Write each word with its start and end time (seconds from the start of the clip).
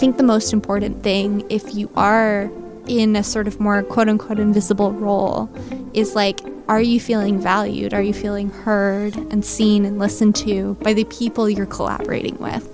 Think 0.00 0.16
the 0.16 0.22
most 0.22 0.54
important 0.54 1.02
thing, 1.02 1.44
if 1.50 1.74
you 1.74 1.90
are 1.94 2.50
in 2.86 3.14
a 3.14 3.22
sort 3.22 3.46
of 3.46 3.60
more 3.60 3.82
quote 3.82 4.08
unquote 4.08 4.38
invisible 4.38 4.92
role, 4.92 5.50
is 5.92 6.14
like, 6.14 6.40
are 6.70 6.80
you 6.80 6.98
feeling 6.98 7.38
valued? 7.38 7.92
Are 7.92 8.00
you 8.00 8.14
feeling 8.14 8.48
heard 8.48 9.14
and 9.14 9.44
seen 9.44 9.84
and 9.84 9.98
listened 9.98 10.36
to 10.36 10.72
by 10.76 10.94
the 10.94 11.04
people 11.04 11.50
you're 11.50 11.66
collaborating 11.66 12.38
with? 12.38 12.66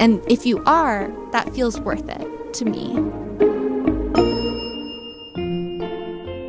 And 0.00 0.22
if 0.30 0.44
you 0.44 0.62
are, 0.66 1.10
that 1.32 1.48
feels 1.54 1.80
worth 1.80 2.06
it 2.06 2.54
to 2.54 2.64
me. 2.66 2.92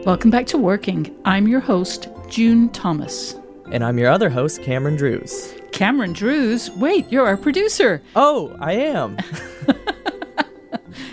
Welcome 0.03 0.29
back 0.29 0.45
to 0.47 0.57
Working. 0.57 1.15
I'm 1.23 1.47
your 1.47 1.61
host, 1.61 2.09
June 2.27 2.67
Thomas. 2.71 3.35
And 3.71 3.81
I'm 3.81 3.97
your 3.97 4.11
other 4.11 4.29
host, 4.29 4.61
Cameron 4.61 4.97
Drews. 4.97 5.55
Cameron 5.71 6.11
Drews? 6.11 6.69
Wait, 6.71 7.09
you're 7.09 7.25
our 7.25 7.37
producer. 7.37 8.01
Oh, 8.13 8.53
I 8.59 8.73
am. 8.73 9.17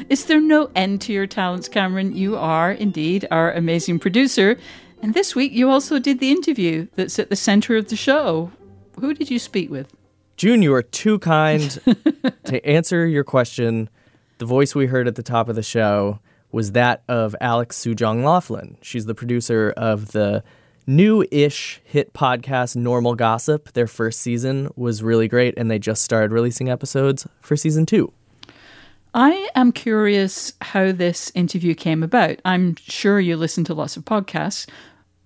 Is 0.09 0.25
there 0.25 0.41
no 0.41 0.71
end 0.75 1.03
to 1.03 1.13
your 1.13 1.27
talents, 1.27 1.69
Cameron? 1.69 2.17
You 2.17 2.37
are 2.37 2.73
indeed 2.73 3.29
our 3.31 3.53
amazing 3.53 3.99
producer. 3.99 4.59
And 5.03 5.13
this 5.13 5.35
week 5.35 5.53
you 5.53 5.69
also 5.69 5.99
did 5.99 6.19
the 6.19 6.31
interview 6.31 6.87
that's 6.97 7.19
at 7.19 7.29
the 7.29 7.37
center 7.37 7.77
of 7.77 7.89
the 7.89 7.97
show. 7.97 8.51
Who 8.99 9.13
did 9.13 9.31
you 9.31 9.39
speak 9.39 9.71
with? 9.71 9.95
June, 10.39 10.63
you 10.63 10.73
are 10.73 10.83
too 10.83 11.19
kind 11.19 11.71
to 12.45 12.67
answer 12.67 13.07
your 13.07 13.23
question. 13.23 13.91
The 14.39 14.47
voice 14.47 14.75
we 14.75 14.87
heard 14.87 15.09
at 15.09 15.17
the 15.17 15.23
top 15.23 15.49
of 15.51 15.57
the 15.57 15.63
show 15.63 16.21
was 16.53 16.73
that 16.73 17.03
of 17.07 17.37
Alex 17.41 17.79
Sujong 17.79 18.25
Laughlin. 18.25 18.79
She's 18.81 19.05
the 19.05 19.15
producer 19.15 19.75
of 19.77 20.13
the 20.13 20.43
new 20.87 21.27
ish 21.31 21.83
hit 21.85 22.15
podcast 22.15 22.77
Normal 22.77 23.15
Gossip. 23.15 23.73
Their 23.75 23.87
first 23.87 24.21
season 24.21 24.71
was 24.75 25.03
really 25.03 25.29
great, 25.29 25.53
and 25.59 25.71
they 25.71 25.79
just 25.79 26.03
started 26.03 26.33
releasing 26.33 26.71
episodes 26.71 27.27
for 27.43 27.57
season 27.57 27.85
two. 27.85 28.11
I 29.15 29.49
am 29.55 29.73
curious 29.73 30.53
how 30.61 30.93
this 30.93 31.33
interview 31.35 31.75
came 31.75 32.03
about. 32.03 32.39
I'm 32.45 32.77
sure 32.77 33.19
you 33.21 33.37
listen 33.37 33.65
to 33.65 33.75
lots 33.75 33.97
of 33.97 34.05
podcasts. 34.05 34.69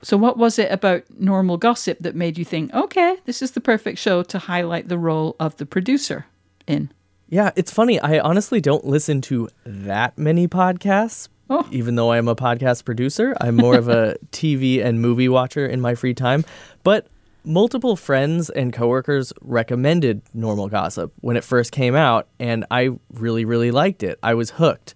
So, 0.03 0.17
what 0.17 0.37
was 0.37 0.59
it 0.59 0.71
about 0.73 1.03
normal 1.19 1.57
gossip 1.57 1.99
that 2.01 2.17
made 2.17 2.37
you 2.39 2.45
think, 2.45 2.73
okay, 2.75 3.17
this 3.25 3.41
is 3.43 3.53
the 3.53 3.61
perfect 3.61 3.99
show 3.99 4.23
to 4.25 4.39
highlight 4.39 4.89
the 4.89 4.99
role 4.99 5.37
of 5.39 5.57
the 5.57 5.67
producer 5.67 6.27
in? 6.67 6.91
Yeah, 7.29 7.51
it's 7.57 7.73
funny. 7.73 7.99
I 8.01 8.19
honestly 8.19 8.61
don't 8.61 8.85
listen 8.85 9.21
to 9.23 9.49
that 9.65 10.19
many 10.19 10.49
podcasts, 10.49 11.29
Oh. 11.49 11.67
even 11.71 11.95
though 11.97 12.13
I'm 12.13 12.29
a 12.29 12.37
podcast 12.37 12.85
producer. 12.85 13.35
I'm 13.41 13.57
more 13.57 13.77
of 13.77 13.89
a 13.89 14.17
TV 14.33 14.85
and 14.85 15.01
movie 15.01 15.29
watcher 15.29 15.67
in 15.67 15.81
my 15.81 15.95
free 15.95 16.15
time. 16.15 16.45
But 16.83 17.07
multiple 17.45 17.97
friends 17.97 18.51
and 18.51 18.73
coworkers 18.73 19.33
recommended 19.41 20.23
Normal 20.35 20.69
Gossip 20.69 21.13
when 21.21 21.37
it 21.37 21.45
first 21.45 21.73
came 21.73 21.95
out, 21.95 22.29
and 22.39 22.65
I 22.71 22.91
really, 23.13 23.45
really 23.45 23.71
liked 23.71 24.03
it. 24.03 24.19
I 24.23 24.35
was 24.35 24.51
hooked, 24.51 24.95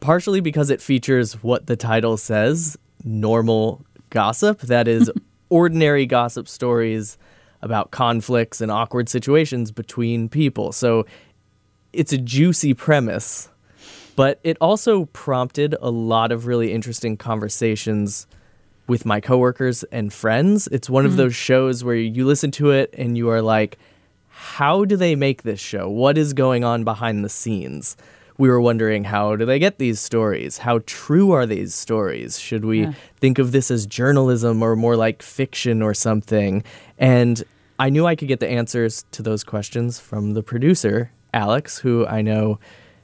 partially 0.00 0.40
because 0.40 0.70
it 0.70 0.80
features 0.80 1.42
what 1.42 1.66
the 1.66 1.76
title 1.76 2.16
says 2.16 2.76
normal 3.04 3.84
gossip 4.10 4.60
that 4.62 4.88
is, 4.88 5.10
ordinary 5.50 6.06
gossip 6.06 6.48
stories 6.48 7.16
about 7.62 7.90
conflicts 7.90 8.60
and 8.60 8.70
awkward 8.70 9.08
situations 9.08 9.72
between 9.72 10.28
people. 10.28 10.72
So 10.72 11.06
it's 11.92 12.12
a 12.12 12.18
juicy 12.18 12.74
premise, 12.74 13.48
but 14.14 14.40
it 14.44 14.56
also 14.60 15.06
prompted 15.06 15.74
a 15.80 15.90
lot 15.90 16.32
of 16.32 16.46
really 16.46 16.72
interesting 16.72 17.16
conversations 17.16 18.26
with 18.88 19.06
my 19.06 19.20
coworkers 19.20 19.84
and 19.84 20.12
friends. 20.12 20.66
It's 20.72 20.90
one 20.90 21.06
of 21.06 21.12
mm. 21.12 21.16
those 21.16 21.36
shows 21.36 21.84
where 21.84 21.94
you 21.94 22.24
listen 22.24 22.50
to 22.52 22.70
it 22.70 22.92
and 22.96 23.16
you 23.16 23.28
are 23.28 23.42
like, 23.42 23.78
how 24.28 24.84
do 24.84 24.96
they 24.96 25.14
make 25.14 25.42
this 25.42 25.60
show? 25.60 25.88
What 25.88 26.18
is 26.18 26.32
going 26.32 26.64
on 26.64 26.82
behind 26.82 27.24
the 27.24 27.28
scenes? 27.28 27.96
We 28.38 28.48
were 28.48 28.60
wondering 28.60 29.04
how 29.04 29.36
do 29.36 29.44
they 29.44 29.58
get 29.58 29.78
these 29.78 30.00
stories? 30.00 30.58
How 30.58 30.80
true 30.86 31.32
are 31.32 31.44
these 31.44 31.74
stories? 31.74 32.38
Should 32.38 32.64
we 32.64 32.82
Yeah. 32.82 32.92
think 33.20 33.38
of 33.38 33.52
this 33.52 33.70
as 33.70 33.86
journalism 33.86 34.62
or 34.62 34.74
more 34.74 34.96
like 34.96 35.22
fiction 35.22 35.82
or 35.82 35.92
something? 35.92 36.62
And 36.98 37.42
I 37.78 37.90
knew 37.90 38.06
I 38.06 38.16
could 38.16 38.28
get 38.28 38.40
the 38.40 38.48
answers 38.48 39.04
to 39.12 39.22
those 39.22 39.44
questions 39.44 39.98
from 39.98 40.34
the 40.34 40.42
producer, 40.42 41.10
Alex, 41.34 41.78
who 41.78 42.06
I 42.06 42.22
know 42.22 42.58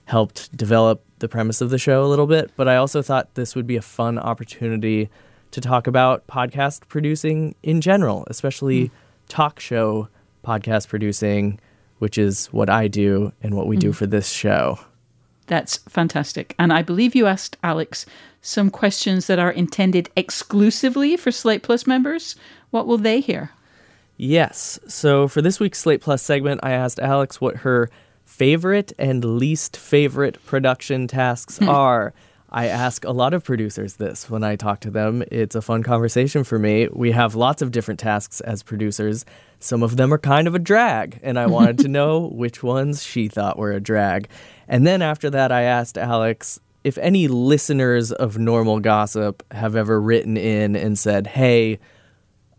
helped 0.07 0.57
develop 0.57 1.03
the 1.19 1.29
premise 1.29 1.61
of 1.61 1.71
the 1.71 1.79
show 1.79 2.05
a 2.05 2.07
little 2.07 2.27
bit, 2.27 2.51
but 2.57 2.69
I 2.69 2.77
also 2.77 3.03
thought 3.03 3.35
this 3.35 3.55
would 3.55 3.67
be 3.67 3.77
a 3.77 3.83
fun 3.83 4.19
opportunity 4.19 5.11
to 5.55 5.61
talk 5.61 5.87
about 5.87 6.27
podcast 6.27 6.89
producing 6.89 7.55
in 7.63 7.81
general, 7.81 8.25
especially 8.27 8.87
hmm. 8.87 8.95
talk 9.29 9.61
show 9.61 10.09
podcast 10.45 10.89
producing, 10.89 11.61
which 12.01 12.19
is 12.19 12.47
what 12.47 12.69
I 12.69 12.89
do 12.89 13.33
and 13.41 13.55
what 13.55 13.69
we 13.69 13.77
do 13.77 13.89
hmm. 13.89 13.95
for 13.95 14.07
this 14.07 14.29
show. 14.29 14.79
That's 15.47 15.77
fantastic. 15.89 16.55
And 16.59 16.73
I 16.73 16.83
believe 16.83 17.15
you 17.15 17.27
asked 17.27 17.57
Alex 17.63 18.05
some 18.43 18.69
questions 18.69 19.27
that 19.29 19.39
are 19.39 19.53
intended 19.53 20.11
exclusively 20.17 21.17
for 21.17 21.31
Slate 21.31 21.63
Plus 21.63 21.87
members. 21.87 22.35
What 22.71 22.87
will 22.87 22.99
they 22.99 23.21
hear? 23.21 23.51
Yes. 24.17 24.81
So 24.89 25.29
for 25.29 25.41
this 25.41 25.61
week's 25.61 25.79
Slate 25.79 26.01
Plus 26.01 26.23
segment, 26.23 26.61
I 26.65 26.73
asked 26.73 26.99
Alex 26.99 27.41
what 27.41 27.59
her 27.59 27.91
favorite 28.25 28.93
and 28.99 29.25
least 29.25 29.77
favorite 29.77 30.45
production 30.47 31.07
tasks 31.07 31.59
hmm. 31.59 31.69
are. 31.69 32.13
I 32.55 32.69
ask 32.69 33.05
a 33.05 33.11
lot 33.11 33.35
of 33.35 33.43
producers 33.43 33.97
this 33.97 34.31
when 34.31 34.45
I 34.45 34.55
talk 34.55 34.79
to 34.83 34.91
them. 34.93 35.25
It's 35.33 35.57
a 35.57 35.61
fun 35.61 35.83
conversation 35.83 36.45
for 36.45 36.57
me. 36.57 36.87
We 36.93 37.11
have 37.11 37.35
lots 37.35 37.63
of 37.63 37.73
different 37.73 37.99
tasks 37.99 38.41
as 38.41 38.63
producers. 38.63 39.25
Some 39.59 39.83
of 39.83 39.97
them 39.97 40.15
are 40.15 40.19
kind 40.19 40.47
of 40.47 40.55
a 40.55 40.61
drag, 40.61 41.19
and 41.25 41.37
I 41.37 41.47
wanted 41.47 41.79
to 41.79 41.89
know 41.99 42.29
which 42.29 42.63
ones 42.63 43.03
she 43.03 43.27
thought 43.27 43.59
were 43.59 43.73
a 43.73 43.81
drag. 43.81 44.29
And 44.69 44.87
then 44.87 45.03
after 45.03 45.31
that, 45.31 45.51
I 45.51 45.63
asked 45.63 45.99
Alex 45.99 46.61
if 46.85 46.97
any 46.99 47.27
listeners 47.27 48.13
of 48.13 48.39
Normal 48.39 48.79
Gossip 48.79 49.43
have 49.51 49.75
ever 49.75 50.01
written 50.01 50.37
in 50.37 50.77
and 50.77 50.97
said, 50.97 51.27
hey, 51.27 51.81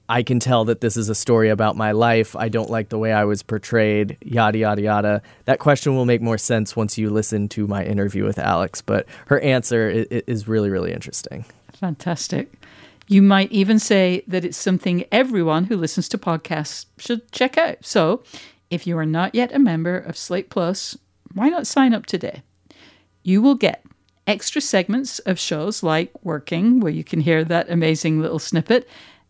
I 0.08 0.22
can 0.22 0.40
tell 0.40 0.66
that 0.66 0.82
this 0.82 0.98
is 0.98 1.10
a 1.10 1.16
story 1.16 1.50
about 1.50 1.76
my 1.76 1.92
life. 1.92 2.36
I 2.36 2.48
don't 2.48 2.70
like 2.70 2.90
the 2.90 2.98
way 3.00 3.12
I 3.12 3.24
was 3.24 3.42
portrayed, 3.42 4.18
yada, 4.22 4.58
yada, 4.58 4.82
yada. 4.82 5.22
That 5.46 5.60
question 5.60 5.96
will 5.96 6.06
make 6.06 6.22
more 6.22 6.38
sense 6.38 6.76
once 6.76 6.98
you 6.98 7.10
listen 7.10 7.50
to 7.50 7.66
my 7.66 7.84
interview 7.84 8.24
with 8.24 8.38
Alex, 8.38 8.82
but 8.82 9.08
her 9.28 9.40
answer 9.40 9.90
is, 9.90 10.48
really, 10.48 10.70
really 10.70 10.94
interesting. 10.94 11.44
Fantastic. 11.74 12.54
You 13.08 13.22
might 13.22 13.52
even 13.52 13.80
say 13.80 14.24
that 14.28 14.46
it's 14.46 14.58
something 14.58 15.06
everyone 15.12 15.66
who 15.66 15.78
listens 15.78 16.08
to 16.10 16.18
podcasts 16.18 16.86
should 16.98 17.32
check 17.32 17.58
out. 17.58 17.84
So, 17.84 18.24
if 18.70 18.86
you 18.86 18.98
are 18.98 19.06
not 19.06 19.34
yet 19.36 19.54
a 19.54 19.60
member 19.60 19.98
of 19.98 20.18
Slate 20.18 20.50
Plus, 20.50 20.98
why 21.34 21.50
not 21.50 21.68
sign 21.68 21.94
up 21.94 22.06
today? 22.06 22.44
You 23.24 23.42
will 23.42 23.56
get 23.56 23.84
extra 24.28 24.62
segments 24.62 25.20
of 25.20 25.40
shows 25.40 25.84
like 25.84 26.12
Working, 26.24 26.80
where 26.80 26.92
you 26.92 27.04
can 27.04 27.22
hear 27.22 27.44
that 27.44 27.70
amazing 27.70 28.22
little 28.22 28.40
snippet, 28.40 28.88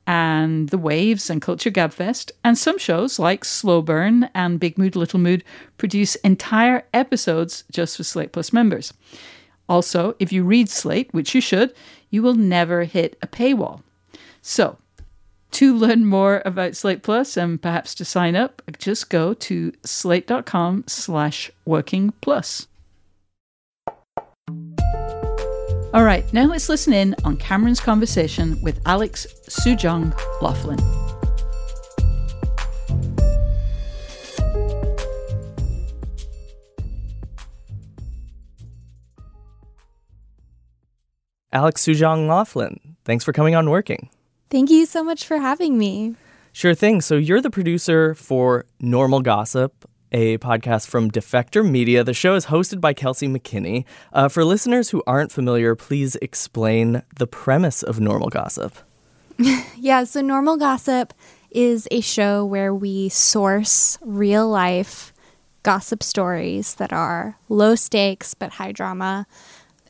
and 0.08 0.70
The 0.70 0.78
Waves 0.78 1.30
and 1.30 1.42
Culture 1.42 1.72
Gabfest, 1.72 2.32
and 2.44 2.58
some 2.58 2.78
shows 2.78 3.20
like 3.20 3.44
Slow 3.44 3.82
Burn 3.82 4.30
and 4.36 4.60
Big 4.60 4.78
Mood 4.78 4.96
Little 4.96 5.20
Mood 5.20 5.44
produce 5.78 6.16
entire 6.16 6.84
episodes 6.94 7.64
just 7.72 7.98
for 7.98 8.04
Slate 8.04 8.32
Plus 8.32 8.54
members. 8.54 8.94
Also, 9.68 10.16
if 10.20 10.32
you 10.32 10.44
read 10.44 10.70
Slate, 10.70 11.14
which 11.14 11.34
you 11.34 11.42
should, 11.42 11.74
you 12.10 12.22
will 12.22 12.36
never 12.36 12.84
hit 12.84 13.18
a 13.22 13.28
paywall. 13.28 13.82
So, 14.42 14.78
to 15.52 15.76
learn 15.76 16.06
more 16.06 16.42
about 16.46 16.76
Slate 16.76 17.02
Plus 17.02 17.38
and 17.38 17.62
perhaps 17.62 17.96
to 17.96 18.06
sign 18.06 18.36
up, 18.36 18.62
just 18.78 19.10
go 19.10 19.34
to 19.34 19.74
slate.com 19.84 20.84
slash 20.88 21.50
working 21.66 22.14
plus. 22.22 22.68
All 25.96 26.04
right, 26.04 26.26
now 26.34 26.44
let's 26.44 26.68
listen 26.68 26.92
in 26.92 27.16
on 27.24 27.38
Cameron's 27.38 27.80
conversation 27.80 28.62
with 28.62 28.82
Alex 28.86 29.26
Sujong 29.48 30.14
Laughlin. 30.42 30.78
Alex 41.54 41.86
Sujong 41.86 42.28
Laughlin, 42.28 42.98
thanks 43.06 43.24
for 43.24 43.32
coming 43.32 43.56
on 43.56 43.70
Working. 43.70 44.10
Thank 44.50 44.70
you 44.70 44.86
so 44.86 45.02
much 45.02 45.26
for 45.26 45.38
having 45.38 45.78
me. 45.78 46.16
Sure 46.52 46.76
thing. 46.76 47.00
So 47.00 47.16
you're 47.16 47.40
the 47.40 47.50
producer 47.50 48.14
for 48.16 48.66
Normal 48.82 49.22
Gossip, 49.22 49.90
a 50.16 50.38
podcast 50.38 50.88
from 50.88 51.12
Defector 51.12 51.70
Media. 51.70 52.02
The 52.02 52.14
show 52.14 52.36
is 52.36 52.46
hosted 52.46 52.80
by 52.80 52.94
Kelsey 52.94 53.28
McKinney. 53.28 53.84
Uh, 54.14 54.30
for 54.30 54.46
listeners 54.46 54.92
who 54.92 55.04
aren't 55.06 55.30
familiar, 55.30 55.76
please 55.76 56.16
explain 56.22 57.04
the 57.18 57.28
premise 57.28 57.84
of 57.84 58.00
Normal 58.00 58.30
Gossip. 58.30 58.78
yeah, 59.78 60.06
so 60.06 60.22
Normal 60.22 60.56
Gossip 60.56 61.14
is 61.52 61.86
a 61.92 62.00
show 62.00 62.46
where 62.46 62.74
we 62.74 63.10
source 63.10 63.98
real 64.02 64.48
life 64.48 65.12
gossip 65.64 66.02
stories 66.02 66.76
that 66.76 66.94
are 66.94 67.38
low 67.50 67.76
stakes 67.76 68.34
but 68.34 68.54
high 68.54 68.72
drama, 68.72 69.28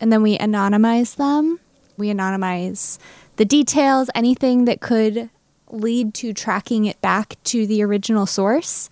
and 0.01 0.12
then 0.12 0.24
we 0.24 0.39
anonymize 0.39 1.18
them. 1.18 1.60
We 1.98 2.07
anonymize 2.07 2.98
the 3.36 3.45
details, 3.45 4.10
anything 4.16 4.66
that 4.66 4.81
could 4.81 5.30
lead 5.69 6.16
to 6.16 6.33
tracking 6.33 6.86
it 6.86 7.00
back 7.01 7.36
to 7.44 7.68
the 7.68 7.83
original 7.83 8.25
source. 8.25 8.89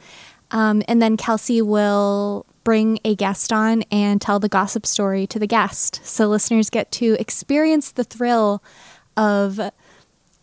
Um, 0.53 0.83
and 0.87 1.01
then 1.01 1.17
Kelsey 1.17 1.61
will 1.61 2.45
bring 2.63 2.99
a 3.03 3.15
guest 3.15 3.51
on 3.51 3.81
and 3.91 4.21
tell 4.21 4.39
the 4.39 4.47
gossip 4.47 4.85
story 4.85 5.27
to 5.27 5.39
the 5.39 5.47
guest. 5.47 5.99
So 6.05 6.27
listeners 6.27 6.69
get 6.69 6.91
to 6.93 7.17
experience 7.19 7.91
the 7.91 8.05
thrill 8.05 8.63
of 9.17 9.59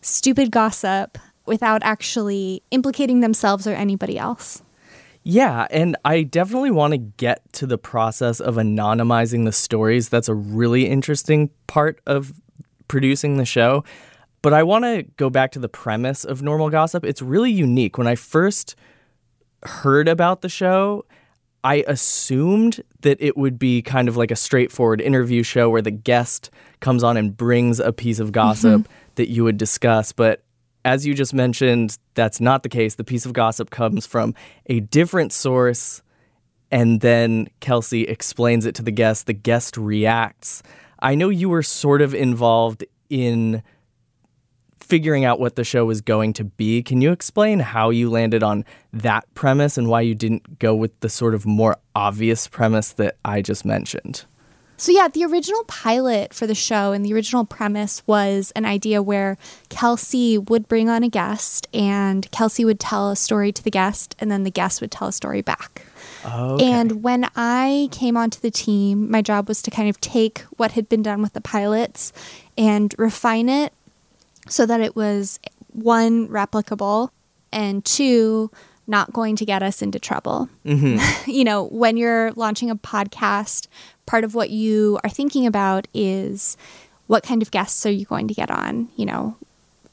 stupid 0.01 0.51
gossip 0.51 1.17
without 1.45 1.81
actually 1.83 2.61
implicating 2.69 3.21
themselves 3.21 3.65
or 3.65 3.73
anybody 3.73 4.19
else. 4.19 4.61
Yeah, 5.23 5.67
and 5.69 5.95
I 6.03 6.23
definitely 6.23 6.71
want 6.71 6.91
to 6.91 6.97
get 6.97 7.41
to 7.53 7.67
the 7.67 7.77
process 7.77 8.39
of 8.39 8.55
anonymizing 8.55 9.45
the 9.45 9.51
stories. 9.51 10.09
That's 10.09 10.29
a 10.29 10.33
really 10.33 10.87
interesting 10.87 11.51
part 11.67 12.01
of 12.05 12.33
producing 12.87 13.37
the 13.37 13.45
show. 13.45 13.83
But 14.41 14.53
I 14.53 14.63
want 14.63 14.85
to 14.85 15.03
go 15.17 15.29
back 15.29 15.51
to 15.51 15.59
the 15.59 15.69
premise 15.69 16.25
of 16.25 16.41
Normal 16.41 16.69
Gossip. 16.71 17.05
It's 17.05 17.21
really 17.21 17.51
unique. 17.51 17.97
When 17.99 18.07
I 18.07 18.15
first 18.15 18.75
heard 19.63 20.07
about 20.07 20.41
the 20.41 20.49
show, 20.49 21.05
I 21.63 21.83
assumed 21.87 22.83
that 23.01 23.21
it 23.21 23.37
would 23.37 23.59
be 23.59 23.81
kind 23.81 24.07
of 24.07 24.17
like 24.17 24.31
a 24.31 24.35
straightforward 24.35 25.01
interview 25.01 25.43
show 25.43 25.69
where 25.69 25.81
the 25.81 25.91
guest 25.91 26.49
comes 26.79 27.03
on 27.03 27.17
and 27.17 27.35
brings 27.35 27.79
a 27.79 27.93
piece 27.93 28.19
of 28.19 28.31
gossip 28.31 28.81
mm-hmm. 28.81 28.91
that 29.15 29.29
you 29.29 29.43
would 29.43 29.57
discuss. 29.57 30.11
But 30.11 30.43
as 30.83 31.05
you 31.05 31.13
just 31.13 31.33
mentioned, 31.33 31.97
that's 32.15 32.41
not 32.41 32.63
the 32.63 32.69
case. 32.69 32.95
The 32.95 33.03
piece 33.03 33.25
of 33.25 33.33
gossip 33.33 33.69
comes 33.69 34.07
from 34.07 34.33
a 34.65 34.79
different 34.79 35.31
source, 35.31 36.01
and 36.71 37.01
then 37.01 37.49
Kelsey 37.59 38.03
explains 38.03 38.65
it 38.65 38.73
to 38.75 38.81
the 38.81 38.91
guest. 38.91 39.27
The 39.27 39.33
guest 39.33 39.77
reacts. 39.77 40.63
I 40.99 41.13
know 41.15 41.29
you 41.29 41.49
were 41.49 41.63
sort 41.63 42.01
of 42.01 42.15
involved 42.15 42.85
in 43.09 43.61
figuring 44.91 45.23
out 45.23 45.39
what 45.39 45.55
the 45.55 45.63
show 45.63 45.85
was 45.85 46.01
going 46.01 46.33
to 46.33 46.43
be. 46.43 46.83
Can 46.83 46.99
you 46.99 47.13
explain 47.13 47.59
how 47.59 47.91
you 47.91 48.09
landed 48.09 48.43
on 48.43 48.65
that 48.91 49.23
premise 49.35 49.77
and 49.77 49.87
why 49.87 50.01
you 50.01 50.13
didn't 50.13 50.59
go 50.59 50.75
with 50.75 50.99
the 50.99 51.07
sort 51.07 51.33
of 51.33 51.45
more 51.45 51.77
obvious 51.95 52.45
premise 52.49 52.91
that 52.91 53.15
I 53.23 53.41
just 53.41 53.63
mentioned? 53.63 54.25
So, 54.75 54.91
yeah, 54.91 55.07
the 55.07 55.23
original 55.23 55.63
pilot 55.63 56.33
for 56.33 56.45
the 56.45 56.55
show 56.55 56.91
and 56.91 57.05
the 57.05 57.13
original 57.13 57.45
premise 57.45 58.03
was 58.05 58.51
an 58.53 58.65
idea 58.65 59.01
where 59.01 59.37
Kelsey 59.69 60.37
would 60.37 60.67
bring 60.67 60.89
on 60.89 61.03
a 61.03 61.09
guest 61.09 61.67
and 61.73 62.29
Kelsey 62.31 62.65
would 62.65 62.81
tell 62.81 63.11
a 63.11 63.15
story 63.15 63.53
to 63.53 63.63
the 63.63 63.71
guest 63.71 64.13
and 64.19 64.29
then 64.29 64.43
the 64.43 64.51
guest 64.51 64.81
would 64.81 64.91
tell 64.91 65.07
a 65.07 65.13
story 65.13 65.41
back. 65.41 65.85
Okay. 66.25 66.65
And 66.65 67.01
when 67.01 67.29
I 67.37 67.87
came 67.93 68.17
onto 68.17 68.41
the 68.41 68.51
team, 68.51 69.09
my 69.09 69.21
job 69.21 69.47
was 69.47 69.61
to 69.61 69.71
kind 69.71 69.87
of 69.87 70.01
take 70.01 70.39
what 70.57 70.73
had 70.73 70.89
been 70.89 71.01
done 71.01 71.21
with 71.21 71.31
the 71.31 71.39
pilots 71.41 72.11
and 72.57 72.93
refine 72.97 73.47
it 73.47 73.71
so 74.47 74.65
that 74.65 74.81
it 74.81 74.95
was 74.95 75.39
one, 75.73 76.27
replicable, 76.27 77.09
and 77.51 77.83
two, 77.85 78.51
not 78.87 79.13
going 79.13 79.35
to 79.37 79.45
get 79.45 79.63
us 79.63 79.81
into 79.81 79.99
trouble. 79.99 80.49
Mm-hmm. 80.65 81.29
you 81.29 81.43
know, 81.43 81.65
when 81.65 81.97
you're 81.97 82.31
launching 82.33 82.69
a 82.69 82.75
podcast, 82.75 83.67
part 84.05 84.23
of 84.23 84.35
what 84.35 84.49
you 84.49 84.99
are 85.03 85.09
thinking 85.09 85.45
about 85.45 85.87
is 85.93 86.57
what 87.07 87.23
kind 87.23 87.41
of 87.41 87.51
guests 87.51 87.85
are 87.85 87.91
you 87.91 88.05
going 88.05 88.27
to 88.27 88.33
get 88.33 88.51
on? 88.51 88.89
You 88.95 89.05
know, 89.05 89.37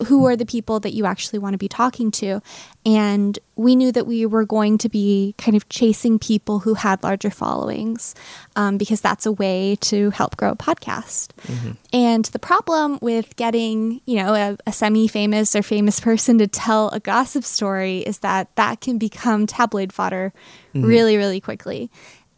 who 0.07 0.27
are 0.27 0.37
the 0.37 0.47
people 0.47 0.79
that 0.81 0.95
you 0.95 1.07
actually 1.07 1.39
want 1.39 1.55
to 1.55 1.59
be 1.59 1.69
talking 1.69 2.11
to. 2.13 2.41
And 2.87 3.39
we 3.57 3.75
knew 3.75 3.91
that 3.93 4.07
we 4.07 4.25
were 4.27 4.45
going 4.45 4.79
to 4.79 4.89
be 4.89 5.35
kind 5.39 5.57
of 5.57 5.69
chasing 5.69 6.19
people 6.19 6.61
who 6.61 6.75
had 6.75 7.03
larger 7.03 7.31
followings 7.31 8.15
um, 8.55 8.79
because 8.79 9.01
that's 9.01 9.27
a 9.27 9.33
way 9.33 9.77
to 9.83 10.11
help 10.11 10.37
grow 10.37 10.53
a 10.53 10.57
podcast. 10.57 11.31
Mm-hmm. 11.43 11.73
And 11.93 12.25
the 12.27 12.39
problem 12.39 12.99
with 13.03 13.35
getting, 13.37 14.01
you 14.07 14.23
know, 14.23 14.35
a, 14.35 14.57
a 14.67 14.73
semi 14.73 15.09
famous 15.09 15.57
or 15.57 15.63
famous 15.63 15.99
person 16.01 16.39
to 16.39 16.47
tell 16.47 16.91
a 16.91 17.01
gossip 17.01 17.43
story 17.43 17.99
is 17.99 18.21
that 18.21 18.55
that 18.55 18.81
can 18.81 18.99
become 18.99 19.47
tabloid 19.47 19.93
fodder 19.93 20.33
mm-hmm. 20.75 20.87
really, 20.87 21.17
really 21.17 21.41
quickly. 21.41 21.91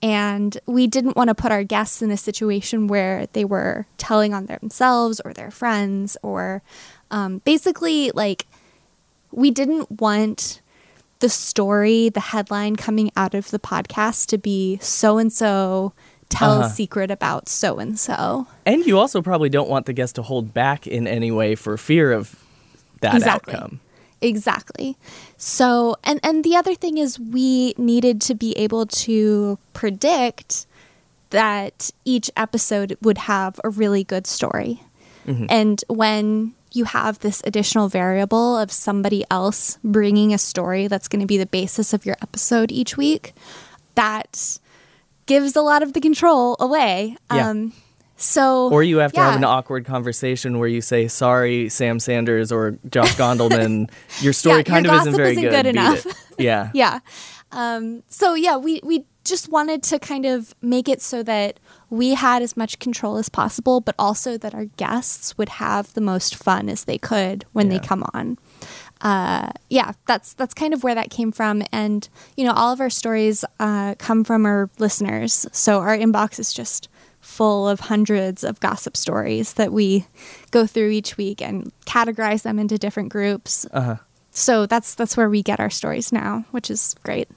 And 0.02 0.58
we 0.64 0.86
didn't 0.86 1.16
want 1.16 1.28
to 1.28 1.34
put 1.34 1.52
our 1.52 1.62
guests 1.62 2.00
in 2.00 2.10
a 2.10 2.16
situation 2.16 2.86
where 2.86 3.26
they 3.34 3.44
were 3.44 3.86
telling 3.98 4.32
on 4.32 4.46
themselves 4.46 5.20
or 5.20 5.34
their 5.34 5.50
friends 5.50 6.16
or 6.22 6.62
um, 7.10 7.38
basically, 7.44 8.10
like, 8.12 8.46
we 9.32 9.50
didn't 9.50 10.00
want 10.00 10.60
the 11.20 11.28
story, 11.28 12.08
the 12.08 12.20
headline 12.20 12.76
coming 12.76 13.10
out 13.16 13.34
of 13.34 13.50
the 13.50 13.58
podcast 13.58 14.26
to 14.26 14.38
be 14.38 14.78
so 14.80 15.18
and 15.18 15.32
so 15.32 15.92
tell 16.30 16.52
uh-huh. 16.52 16.66
a 16.66 16.70
secret 16.70 17.10
about 17.10 17.48
so 17.48 17.78
and 17.78 17.98
so. 17.98 18.46
And 18.64 18.86
you 18.86 18.98
also 18.98 19.20
probably 19.20 19.48
don't 19.48 19.68
want 19.68 19.86
the 19.86 19.92
guest 19.92 20.14
to 20.16 20.22
hold 20.22 20.54
back 20.54 20.86
in 20.86 21.06
any 21.06 21.30
way 21.30 21.54
for 21.54 21.76
fear 21.76 22.12
of 22.12 22.42
that 23.00 23.14
exactly. 23.14 23.54
outcome. 23.54 23.80
Exactly. 24.22 24.96
So, 25.38 25.96
and 26.04 26.20
and 26.22 26.44
the 26.44 26.54
other 26.54 26.74
thing 26.74 26.98
is 26.98 27.18
we 27.18 27.74
needed 27.78 28.20
to 28.22 28.34
be 28.34 28.56
able 28.58 28.86
to 28.86 29.58
predict 29.72 30.66
that 31.30 31.90
each 32.04 32.30
episode 32.36 32.96
would 33.00 33.18
have 33.18 33.58
a 33.64 33.70
really 33.70 34.04
good 34.04 34.26
story. 34.26 34.82
Mm-hmm. 35.26 35.46
And 35.48 35.84
when 35.88 36.54
you 36.72 36.84
have 36.84 37.18
this 37.20 37.42
additional 37.44 37.88
variable 37.88 38.56
of 38.56 38.70
somebody 38.70 39.24
else 39.30 39.78
bringing 39.82 40.32
a 40.32 40.38
story 40.38 40.86
that's 40.86 41.08
going 41.08 41.20
to 41.20 41.26
be 41.26 41.38
the 41.38 41.46
basis 41.46 41.92
of 41.92 42.06
your 42.06 42.16
episode 42.22 42.70
each 42.70 42.96
week, 42.96 43.34
that 43.94 44.58
gives 45.26 45.56
a 45.56 45.62
lot 45.62 45.82
of 45.82 45.92
the 45.92 46.00
control 46.00 46.56
away. 46.60 47.16
Yeah. 47.32 47.50
Um, 47.50 47.72
so, 48.16 48.68
or 48.68 48.82
you 48.82 48.98
have 48.98 49.12
to 49.12 49.20
yeah. 49.20 49.30
have 49.30 49.36
an 49.36 49.44
awkward 49.44 49.86
conversation 49.86 50.58
where 50.58 50.68
you 50.68 50.82
say, 50.82 51.08
"Sorry, 51.08 51.70
Sam 51.70 51.98
Sanders 51.98 52.52
or 52.52 52.78
Josh 52.90 53.14
Gondelman, 53.16 53.90
your 54.20 54.34
story 54.34 54.58
yeah, 54.58 54.62
kind 54.64 54.84
your 54.84 54.94
of 54.94 55.00
isn't 55.00 55.16
very 55.16 55.30
isn't 55.30 55.42
good. 55.42 55.50
good 55.52 55.66
enough." 55.66 56.06
Yeah, 56.38 56.70
yeah. 56.74 57.00
Um, 57.50 58.02
so 58.08 58.34
yeah, 58.34 58.58
we 58.58 58.80
we 58.82 59.06
just 59.24 59.50
wanted 59.50 59.82
to 59.84 59.98
kind 59.98 60.26
of 60.26 60.54
make 60.60 60.86
it 60.86 61.00
so 61.00 61.22
that 61.22 61.60
we 61.90 62.14
had 62.14 62.40
as 62.40 62.56
much 62.56 62.78
control 62.78 63.16
as 63.16 63.28
possible, 63.28 63.80
but 63.80 63.96
also 63.98 64.38
that 64.38 64.54
our 64.54 64.64
guests 64.64 65.36
would 65.36 65.48
have 65.48 65.92
the 65.94 66.00
most 66.00 66.36
fun 66.36 66.68
as 66.68 66.84
they 66.84 66.98
could 66.98 67.44
when 67.52 67.70
yeah. 67.70 67.78
they 67.78 67.86
come 67.86 68.04
on. 68.14 68.38
Uh, 69.00 69.50
yeah, 69.68 69.92
that's 70.06 70.34
that's 70.34 70.54
kind 70.54 70.72
of 70.72 70.84
where 70.84 70.94
that 70.94 71.10
came 71.10 71.32
from, 71.32 71.62
and 71.72 72.08
you 72.36 72.44
know, 72.44 72.52
all 72.52 72.72
of 72.72 72.80
our 72.80 72.90
stories 72.90 73.44
uh, 73.58 73.94
come 73.96 74.24
from 74.24 74.46
our 74.46 74.70
listeners. 74.78 75.46
So 75.52 75.80
our 75.80 75.96
inbox 75.96 76.38
is 76.38 76.52
just 76.52 76.88
full 77.20 77.68
of 77.68 77.80
hundreds 77.80 78.44
of 78.44 78.60
gossip 78.60 78.96
stories 78.96 79.54
that 79.54 79.72
we 79.72 80.06
go 80.50 80.66
through 80.66 80.90
each 80.90 81.16
week 81.16 81.42
and 81.42 81.72
categorize 81.86 82.42
them 82.42 82.58
into 82.58 82.78
different 82.78 83.10
groups. 83.10 83.66
Uh-huh. 83.72 83.96
So 84.30 84.66
that's 84.66 84.94
that's 84.94 85.16
where 85.16 85.28
we 85.28 85.42
get 85.42 85.60
our 85.60 85.70
stories 85.70 86.12
now, 86.12 86.44
which 86.50 86.70
is 86.70 86.94
great. 87.02 87.28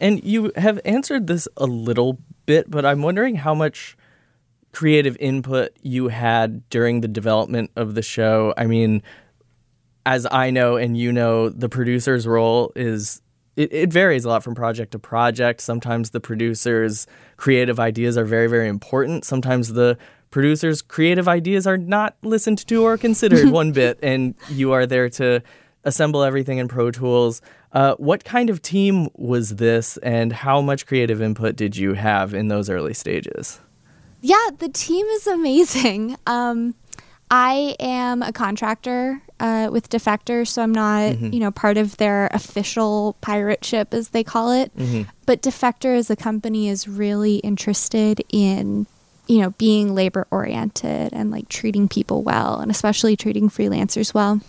And 0.00 0.22
you 0.24 0.50
have 0.56 0.80
answered 0.84 1.28
this 1.28 1.46
a 1.56 1.66
little 1.66 2.18
bit, 2.46 2.70
but 2.70 2.84
I'm 2.84 3.02
wondering 3.02 3.36
how 3.36 3.54
much 3.54 3.96
creative 4.72 5.16
input 5.20 5.70
you 5.82 6.08
had 6.08 6.68
during 6.70 7.00
the 7.00 7.08
development 7.08 7.70
of 7.76 7.94
the 7.94 8.02
show. 8.02 8.54
I 8.56 8.66
mean, 8.66 9.02
as 10.06 10.26
I 10.30 10.50
know 10.50 10.76
and 10.76 10.96
you 10.96 11.12
know, 11.12 11.48
the 11.48 11.68
producer's 11.68 12.26
role 12.26 12.72
is 12.74 13.20
it, 13.54 13.72
it, 13.72 13.92
varies 13.92 14.24
a 14.24 14.28
lot 14.28 14.42
from 14.42 14.54
project 14.54 14.92
to 14.92 14.98
project. 14.98 15.60
Sometimes 15.60 16.10
the 16.10 16.20
producer's 16.20 17.06
creative 17.36 17.78
ideas 17.78 18.16
are 18.16 18.24
very, 18.24 18.46
very 18.46 18.68
important. 18.68 19.26
Sometimes 19.26 19.74
the 19.74 19.98
producer's 20.30 20.80
creative 20.80 21.28
ideas 21.28 21.66
are 21.66 21.76
not 21.76 22.16
listened 22.22 22.66
to 22.66 22.82
or 22.82 22.96
considered 22.96 23.50
one 23.50 23.72
bit, 23.72 23.98
and 24.02 24.34
you 24.48 24.72
are 24.72 24.86
there 24.86 25.10
to 25.10 25.42
assemble 25.84 26.22
everything 26.22 26.58
in 26.58 26.68
Pro 26.68 26.90
Tools. 26.90 27.42
Uh, 27.72 27.94
what 27.96 28.24
kind 28.24 28.50
of 28.50 28.60
team 28.60 29.08
was 29.14 29.56
this, 29.56 29.96
and 29.98 30.32
how 30.32 30.60
much 30.60 30.86
creative 30.86 31.22
input 31.22 31.56
did 31.56 31.76
you 31.76 31.94
have 31.94 32.34
in 32.34 32.48
those 32.48 32.68
early 32.68 32.92
stages? 32.92 33.60
Yeah, 34.20 34.48
the 34.58 34.68
team 34.68 35.06
is 35.06 35.26
amazing. 35.26 36.16
Um, 36.26 36.74
I 37.34 37.76
am 37.80 38.22
a 38.22 38.30
contractor 38.30 39.22
uh, 39.40 39.70
with 39.72 39.88
Defector, 39.88 40.46
so 40.46 40.62
I'm 40.62 40.72
not, 40.72 41.14
mm-hmm. 41.14 41.32
you 41.32 41.40
know, 41.40 41.50
part 41.50 41.78
of 41.78 41.96
their 41.96 42.26
official 42.26 43.16
pirate 43.22 43.64
ship, 43.64 43.94
as 43.94 44.10
they 44.10 44.22
call 44.22 44.52
it. 44.52 44.76
Mm-hmm. 44.76 45.08
But 45.24 45.40
Defector 45.40 45.96
as 45.96 46.10
a 46.10 46.16
company 46.16 46.68
is 46.68 46.86
really 46.86 47.36
interested 47.36 48.22
in, 48.28 48.86
you 49.28 49.38
know, 49.38 49.50
being 49.52 49.94
labor 49.94 50.26
oriented 50.30 51.14
and 51.14 51.30
like 51.30 51.48
treating 51.48 51.88
people 51.88 52.22
well, 52.22 52.60
and 52.60 52.70
especially 52.70 53.16
treating 53.16 53.48
freelancers 53.48 54.12
well. 54.12 54.42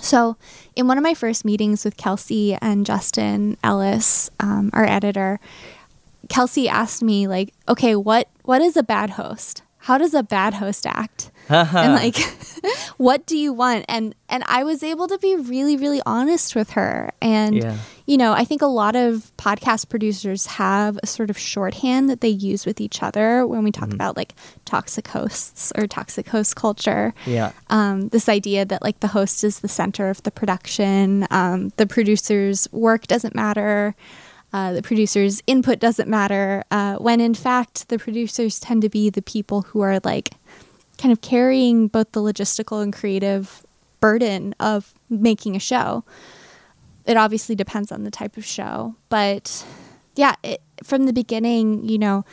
So, 0.00 0.36
in 0.74 0.88
one 0.88 0.98
of 0.98 1.04
my 1.04 1.14
first 1.14 1.44
meetings 1.44 1.84
with 1.84 1.96
Kelsey 1.96 2.54
and 2.60 2.84
Justin 2.84 3.56
Ellis, 3.62 4.30
um, 4.40 4.70
our 4.72 4.84
editor, 4.84 5.38
Kelsey 6.28 6.68
asked 6.68 7.02
me 7.02 7.28
like, 7.28 7.52
"Okay, 7.68 7.94
what 7.94 8.28
what 8.42 8.60
is 8.60 8.76
a 8.76 8.82
bad 8.82 9.10
host? 9.10 9.62
How 9.78 9.98
does 9.98 10.14
a 10.14 10.22
bad 10.22 10.54
host 10.54 10.86
act?" 10.86 11.30
And 11.48 11.94
like, 11.94 12.16
what 12.96 13.26
do 13.26 13.36
you 13.36 13.52
want? 13.52 13.84
And 13.88 14.14
and 14.28 14.42
I 14.46 14.64
was 14.64 14.82
able 14.82 15.06
to 15.08 15.18
be 15.18 15.36
really 15.36 15.76
really 15.76 16.00
honest 16.06 16.54
with 16.56 16.70
her. 16.70 17.12
And 17.20 17.56
Yeah. 17.56 17.76
you 18.06 18.16
know, 18.16 18.32
I 18.32 18.44
think 18.44 18.62
a 18.62 18.66
lot 18.66 18.96
of 18.96 19.30
podcast 19.36 19.88
producers 19.88 20.46
have 20.46 20.98
a 21.02 21.06
sort 21.06 21.30
of 21.30 21.38
shorthand 21.38 22.08
that 22.10 22.20
they 22.20 22.28
use 22.28 22.66
with 22.66 22.80
each 22.80 23.02
other 23.02 23.46
when 23.46 23.62
we 23.64 23.70
talk 23.70 23.92
about 23.92 24.16
like 24.16 24.34
toxic 24.64 25.08
hosts 25.08 25.72
or 25.76 25.86
toxic 25.86 26.28
host 26.28 26.56
culture 26.56 27.14
Yeah. 27.26 27.52
um, 27.70 28.08
this 28.08 28.28
idea 28.28 28.64
that 28.64 28.82
like 28.82 29.00
the 29.00 29.08
host 29.08 29.44
is 29.44 29.60
the 29.60 29.68
center 29.68 30.08
of 30.10 30.22
the 30.22 30.30
production, 30.30 31.26
um, 31.30 31.70
the 31.76 31.86
producer's 31.86 32.68
work 32.72 33.06
doesn't 33.06 33.34
matter, 33.34 33.94
uh, 34.52 34.72
the 34.72 34.82
producer's 34.82 35.42
input 35.46 35.78
doesn't 35.80 36.08
matter, 36.08 36.62
uh, 36.70 36.96
when 36.96 37.20
in 37.20 37.34
fact 37.34 37.88
the 37.88 37.98
producers 37.98 38.60
tend 38.60 38.82
to 38.82 38.88
be 38.88 39.10
the 39.10 39.22
people 39.22 39.62
who 39.62 39.80
are 39.80 39.98
like 40.04 40.30
kind 40.98 41.12
of 41.12 41.20
carrying 41.20 41.88
both 41.88 42.12
the 42.12 42.20
logistical 42.20 42.82
and 42.82 42.92
creative 42.92 43.64
burden 44.00 44.54
of 44.60 44.94
making 45.08 45.56
a 45.56 45.60
show. 45.60 46.04
It 47.06 47.16
obviously 47.16 47.54
depends 47.54 47.92
on 47.92 48.04
the 48.04 48.10
type 48.10 48.36
of 48.36 48.44
show, 48.44 48.94
but 49.08 49.64
yeah, 50.16 50.36
it, 50.42 50.62
from 50.82 51.04
the 51.04 51.12
beginning, 51.12 51.88
you 51.88 51.98
know, 51.98 52.24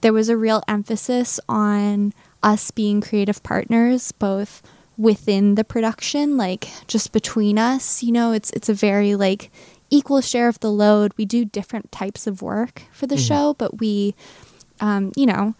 there 0.00 0.12
was 0.12 0.28
a 0.28 0.36
real 0.36 0.62
emphasis 0.68 1.40
on 1.48 2.12
us 2.42 2.70
being 2.70 3.00
creative 3.00 3.42
partners, 3.42 4.12
both 4.12 4.62
within 4.96 5.54
the 5.54 5.64
production, 5.64 6.36
like 6.36 6.68
just 6.86 7.12
between 7.12 7.58
us. 7.58 8.02
You 8.02 8.12
know, 8.12 8.32
it's 8.32 8.50
it's 8.50 8.68
a 8.68 8.74
very 8.74 9.14
like 9.14 9.50
equal 9.90 10.20
share 10.20 10.48
of 10.48 10.60
the 10.60 10.70
load. 10.70 11.12
We 11.16 11.24
do 11.24 11.44
different 11.44 11.90
types 11.90 12.26
of 12.26 12.42
work 12.42 12.82
for 12.92 13.06
the 13.06 13.16
show, 13.16 13.54
but 13.54 13.80
we, 13.80 14.14
um, 14.80 15.12
you 15.16 15.26
know, 15.26 15.54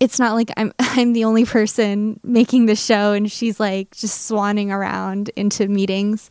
it's 0.00 0.18
not 0.18 0.34
like 0.34 0.50
I'm 0.56 0.72
I'm 0.78 1.12
the 1.12 1.24
only 1.24 1.44
person 1.44 2.18
making 2.24 2.66
the 2.66 2.74
show 2.76 3.12
and 3.12 3.30
she's 3.30 3.60
like 3.60 3.94
just 3.94 4.28
swanning 4.30 4.70
around 4.70 5.30
into 5.36 5.68
meetings. 5.68 6.30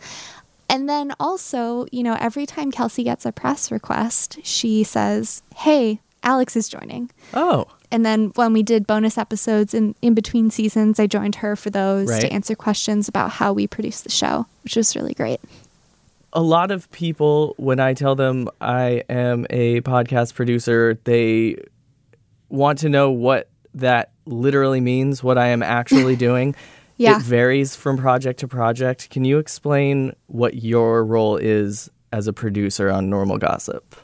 And 0.71 0.87
then 0.87 1.13
also, 1.19 1.87
you 1.91 2.03
know, 2.03 2.15
every 2.19 2.45
time 2.45 2.71
Kelsey 2.71 3.03
gets 3.03 3.25
a 3.25 3.31
press 3.31 3.71
request, 3.71 4.37
she 4.43 4.83
says, 4.83 5.41
"Hey, 5.55 5.99
Alex 6.21 6.55
is 6.55 6.69
joining." 6.69 7.09
Oh. 7.33 7.65
And 7.91 8.05
then 8.05 8.27
when 8.35 8.53
we 8.53 8.61
did 8.61 8.85
bonus 8.85 9.17
episodes 9.17 9.73
in, 9.73 9.95
in 10.03 10.13
between 10.13 10.51
seasons, 10.51 10.99
I 10.99 11.07
joined 11.07 11.35
her 11.37 11.55
for 11.55 11.71
those 11.71 12.07
Right. 12.07 12.21
to 12.21 12.31
answer 12.31 12.53
questions 12.53 13.07
about 13.07 13.31
how 13.31 13.51
we 13.51 13.65
produce 13.65 14.01
the 14.01 14.11
show, 14.11 14.45
which 14.63 14.75
was 14.75 14.95
really 14.95 15.15
great. 15.15 15.39
a 16.33 16.41
lot 16.43 16.69
of 16.69 16.91
people 16.91 17.55
when 17.57 17.79
i 17.79 17.91
tell 17.95 18.13
them 18.13 18.47
i 18.61 19.01
am 19.09 19.47
a 19.49 19.81
podcast 19.81 20.35
producer 20.35 20.99
they 21.05 21.55
want 22.49 22.77
to 22.77 22.87
know 22.87 23.09
what 23.09 23.48
that 23.73 24.11
literally 24.25 24.81
means 24.81 25.23
what 25.23 25.37
i 25.37 25.47
am 25.47 25.63
actually 25.63 26.15
doing. 26.27 26.55
Yeah. 26.97 27.15
it 27.15 27.23
varies 27.23 27.77
from 27.77 27.97
project 27.97 28.41
to 28.41 28.47
project. 28.49 29.09
Can 29.09 29.23
you 29.23 29.37
explain 29.37 30.13
what 30.27 30.55
your 30.55 31.05
role 31.05 31.37
is 31.37 31.89
as 32.11 32.27
a 32.27 32.33
producer 32.33 32.89
on 32.89 33.09
normal 33.09 33.37
gossip 33.37 33.95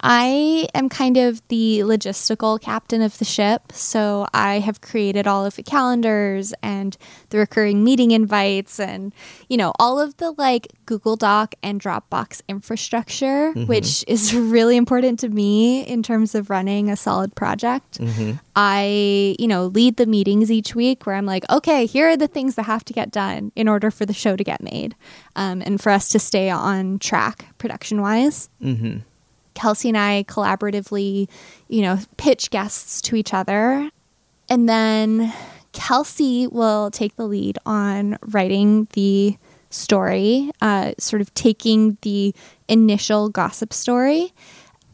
I 0.00 0.68
am 0.74 0.88
kind 0.88 1.16
of 1.16 1.46
the 1.48 1.80
logistical 1.80 2.60
captain 2.60 3.02
of 3.02 3.18
the 3.18 3.24
ship. 3.24 3.72
So 3.72 4.26
I 4.32 4.60
have 4.60 4.80
created 4.80 5.26
all 5.26 5.44
of 5.44 5.56
the 5.56 5.62
calendars 5.62 6.54
and 6.62 6.96
the 7.30 7.38
recurring 7.38 7.82
meeting 7.82 8.12
invites 8.12 8.78
and, 8.78 9.12
you 9.48 9.56
know, 9.56 9.72
all 9.78 10.00
of 10.00 10.16
the 10.18 10.32
like 10.32 10.68
Google 10.86 11.16
Doc 11.16 11.54
and 11.62 11.80
Dropbox 11.80 12.42
infrastructure, 12.48 13.52
mm-hmm. 13.52 13.66
which 13.66 14.04
is 14.06 14.34
really 14.34 14.76
important 14.76 15.18
to 15.20 15.28
me 15.28 15.82
in 15.82 16.02
terms 16.02 16.34
of 16.34 16.50
running 16.50 16.90
a 16.90 16.96
solid 16.96 17.34
project. 17.34 17.98
Mm-hmm. 17.98 18.32
I, 18.54 19.36
you 19.38 19.48
know, 19.48 19.66
lead 19.66 19.96
the 19.96 20.06
meetings 20.06 20.50
each 20.50 20.74
week 20.74 21.06
where 21.06 21.16
I'm 21.16 21.26
like, 21.26 21.48
okay, 21.50 21.86
here 21.86 22.08
are 22.08 22.16
the 22.16 22.28
things 22.28 22.54
that 22.54 22.64
have 22.64 22.84
to 22.86 22.92
get 22.92 23.10
done 23.10 23.52
in 23.56 23.68
order 23.68 23.90
for 23.90 24.06
the 24.06 24.12
show 24.12 24.36
to 24.36 24.44
get 24.44 24.62
made 24.62 24.94
um, 25.36 25.62
and 25.62 25.80
for 25.80 25.90
us 25.90 26.08
to 26.10 26.18
stay 26.18 26.50
on 26.50 26.98
track 26.98 27.46
production 27.58 28.00
wise. 28.00 28.48
Mm-hmm. 28.62 28.98
Kelsey 29.58 29.88
and 29.88 29.98
I 29.98 30.24
collaboratively, 30.28 31.28
you 31.66 31.82
know, 31.82 31.98
pitch 32.16 32.50
guests 32.50 33.00
to 33.02 33.16
each 33.16 33.34
other. 33.34 33.90
And 34.48 34.68
then 34.68 35.32
Kelsey 35.72 36.46
will 36.46 36.92
take 36.92 37.16
the 37.16 37.26
lead 37.26 37.58
on 37.66 38.18
writing 38.22 38.86
the 38.92 39.36
story, 39.70 40.52
uh, 40.62 40.92
sort 40.98 41.20
of 41.20 41.34
taking 41.34 41.98
the 42.02 42.32
initial 42.68 43.28
gossip 43.30 43.72
story 43.72 44.32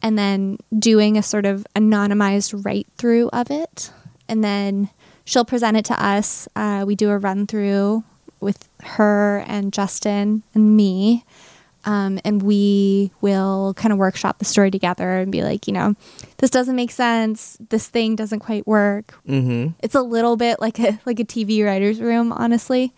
and 0.01 0.17
then 0.17 0.57
doing 0.77 1.15
a 1.15 1.23
sort 1.23 1.45
of 1.45 1.65
anonymized 1.75 2.65
write 2.65 2.87
through 2.97 3.29
of 3.29 3.51
it. 3.51 3.91
And 4.27 4.43
then 4.43 4.89
she'll 5.25 5.45
present 5.45 5.77
it 5.77 5.85
to 5.85 6.03
us. 6.03 6.47
Uh, 6.55 6.85
we 6.87 6.95
do 6.95 7.11
a 7.11 7.19
run 7.19 7.45
through 7.45 8.03
with 8.39 8.67
her 8.81 9.43
and 9.47 9.71
Justin 9.71 10.41
and 10.55 10.75
me. 10.75 11.23
Um, 11.85 12.19
and 12.25 12.41
we 12.41 13.11
will 13.21 13.73
kind 13.75 13.91
of 13.91 13.99
workshop 13.99 14.39
the 14.39 14.45
story 14.45 14.71
together 14.71 15.17
and 15.17 15.31
be 15.31 15.43
like, 15.43 15.67
you 15.67 15.73
know, 15.73 15.95
this 16.37 16.49
doesn't 16.49 16.75
make 16.75 16.91
sense. 16.91 17.57
This 17.69 17.87
thing 17.87 18.15
doesn't 18.15 18.39
quite 18.39 18.65
work. 18.65 19.13
mm-hmm 19.27 19.73
It's 19.81 19.95
a 19.95 20.01
little 20.01 20.35
bit 20.35 20.59
like 20.59 20.79
a 20.79 20.99
like 21.05 21.19
a 21.19 21.25
TV 21.25 21.63
writer's 21.63 22.01
room, 22.01 22.31
honestly. 22.31 22.93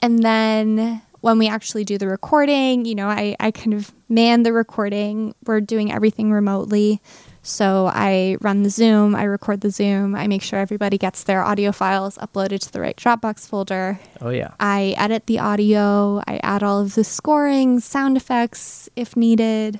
And 0.00 0.22
then 0.22 1.00
when 1.22 1.38
we 1.38 1.48
actually 1.48 1.84
do 1.84 1.96
the 1.96 2.06
recording, 2.06 2.84
you 2.84 2.94
know, 2.94 3.08
I, 3.08 3.34
I 3.40 3.50
kind 3.50 3.72
of 3.72 3.90
man 4.10 4.42
the 4.42 4.52
recording. 4.52 5.34
We're 5.46 5.62
doing 5.62 5.90
everything 5.90 6.30
remotely. 6.30 7.00
So 7.46 7.90
I 7.92 8.38
run 8.40 8.62
the 8.62 8.70
Zoom, 8.70 9.14
I 9.14 9.24
record 9.24 9.60
the 9.60 9.70
Zoom, 9.70 10.14
I 10.14 10.26
make 10.28 10.40
sure 10.40 10.58
everybody 10.58 10.96
gets 10.96 11.24
their 11.24 11.42
audio 11.42 11.72
files 11.72 12.16
uploaded 12.16 12.60
to 12.60 12.72
the 12.72 12.80
right 12.80 12.96
Dropbox 12.96 13.46
folder. 13.46 14.00
oh 14.22 14.30
yeah 14.30 14.54
I 14.58 14.94
edit 14.96 15.26
the 15.26 15.40
audio, 15.40 16.22
I 16.26 16.40
add 16.42 16.62
all 16.62 16.80
of 16.80 16.94
the 16.94 17.04
scoring, 17.04 17.80
sound 17.80 18.16
effects 18.16 18.88
if 18.96 19.14
needed, 19.14 19.78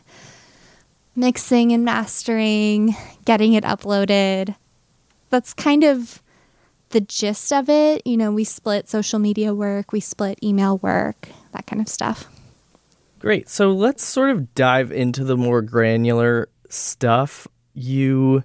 mixing 1.16 1.72
and 1.72 1.86
mastering, 1.86 2.94
getting 3.24 3.54
it 3.54 3.64
uploaded. 3.64 4.56
That's 5.30 5.54
kind 5.54 5.84
of 5.84 6.22
the 6.90 7.00
gist 7.00 7.50
of 7.50 7.70
it. 7.70 8.06
You 8.06 8.18
know, 8.18 8.30
we 8.30 8.44
split 8.44 8.90
social 8.90 9.18
media 9.18 9.54
work, 9.54 9.90
we 9.90 10.00
split 10.00 10.38
email 10.42 10.76
work, 10.78 11.30
that 11.52 11.66
kind 11.66 11.80
of 11.80 11.88
stuff. 11.88 12.28
Great. 13.20 13.48
So 13.48 13.70
let's 13.70 14.04
sort 14.04 14.28
of 14.28 14.54
dive 14.54 14.92
into 14.92 15.24
the 15.24 15.36
more 15.36 15.62
granular 15.62 16.50
stuff. 16.68 17.48
You 17.74 18.42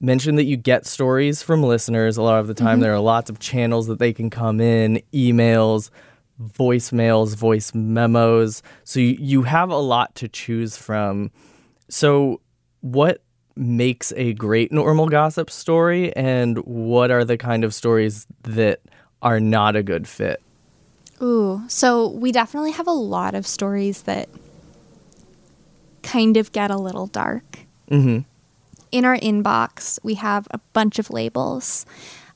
mentioned 0.00 0.38
that 0.38 0.44
you 0.44 0.56
get 0.56 0.86
stories 0.86 1.42
from 1.42 1.62
listeners 1.62 2.16
a 2.16 2.22
lot 2.22 2.40
of 2.40 2.48
the 2.48 2.54
time. 2.54 2.74
Mm-hmm. 2.74 2.80
There 2.82 2.94
are 2.94 3.00
lots 3.00 3.30
of 3.30 3.38
channels 3.38 3.86
that 3.86 3.98
they 3.98 4.12
can 4.12 4.30
come 4.30 4.60
in, 4.60 5.00
emails, 5.12 5.90
voicemails, 6.40 7.36
voice 7.36 7.72
memos. 7.74 8.62
So 8.84 9.00
you, 9.00 9.16
you 9.18 9.42
have 9.42 9.70
a 9.70 9.76
lot 9.76 10.14
to 10.16 10.28
choose 10.28 10.76
from. 10.76 11.30
So, 11.88 12.40
what 12.80 13.22
makes 13.54 14.12
a 14.16 14.32
great 14.32 14.72
normal 14.72 15.08
gossip 15.08 15.50
story, 15.50 16.14
and 16.16 16.58
what 16.58 17.10
are 17.10 17.24
the 17.24 17.36
kind 17.36 17.64
of 17.64 17.74
stories 17.74 18.26
that 18.42 18.80
are 19.20 19.38
not 19.38 19.76
a 19.76 19.82
good 19.82 20.08
fit? 20.08 20.42
Ooh, 21.20 21.62
so 21.68 22.08
we 22.08 22.32
definitely 22.32 22.72
have 22.72 22.86
a 22.86 22.92
lot 22.92 23.34
of 23.34 23.46
stories 23.46 24.02
that 24.02 24.28
kind 26.02 26.36
of 26.36 26.50
get 26.50 26.70
a 26.70 26.76
little 26.76 27.06
dark. 27.06 27.60
Hmm 27.88 28.18
in 28.90 29.06
our 29.06 29.16
inbox, 29.16 29.98
we 30.02 30.14
have 30.14 30.46
a 30.50 30.58
bunch 30.74 30.98
of 30.98 31.08
labels 31.08 31.86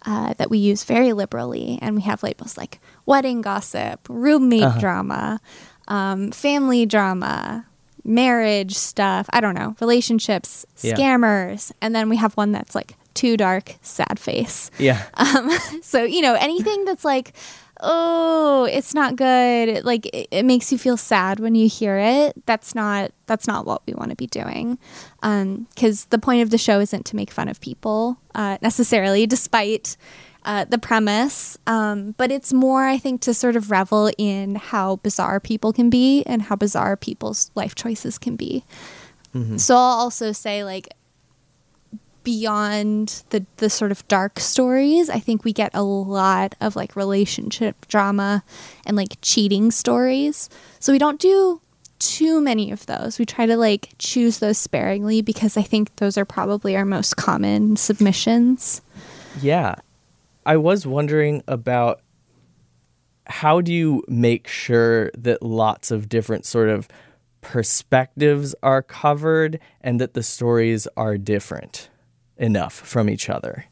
uh, 0.07 0.33
that 0.39 0.49
we 0.49 0.57
use 0.57 0.85
very 0.85 1.13
liberally. 1.13 1.79
And 1.83 1.95
we 1.97 2.03
have 2.03 2.23
labels 2.23 2.57
like 2.57 2.81
wedding 3.05 3.43
gossip, 3.43 4.01
roommate 4.09 4.79
drama, 4.81 5.39
um, 5.87 6.31
family 6.33 6.87
drama, 6.87 7.67
marriage 8.05 8.73
stuff. 8.75 9.27
I 9.35 9.43
don't 9.43 9.55
know, 9.55 9.77
relationships, 9.83 10.65
Yeah. 10.81 10.95
scammers. 10.95 11.73
And 11.83 11.95
then 11.95 12.09
we 12.09 12.17
have 12.17 12.33
one 12.39 12.53
that's 12.53 12.75
like 12.75 12.95
too 13.13 13.37
dark, 13.37 13.75
sad 13.83 14.19
face. 14.19 14.71
Yeah. 14.79 15.03
So, 15.83 16.05
you 16.05 16.23
know, 16.23 16.35
anything 16.35 16.87
that's 16.87 17.05
like, 17.05 17.35
oh, 17.81 18.69
it's 18.71 18.95
not 18.95 19.17
good. 19.17 19.85
Like 19.85 20.07
it, 20.07 20.29
it 20.31 20.45
makes 20.45 20.73
you 20.73 20.79
feel 20.79 20.97
sad 20.97 21.41
when 21.41 21.55
you 21.55 21.69
hear 21.69 21.99
it. 21.99 22.47
That's 22.47 22.75
not 22.75 23.13
that's 23.27 23.47
not 23.47 23.67
what 23.67 23.83
we 23.87 23.95
want 23.95 24.11
to 24.11 24.17
be 24.17 24.27
doing. 24.27 24.79
Um, 25.23 25.67
cuz 25.77 26.07
the 26.07 26.19
point 26.19 26.43
of 26.43 26.51
the 26.51 26.59
show 26.59 26.81
isn't 26.81 27.07
to 27.07 27.17
make 27.17 27.31
fun 27.31 27.49
of 27.49 27.61
people 27.61 28.19
uh, 28.35 28.59
necessarily 28.63 29.27
despite 29.27 29.97
uh, 30.45 30.65
the 30.65 30.79
premise, 30.79 31.59
um, 31.67 32.15
but 32.19 32.31
it's 32.31 32.53
more, 32.53 32.85
I 32.85 32.99
think, 32.99 33.21
to 33.23 33.35
sort 33.35 33.57
of 33.57 33.69
revel 33.73 34.13
in 34.17 34.55
how 34.55 34.97
bizarre 34.97 35.41
people 35.41 35.73
can 35.73 35.91
be 35.91 36.23
and 36.23 36.43
how 36.43 36.55
bizarre 36.55 36.97
people's 36.97 37.51
life 37.57 37.75
choices 37.75 38.17
can 38.17 38.37
be. 38.37 38.63
So 39.59 39.75
I'll 39.75 39.99
also 39.99 40.33
say, 40.33 40.63
like, 40.65 40.89
beyond 42.27 43.23
the 43.31 43.47
the 43.59 43.71
sort 43.71 43.93
of 43.93 44.07
dark 44.09 44.41
stories, 44.41 45.09
I 45.09 45.21
think 45.21 45.45
we 45.45 45.53
get 45.53 45.71
a 45.75 45.85
lot 45.85 46.57
of 46.61 46.75
like 46.75 46.97
relationship 46.97 47.87
drama 47.87 48.43
and 48.85 48.97
like 48.97 49.19
cheating 49.23 49.71
stories. 49.71 50.51
So 50.81 50.93
we 50.93 50.99
don't 50.99 51.21
do 51.21 51.61
too 52.01 52.41
many 52.41 52.73
of 52.73 52.85
those. 52.87 53.21
We 53.21 53.27
try 53.27 53.47
to 53.47 53.57
like 53.57 53.91
choose 53.99 54.41
those 54.41 54.59
sparingly 54.59 55.23
because 55.23 55.57
I 55.57 55.63
think 55.63 55.95
those 55.97 56.19
are 56.19 56.25
probably 56.25 56.77
our 56.77 56.85
most 56.85 57.17
common 57.17 57.77
submissions. 57.77 58.83
Yeah. 59.41 59.77
I 60.45 60.57
was 60.57 60.85
wondering 60.85 61.45
about 61.47 62.01
how 63.29 63.61
do 63.61 63.73
you 63.73 64.03
make 64.09 64.49
sure 64.49 65.13
that 65.17 65.45
lots 65.45 65.93
of 65.93 66.09
different 66.09 66.45
sort 66.45 66.71
of 66.71 66.89
perspectives 67.41 68.53
are 68.65 68.83
covered 68.83 69.61
and 69.81 70.01
that 70.01 70.15
the 70.15 70.25
stories 70.25 70.89
are 70.97 71.17
different 71.17 71.89
enough 72.39 72.75
from 72.75 73.09
each 73.11 73.29
other? 73.31 73.67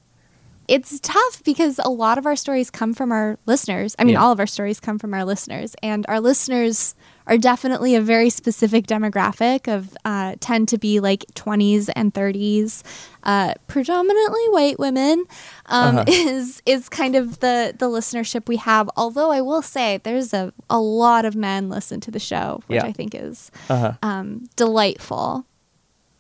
It's 0.67 0.99
tough 1.01 1.43
because 1.45 1.79
a 1.85 1.91
lot 1.91 2.17
of 2.17 2.25
our 2.25 2.37
stories 2.37 2.71
come 2.71 2.95
from 2.95 3.13
our 3.13 3.37
listeners. 3.45 3.95
I 3.99 4.05
mean, 4.05 4.15
Yeah. 4.15 4.23
all 4.23 4.33
of 4.33 4.41
our 4.41 4.47
stories 4.47 4.81
come 4.81 4.99
from 4.99 5.13
our 5.13 5.23
listeners, 5.23 5.77
and 5.83 6.07
our 6.09 6.21
listeners 6.21 6.95
are 7.27 7.37
definitely 7.37 7.95
a 7.95 8.01
very 8.01 8.31
specific 8.31 8.87
demographic 8.87 9.69
of 9.69 9.95
uh, 10.07 10.37
tend 10.41 10.69
to 10.69 10.79
be 10.79 11.01
like 11.01 11.27
20s 11.35 11.91
and 11.95 12.15
30s, 12.15 12.83
uh, 13.25 13.53
predominantly 13.67 14.41
white 14.51 14.79
women. 14.79 15.25
Um, 15.67 15.99
Uh-huh. 15.99 16.05
Is 16.09 16.63
is 16.65 16.89
kind 16.89 17.15
of 17.15 17.41
the 17.41 17.75
the 17.79 17.87
listenership 17.91 18.49
we 18.49 18.57
have. 18.57 18.89
Although 18.97 19.31
I 19.33 19.43
will 19.43 19.63
say 19.63 20.01
there's 20.03 20.33
a 20.33 20.51
a 20.71 20.81
lot 20.81 21.27
of 21.27 21.37
men 21.37 21.69
listen 21.69 22.01
to 22.01 22.11
the 22.11 22.19
show, 22.19 22.63
which 22.69 22.77
Yeah. 22.83 22.89
I 22.89 22.93
think 22.93 23.15
is 23.15 23.51
Uh-huh. 23.69 23.93
um, 24.03 24.49
delightful. 24.57 25.45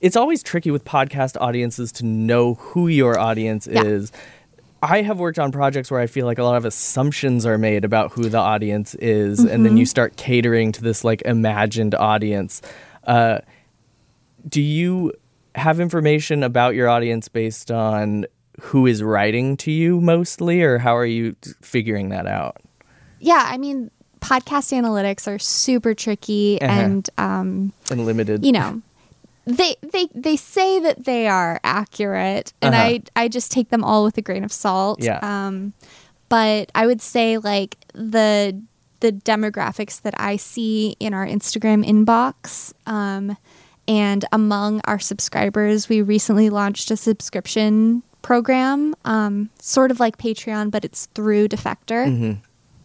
It's 0.04 0.16
always 0.16 0.42
tricky 0.42 0.70
with 0.70 0.84
podcast 0.84 1.40
audiences 1.40 1.90
to 1.92 2.04
know 2.04 2.54
who 2.54 2.88
your 2.88 3.18
audience 3.18 3.66
Yeah. 3.66 3.84
is. 3.84 4.12
I 4.82 5.00
have 5.00 5.18
worked 5.18 5.38
on 5.38 5.50
projects 5.50 5.90
where 5.90 5.98
I 5.98 6.06
feel 6.06 6.26
like 6.26 6.38
a 6.38 6.42
lot 6.44 6.56
of 6.56 6.66
assumptions 6.66 7.46
are 7.46 7.56
made 7.56 7.86
about 7.86 8.12
who 8.12 8.28
the 8.28 8.36
audience 8.38 8.94
is, 8.96 9.38
and 9.40 9.48
Mm-hmm. 9.48 9.62
then 9.62 9.76
you 9.78 9.86
start 9.86 10.16
catering 10.18 10.72
to 10.72 10.82
this 10.82 11.04
like 11.04 11.22
imagined 11.22 11.94
audience. 11.94 12.60
Uh, 13.04 13.38
do 14.46 14.60
you 14.60 15.10
have 15.54 15.80
information 15.80 16.42
about 16.42 16.74
your 16.74 16.86
audience 16.90 17.28
based 17.28 17.70
on 17.70 18.26
who 18.60 18.86
is 18.86 19.02
writing 19.02 19.56
to 19.56 19.70
you 19.70 20.02
mostly, 20.02 20.60
or 20.62 20.76
how 20.76 20.94
are 20.94 21.06
you 21.06 21.34
figuring 21.62 22.10
that 22.10 22.26
out? 22.26 22.58
Yeah, 23.20 23.42
I 23.48 23.56
mean, 23.56 23.90
podcast 24.20 24.70
analytics 24.78 25.26
are 25.26 25.38
super 25.38 25.94
tricky, 25.94 26.60
Uh-huh. 26.60 26.70
and 26.80 27.10
um, 27.16 27.72
And 27.90 28.04
limited, 28.04 28.44
you 28.44 28.52
know 28.52 28.82
they 29.46 29.76
they 29.82 30.08
they 30.14 30.36
say 30.36 30.78
that 30.80 31.04
they 31.04 31.28
are 31.28 31.60
accurate 31.64 32.52
and 32.62 32.74
Uh-huh. 32.74 32.84
i 32.84 33.02
i 33.24 33.28
just 33.28 33.52
take 33.52 33.68
them 33.70 33.84
all 33.84 34.02
with 34.04 34.16
a 34.18 34.22
grain 34.22 34.44
of 34.44 34.52
salt 34.52 35.02
Yeah. 35.02 35.18
um 35.22 35.72
but 36.30 36.70
i 36.74 36.86
would 36.86 37.02
say 37.02 37.38
like 37.38 37.76
the 37.92 38.58
the 39.00 39.12
demographics 39.12 40.00
that 40.02 40.14
i 40.18 40.36
see 40.36 40.96
in 40.98 41.12
our 41.12 41.26
instagram 41.26 41.84
inbox 41.86 42.72
um 42.86 43.36
and 43.86 44.24
among 44.32 44.80
our 44.84 44.98
subscribers 44.98 45.88
we 45.90 46.00
recently 46.00 46.48
launched 46.48 46.90
a 46.90 46.96
subscription 46.96 48.02
program 48.22 48.94
um 49.04 49.50
sort 49.60 49.90
of 49.90 50.00
like 50.00 50.16
patreon 50.16 50.70
but 50.70 50.84
it's 50.86 51.06
through 51.14 51.48
defector 51.48 52.06
Mm-hmm. 52.06 52.32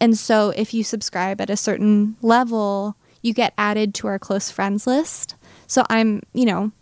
and 0.00 0.18
so 0.18 0.50
if 0.50 0.74
you 0.74 0.84
subscribe 0.84 1.40
at 1.40 1.48
a 1.48 1.56
certain 1.56 2.16
level, 2.20 2.96
you 3.22 3.32
get 3.34 3.52
added 3.56 3.94
to 3.94 4.06
our 4.06 4.18
close 4.18 4.50
friends 4.50 4.86
list. 4.86 5.34
So 5.70 5.84
I'm, 5.88 6.20
you 6.34 6.46
know, 6.46 6.72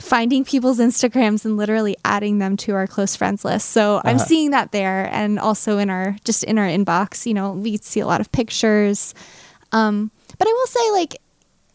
finding 0.00 0.44
people's 0.44 0.80
Instagrams 0.80 1.44
and 1.44 1.56
literally 1.56 1.96
adding 2.04 2.40
them 2.40 2.56
to 2.56 2.74
our 2.74 2.88
close 2.88 3.14
friends 3.14 3.44
list. 3.44 3.68
So 3.70 4.00
I'm 4.04 4.16
Uh-huh. 4.16 4.24
seeing 4.24 4.50
that 4.50 4.72
there 4.72 5.08
and 5.12 5.38
also 5.38 5.78
in 5.78 5.88
our 5.90 6.16
just 6.24 6.42
in 6.42 6.58
our 6.58 6.66
inbox, 6.66 7.24
you 7.24 7.34
know, 7.34 7.52
we 7.52 7.76
see 7.76 8.00
a 8.00 8.06
lot 8.06 8.20
of 8.20 8.32
pictures. 8.32 9.14
Um, 9.70 10.10
but 10.38 10.48
I 10.48 10.52
will 10.52 10.66
say 10.66 10.90
like 10.90 11.16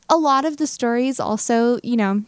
a 0.10 0.18
lot 0.18 0.44
of 0.44 0.58
the 0.58 0.68
stories 0.68 1.22
also, 1.22 1.80
you 1.84 1.96
know, 1.96 2.24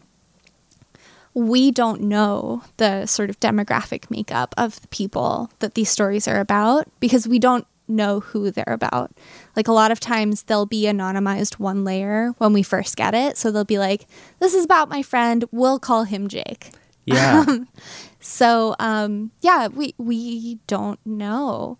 we 1.33 1.69
don't 1.71 2.01
know 2.01 2.63
the 2.77 3.05
sort 3.07 3.29
of 3.29 3.37
demographic 3.41 4.09
makeup 4.09 4.55
of 4.57 4.79
the 4.81 4.87
people 4.87 5.51
that 5.59 5.73
these 5.75 5.89
stories 5.89 6.29
are 6.29 6.39
about 6.39 6.87
because 7.01 7.27
we 7.27 7.39
don't 7.39 7.67
know 7.89 8.19
who 8.19 8.51
they're 8.51 8.63
about. 8.67 9.11
Like 9.55 9.67
a 9.67 9.73
lot 9.73 9.91
of 9.91 9.99
times 9.99 10.43
they'll 10.43 10.65
be 10.65 10.83
anonymized 10.83 11.55
one 11.55 11.83
layer 11.83 12.33
when 12.37 12.53
we 12.53 12.63
first 12.63 12.95
get 12.95 13.13
it. 13.13 13.37
So 13.37 13.51
they'll 13.51 13.63
be 13.63 13.79
like, 13.79 14.07
this 14.39 14.53
is 14.53 14.65
about 14.65 14.89
my 14.89 15.01
friend. 15.01 15.45
We'll 15.51 15.79
call 15.79 16.03
him 16.03 16.27
Jake. 16.27 16.71
yeah, 17.05 17.43
So 18.19 18.75
um, 18.79 19.31
yeah, 19.41 19.67
we 19.67 19.95
we 19.97 20.59
don't 20.67 20.99
know. 21.05 21.77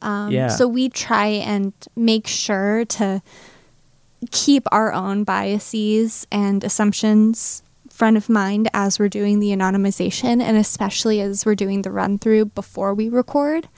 Um, 0.00 0.30
Yeah. 0.30 0.48
So 0.48 0.68
we 0.68 0.88
try 0.88 1.26
and 1.26 1.72
make 1.96 2.26
sure 2.26 2.84
to 2.84 3.22
keep 4.30 4.64
our 4.72 4.92
own 4.92 5.24
biases 5.24 6.26
and 6.30 6.62
assumptions 6.64 7.62
front 7.90 8.16
of 8.16 8.28
mind 8.28 8.68
as 8.72 8.98
we're 8.98 9.08
doing 9.08 9.40
the 9.40 9.48
anonymization, 9.48 10.40
and 10.40 10.56
especially 10.56 11.20
as 11.20 11.44
we're 11.44 11.56
doing 11.56 11.82
the 11.82 11.90
run 11.90 12.16
through 12.18 12.44
before 12.46 12.94
we 12.94 13.08
record. 13.08 13.68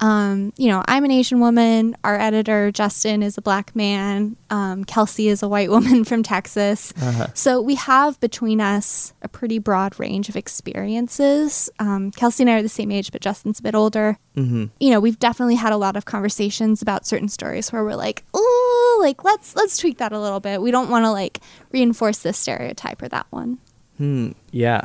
Um, 0.00 0.52
you 0.56 0.68
know, 0.68 0.82
I'm 0.86 1.04
an 1.04 1.10
Asian 1.10 1.40
woman. 1.40 1.96
Our 2.04 2.18
editor, 2.18 2.72
Justin, 2.72 3.22
is 3.22 3.36
a 3.36 3.42
black 3.42 3.76
man. 3.76 4.36
Um, 4.48 4.84
Kelsey 4.84 5.28
is 5.28 5.42
a 5.42 5.48
white 5.48 5.70
woman 5.74 6.04
from 6.04 6.22
Texas. 6.22 6.92
So 7.34 7.60
we 7.60 7.74
have 7.74 8.18
between 8.20 8.60
us 8.60 9.12
a 9.22 9.28
pretty 9.28 9.58
broad 9.58 9.98
range 10.00 10.28
of 10.28 10.36
experiences. 10.36 11.70
Um, 11.78 12.10
Kelsey 12.12 12.42
and 12.42 12.50
I 12.50 12.54
are 12.54 12.62
the 12.62 12.68
same 12.68 12.90
age, 12.90 13.12
but 13.12 13.20
Justin's 13.20 13.58
a 13.60 13.62
bit 13.62 13.74
older. 13.74 14.18
hmm 14.34 14.66
You 14.80 14.90
know, 14.90 15.00
we've 15.00 15.18
definitely 15.18 15.56
had 15.56 15.72
a 15.72 15.76
lot 15.76 15.96
of 15.96 16.04
conversations 16.04 16.80
about 16.82 17.06
certain 17.06 17.28
stories 17.28 17.72
where 17.72 17.84
we're 17.84 17.94
like, 17.94 18.24
"Oh, 18.32 18.98
like 19.02 19.22
let's 19.24 19.54
let's 19.54 19.76
tweak 19.76 19.98
that 19.98 20.12
a 20.12 20.20
little 20.20 20.40
bit. 20.40 20.62
We 20.62 20.70
don't 20.70 20.88
want 20.90 21.04
to 21.04 21.10
like 21.10 21.40
reinforce 21.72 22.18
this 22.20 22.38
stereotype 22.38 23.02
or 23.02 23.08
that 23.08 23.26
one." 23.30 23.58
Hmm. 23.98 24.30
Yeah. 24.50 24.82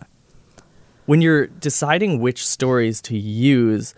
When 1.06 1.22
you're 1.22 1.48
deciding 1.48 2.20
which 2.20 2.46
stories 2.46 3.00
to 3.04 3.16
use, 3.18 3.94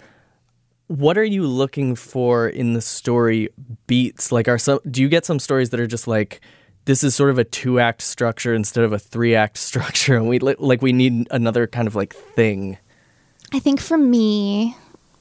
what 0.88 1.18
are 1.18 1.24
you 1.24 1.46
looking 1.46 1.96
for 1.96 2.48
in 2.48 2.74
the 2.74 2.82
story 2.82 3.50
beats? 3.88 4.32
Like, 4.32 4.48
are 4.48 4.58
some? 4.58 4.80
Do 4.90 5.02
you 5.02 5.10
get 5.10 5.26
some 5.26 5.40
stories 5.40 5.70
that 5.72 5.80
are 5.80 5.88
just 5.88 6.08
like, 6.08 6.42
this 6.86 7.04
is 7.04 7.14
sort 7.14 7.30
of 7.30 7.38
a 7.38 7.44
two 7.44 7.80
act 7.80 8.02
structure 8.02 8.54
instead 8.54 8.84
of 8.84 8.94
a 8.94 9.00
three 9.00 9.36
act 9.36 9.58
structure, 9.58 10.16
and 10.16 10.28
we 10.28 10.40
like 10.40 10.82
we 10.82 10.94
need 10.94 11.28
another 11.32 11.68
kind 11.68 11.88
of 11.88 11.96
like 11.96 12.14
thing. 12.14 12.78
I 13.54 13.60
think 13.60 13.80
for 13.80 13.98
me, 13.98 14.76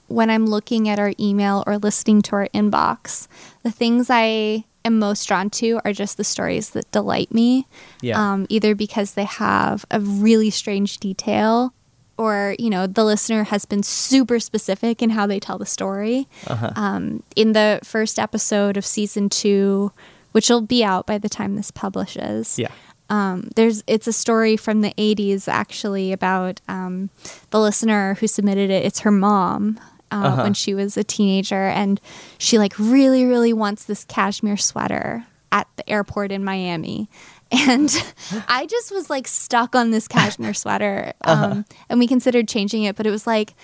when 0.08 0.30
I'm 0.30 0.46
looking 0.46 0.88
at 0.88 0.98
our 0.98 1.12
email 1.18 1.64
or 1.66 1.78
listening 1.78 2.22
to 2.22 2.36
our 2.36 2.48
inbox, 2.48 3.28
the 3.62 3.70
things 3.70 4.08
I 4.10 4.64
am 4.84 4.98
most 4.98 5.26
drawn 5.26 5.50
to 5.50 5.80
are 5.84 5.92
just 5.92 6.16
the 6.16 6.24
stories 6.24 6.70
that 6.70 6.90
delight 6.92 7.32
me. 7.32 7.66
Yeah. 8.00 8.20
Um, 8.20 8.46
either 8.48 8.74
because 8.74 9.14
they 9.14 9.24
have 9.24 9.84
a 9.90 10.00
really 10.00 10.50
strange 10.50 10.98
detail 10.98 11.72
or, 12.18 12.56
you 12.58 12.70
know, 12.70 12.86
the 12.86 13.04
listener 13.04 13.44
has 13.44 13.64
been 13.64 13.82
super 13.82 14.40
specific 14.40 15.02
in 15.02 15.10
how 15.10 15.26
they 15.26 15.38
tell 15.40 15.58
the 15.58 15.66
story. 15.66 16.26
Uh-huh. 16.46 16.70
Um, 16.76 17.22
in 17.34 17.52
the 17.52 17.80
first 17.84 18.18
episode 18.18 18.76
of 18.76 18.86
season 18.86 19.28
two, 19.28 19.92
which 20.32 20.48
will 20.48 20.62
be 20.62 20.82
out 20.84 21.06
by 21.06 21.18
the 21.18 21.28
time 21.28 21.56
this 21.56 21.70
publishes 21.70 22.58
Yeah. 22.58 22.68
um, 23.08 23.48
there's 23.56 23.82
it's 23.86 24.06
a 24.06 24.12
story 24.12 24.56
from 24.56 24.80
the 24.82 24.92
80s 24.98 25.48
actually 25.48 26.12
about 26.12 26.60
um, 26.68 27.08
the 27.50 27.60
listener 27.60 28.14
who 28.14 28.26
submitted 28.26 28.68
it 28.70 28.84
it's 28.84 29.00
her 29.00 29.10
mom 29.10 29.78
uh, 30.12 30.14
Uh-huh. 30.16 30.42
when 30.42 30.52
she 30.54 30.74
was 30.74 30.96
a 30.98 31.04
teenager 31.04 31.66
and 31.68 32.00
she 32.38 32.58
like 32.58 32.78
really 32.78 33.24
really 33.24 33.52
wants 33.54 33.84
this 33.84 34.04
cashmere 34.04 34.56
sweater 34.58 35.24
at 35.52 35.66
the 35.76 35.88
airport 35.88 36.30
in 36.32 36.44
miami 36.44 37.08
and 37.56 38.14
i 38.48 38.66
just 38.66 38.92
was 38.92 39.08
like 39.08 39.26
stuck 39.26 39.74
on 39.74 39.90
this 39.90 40.06
cashmere 40.08 40.54
sweater 40.62 41.12
um, 41.22 41.64
and 41.88 41.98
we 41.98 42.06
considered 42.06 42.48
changing 42.48 42.82
it 42.84 42.96
but 42.96 43.06
it 43.06 43.10
was 43.10 43.26
like 43.26 43.54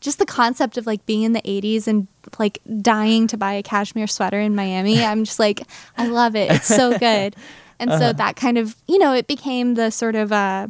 just 0.00 0.18
the 0.18 0.26
concept 0.26 0.76
of 0.76 0.86
like 0.86 1.04
being 1.06 1.22
in 1.22 1.32
the 1.32 1.42
80s 1.42 1.86
and 1.86 2.08
like 2.38 2.58
dying 2.80 3.26
to 3.28 3.36
buy 3.36 3.52
a 3.52 3.62
cashmere 3.62 4.06
sweater 4.06 4.40
in 4.40 4.54
Miami. 4.54 5.02
I'm 5.04 5.24
just 5.24 5.38
like, 5.38 5.62
I 5.96 6.06
love 6.08 6.34
it. 6.34 6.50
It's 6.50 6.66
so 6.66 6.98
good. 6.98 7.36
And 7.78 7.90
so 7.92 8.12
that 8.12 8.36
kind 8.36 8.58
of, 8.58 8.76
you 8.86 8.98
know, 8.98 9.14
it 9.14 9.26
became 9.26 9.74
the 9.74 9.90
sort 9.90 10.14
of 10.14 10.32
uh 10.32 10.68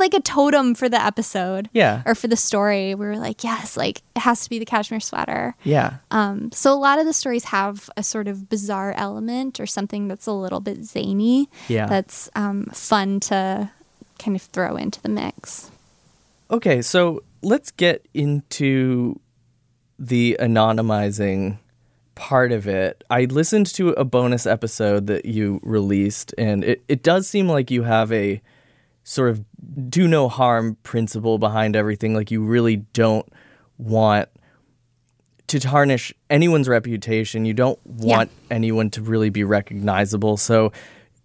like 0.00 0.14
a 0.14 0.20
totem 0.20 0.74
for 0.74 0.88
the 0.88 1.00
episode 1.00 1.68
Yeah. 1.72 2.02
or 2.04 2.14
for 2.16 2.26
the 2.26 2.36
story. 2.36 2.94
We 2.96 3.06
were 3.06 3.16
like, 3.18 3.44
yes, 3.44 3.76
like 3.76 4.02
it 4.16 4.20
has 4.20 4.42
to 4.44 4.50
be 4.50 4.58
the 4.58 4.64
cashmere 4.64 4.98
sweater. 5.00 5.54
Yeah. 5.62 5.98
Um, 6.10 6.50
so 6.52 6.72
a 6.72 6.74
lot 6.74 6.98
of 6.98 7.06
the 7.06 7.12
stories 7.12 7.44
have 7.44 7.88
a 7.96 8.02
sort 8.02 8.26
of 8.26 8.48
bizarre 8.48 8.92
element 8.96 9.60
or 9.60 9.66
something 9.66 10.08
that's 10.08 10.26
a 10.26 10.32
little 10.32 10.60
bit 10.60 10.84
zany. 10.84 11.48
Yeah. 11.68 11.86
That's 11.86 12.28
um, 12.34 12.64
fun 12.72 13.20
to 13.20 13.70
kind 14.18 14.34
of 14.36 14.42
throw 14.42 14.74
into 14.76 15.00
the 15.00 15.08
mix. 15.08 15.70
Okay, 16.50 16.82
so 16.82 17.22
let's 17.42 17.70
get 17.70 18.06
into 18.12 19.20
the 19.98 20.36
anonymizing 20.40 21.58
part 22.14 22.52
of 22.52 22.66
it. 22.66 23.02
I 23.08 23.24
listened 23.24 23.66
to 23.74 23.90
a 23.90 24.04
bonus 24.04 24.46
episode 24.46 25.06
that 25.06 25.24
you 25.24 25.60
released, 25.62 26.34
and 26.36 26.64
it, 26.64 26.82
it 26.88 27.02
does 27.02 27.26
seem 27.28 27.48
like 27.48 27.70
you 27.70 27.84
have 27.84 28.12
a 28.12 28.42
sort 29.04 29.30
of 29.30 29.44
do 29.88 30.06
no 30.06 30.28
harm 30.28 30.76
principle 30.82 31.38
behind 31.38 31.76
everything. 31.76 32.14
Like 32.14 32.30
you 32.30 32.42
really 32.42 32.76
don't 32.76 33.26
want 33.78 34.28
to 35.48 35.58
tarnish 35.58 36.14
anyone's 36.28 36.68
reputation. 36.68 37.44
You 37.44 37.54
don't 37.54 37.78
want 37.84 38.30
anyone 38.50 38.90
to 38.90 39.02
really 39.02 39.30
be 39.30 39.42
recognizable. 39.42 40.36
So, 40.36 40.72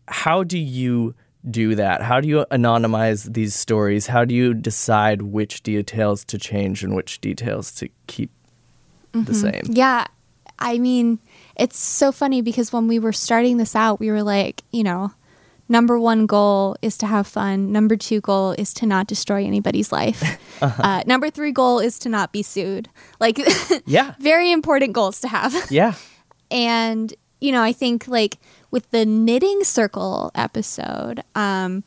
how 0.08 0.44
do 0.44 0.58
you 0.58 1.14
do 1.50 1.76
that? 1.76 2.02
How 2.02 2.20
do 2.20 2.28
you 2.28 2.46
anonymize 2.52 3.32
these 3.34 3.54
stories? 3.54 4.08
How 4.08 4.26
do 4.26 4.34
you 4.34 4.54
decide 4.54 5.22
which 5.22 5.62
details 5.62 6.26
to 6.26 6.40
change 6.40 6.84
and 6.84 6.96
which 6.96 7.22
details 7.22 7.72
to 7.74 7.90
keep 8.08 8.32
the 9.12 9.20
mm-hmm. 9.20 9.34
same? 9.34 9.62
Yeah. 9.70 10.08
I 10.58 10.80
mean, 10.80 11.20
it's 11.56 11.78
so 11.78 12.12
funny 12.12 12.42
because 12.42 12.72
when 12.74 12.88
we 12.88 12.98
were 12.98 13.14
starting 13.14 13.58
this 13.58 13.76
out, 13.76 14.00
we 14.00 14.10
were 14.10 14.24
like, 14.24 14.64
you 14.72 14.84
know, 14.84 15.14
number 15.68 16.00
one 16.00 16.26
goal 16.26 16.76
is 16.82 16.98
to 17.00 17.08
have 17.08 17.28
fun. 17.28 17.72
Number 17.72 17.96
two 17.98 18.22
goal 18.22 18.52
is 18.58 18.74
to 18.76 18.86
not 18.86 19.08
destroy 19.08 19.44
anybody's 19.46 19.92
life. 19.92 20.22
uh 20.62 21.04
number 21.06 21.30
three 21.30 21.52
goal 21.52 21.80
is 21.80 21.98
to 22.00 22.10
not 22.10 22.32
be 22.32 22.44
sued. 22.44 22.90
Like, 23.20 23.40
Yeah. 23.86 24.14
very 24.20 24.52
important 24.52 24.94
goals 24.94 25.20
to 25.22 25.28
have. 25.28 25.54
Yeah. 25.72 25.94
and 26.52 27.14
you 27.42 27.52
know 27.52 27.62
i 27.62 27.74
think 27.74 28.08
like 28.08 28.38
with 28.72 28.90
the 28.92 29.06
knitting 29.06 29.64
circle 29.64 30.32
episode 30.36 31.22
um 31.36 31.84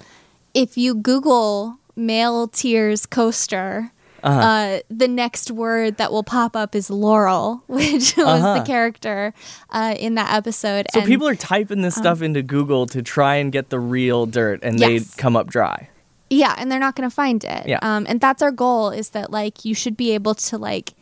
if 0.53 0.77
you 0.77 0.95
google 0.95 1.79
male 1.97 2.49
tears 2.49 3.07
coaster 3.07 3.91
Uh-huh. 4.23 4.41
uh, 4.41 4.81
the 4.91 5.07
next 5.09 5.51
word 5.51 5.97
that 5.99 6.11
will 6.11 6.23
pop 6.25 6.57
up 6.57 6.75
is 6.75 6.91
Laurel, 6.91 7.63
which 7.69 8.17
was 8.17 8.27
Uh-huh. 8.27 8.59
the 8.61 8.65
character 8.65 9.33
uh, 9.71 9.95
in 9.99 10.15
that 10.17 10.33
episode. 10.35 10.87
So 10.93 11.01
and 11.01 11.09
people 11.09 11.29
are 11.29 11.35
typing 11.37 11.83
this 11.83 11.95
stuff 11.95 12.21
into 12.23 12.43
Google 12.43 12.87
to 12.87 13.03
try 13.03 13.37
and 13.37 13.53
get 13.53 13.71
the 13.71 13.79
real 13.81 14.27
dirt 14.27 14.61
and 14.63 14.79
Yes. 14.81 15.15
they 15.15 15.21
come 15.23 15.37
up 15.37 15.47
dry. 15.49 15.89
Yeah, 16.31 16.55
and 16.59 16.71
they're 16.71 16.79
not 16.81 16.95
going 16.95 17.09
to 17.09 17.15
find 17.15 17.43
it. 17.45 17.67
Yeah. 17.67 17.79
Um, 17.81 18.05
and 18.09 18.21
that's 18.21 18.43
our 18.43 18.51
goal 18.51 18.91
is 18.91 19.11
that 19.11 19.31
like 19.31 19.65
you 19.65 19.75
should 19.75 19.97
be 19.97 20.13
able 20.13 20.35
to 20.35 20.59
like 20.59 20.93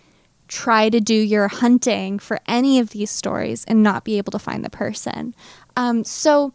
try 0.48 0.88
to 0.88 1.00
do 1.00 1.14
your 1.14 1.48
hunting 1.48 2.20
for 2.20 2.38
any 2.46 2.78
of 2.78 2.90
these 2.90 3.10
stories 3.10 3.64
and 3.66 3.82
not 3.82 4.04
be 4.04 4.18
able 4.18 4.30
to 4.30 4.38
find 4.38 4.64
the 4.64 4.70
person. 4.70 5.34
Um, 5.76 6.04
so 6.04 6.52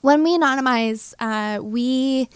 when 0.00 0.22
we 0.22 0.36
anonymize, 0.38 1.12
uh, 1.18 1.62
we 1.62 2.28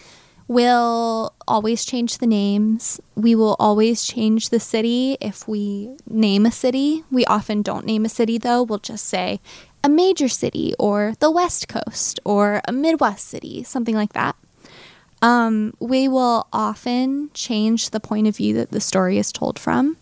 will 0.49 1.31
always 1.47 1.85
change 1.85 2.17
the 2.17 2.27
names. 2.27 2.99
We 3.15 3.35
will 3.35 3.55
always 3.59 4.03
change 4.03 4.49
the 4.49 4.59
city 4.59 5.15
if 5.21 5.47
we 5.47 5.91
name 6.09 6.45
a 6.45 6.51
city. 6.51 7.05
We 7.11 7.23
often 7.25 7.61
don't 7.61 7.85
name 7.85 8.03
a 8.03 8.09
city 8.09 8.37
though. 8.39 8.63
We'll 8.63 8.79
just 8.79 9.05
say 9.05 9.39
a 9.83 9.89
major 9.89 10.27
city 10.27 10.73
or 10.79 11.13
the 11.19 11.31
West 11.31 11.67
Coast 11.67 12.19
or 12.25 12.61
a 12.67 12.71
Midwest 12.73 13.27
city, 13.27 13.63
something 13.63 13.95
like 13.95 14.13
that. 14.13 14.35
Um, 15.21 15.73
we 15.79 16.07
will 16.07 16.47
often 16.51 17.29
change 17.33 17.91
the 17.91 17.99
point 17.99 18.27
of 18.27 18.35
view 18.35 18.55
that 18.55 18.71
the 18.71 18.81
story 18.81 19.17
is 19.19 19.31
told 19.31 19.59
from. 19.59 19.97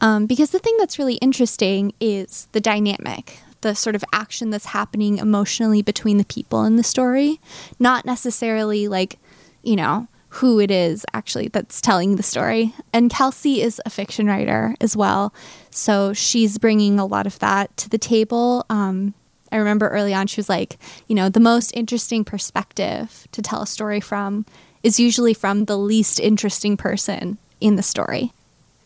Um, 0.00 0.26
because 0.26 0.50
the 0.50 0.58
thing 0.58 0.74
that's 0.78 0.98
really 0.98 1.16
interesting 1.16 1.92
is 2.00 2.48
the 2.52 2.60
dynamic, 2.60 3.38
the 3.60 3.74
sort 3.74 3.94
of 3.94 4.04
action 4.12 4.50
that's 4.50 4.66
happening 4.66 5.18
emotionally 5.18 5.82
between 5.82 6.16
the 6.16 6.24
people 6.24 6.64
in 6.64 6.76
the 6.76 6.82
story, 6.82 7.40
not 7.78 8.04
necessarily 8.04 8.88
like, 8.88 9.18
you 9.64 9.76
know, 9.76 10.06
who 10.28 10.58
it 10.58 10.70
is 10.70 11.06
actually 11.14 11.48
that's 11.48 11.80
telling 11.80 12.16
the 12.16 12.22
story. 12.22 12.74
And 12.92 13.10
Kelsey 13.10 13.62
is 13.62 13.80
a 13.86 13.90
fiction 13.90 14.26
writer 14.26 14.74
as 14.80 14.96
well. 14.96 15.32
So 15.70 16.12
she's 16.12 16.58
bringing 16.58 16.98
a 16.98 17.06
lot 17.06 17.26
of 17.26 17.38
that 17.38 17.76
to 17.78 17.88
the 17.88 17.98
table. 17.98 18.66
Um, 18.68 19.14
I 19.52 19.56
remember 19.58 19.88
early 19.88 20.12
on, 20.12 20.26
she 20.26 20.40
was 20.40 20.48
like, 20.48 20.76
you 21.06 21.14
know, 21.14 21.28
the 21.28 21.38
most 21.38 21.70
interesting 21.76 22.24
perspective 22.24 23.28
to 23.30 23.42
tell 23.42 23.62
a 23.62 23.66
story 23.66 24.00
from 24.00 24.44
is 24.82 24.98
usually 24.98 25.34
from 25.34 25.66
the 25.66 25.78
least 25.78 26.18
interesting 26.18 26.76
person 26.76 27.38
in 27.60 27.76
the 27.76 27.82
story. 27.82 28.32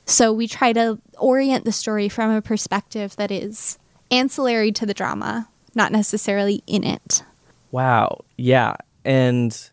So 0.04 0.32
we 0.32 0.46
try 0.48 0.74
to 0.74 0.98
orient 1.18 1.64
the 1.64 1.72
story 1.72 2.10
from 2.10 2.30
a 2.30 2.42
perspective 2.42 3.16
that 3.16 3.30
is 3.30 3.78
ancillary 4.10 4.72
to 4.72 4.84
the 4.84 4.94
drama, 4.94 5.48
not 5.74 5.92
necessarily 5.92 6.62
in 6.66 6.84
it. 6.84 7.22
Wow. 7.70 8.24
Yeah. 8.36 8.76
And 9.04 9.70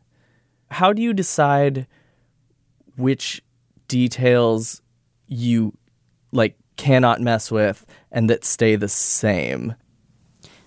how 0.75 0.91
do 0.91 1.01
you 1.01 1.13
decide 1.13 1.87
which 2.97 3.41
details 3.87 4.81
you 5.29 5.71
like 6.33 6.57
cannot 6.75 7.21
mess 7.21 7.49
with 7.49 7.85
and 8.11 8.29
that 8.29 8.43
stay 8.43 8.75
the 8.75 8.89
same? 8.89 9.73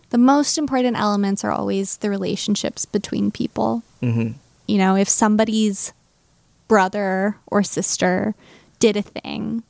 The 0.08 0.16
most 0.16 0.56
important 0.56 0.96
elements 0.96 1.44
are 1.44 1.50
always 1.52 1.98
the 1.98 2.08
relationships 2.08 2.86
between 2.86 3.30
people. 3.30 3.82
Mhm. 4.00 4.36
You 4.66 4.78
know, 4.78 4.96
if 4.96 5.10
somebody's 5.10 5.92
brother 6.68 7.36
or 7.46 7.62
sister 7.62 8.34
did 8.78 8.96
a 8.96 9.02
thing, 9.02 9.62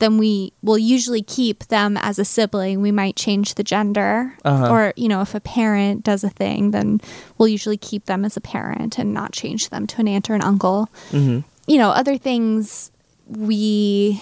then 0.00 0.18
we 0.18 0.52
will 0.62 0.78
usually 0.78 1.22
keep 1.22 1.64
them 1.68 1.96
as 1.96 2.18
a 2.18 2.24
sibling. 2.24 2.80
We 2.82 2.90
might 2.90 3.16
change 3.16 3.54
the 3.54 3.62
gender. 3.62 4.34
Uh-huh. 4.44 4.70
Or, 4.70 4.92
you 4.96 5.08
know, 5.08 5.20
if 5.20 5.34
a 5.34 5.40
parent 5.40 6.02
does 6.02 6.24
a 6.24 6.30
thing, 6.30 6.72
then 6.72 7.00
we'll 7.38 7.48
usually 7.48 7.76
keep 7.76 8.06
them 8.06 8.24
as 8.24 8.36
a 8.36 8.40
parent 8.40 8.98
and 8.98 9.14
not 9.14 9.32
change 9.32 9.68
them 9.68 9.86
to 9.86 10.00
an 10.00 10.08
aunt 10.08 10.28
or 10.28 10.34
an 10.34 10.42
uncle. 10.42 10.88
Mhm. 11.12 11.44
You 11.66 11.78
know, 11.78 11.90
other 11.90 12.18
things 12.18 12.90
we 13.28 14.20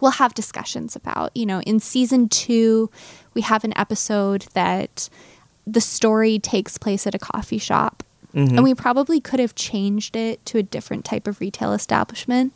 will 0.00 0.12
have 0.12 0.32
discussions 0.34 0.96
about. 0.96 1.36
You 1.36 1.44
know, 1.46 1.60
in 1.62 1.80
season 1.80 2.28
two, 2.28 2.90
we 3.34 3.42
have 3.42 3.64
an 3.64 3.76
episode 3.76 4.46
that 4.54 5.08
the 5.66 5.80
story 5.80 6.38
takes 6.38 6.78
place 6.78 7.06
at 7.06 7.14
a 7.14 7.18
coffee 7.18 7.58
shop. 7.58 8.02
And 8.34 8.62
we 8.62 8.72
probably 8.72 9.20
could 9.20 9.40
have 9.40 9.56
changed 9.56 10.14
it 10.14 10.44
to 10.46 10.58
a 10.58 10.62
different 10.62 11.04
type 11.04 11.26
of 11.26 11.40
retail 11.40 11.72
establishment. 11.72 12.52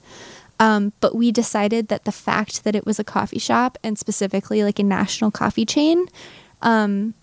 Um, 0.60 0.92
but 1.00 1.14
we 1.14 1.32
decided 1.32 1.88
that 1.88 2.04
the 2.04 2.12
fact 2.12 2.64
that 2.64 2.76
it 2.76 2.86
was 2.86 2.98
a 3.00 3.04
coffee 3.04 3.38
shop 3.38 3.78
and 3.82 3.98
specifically 3.98 4.62
like 4.62 4.78
a 4.78 4.84
national 4.84 5.30
coffee 5.30 5.66
chain, 5.66 6.06
um, 6.60 7.14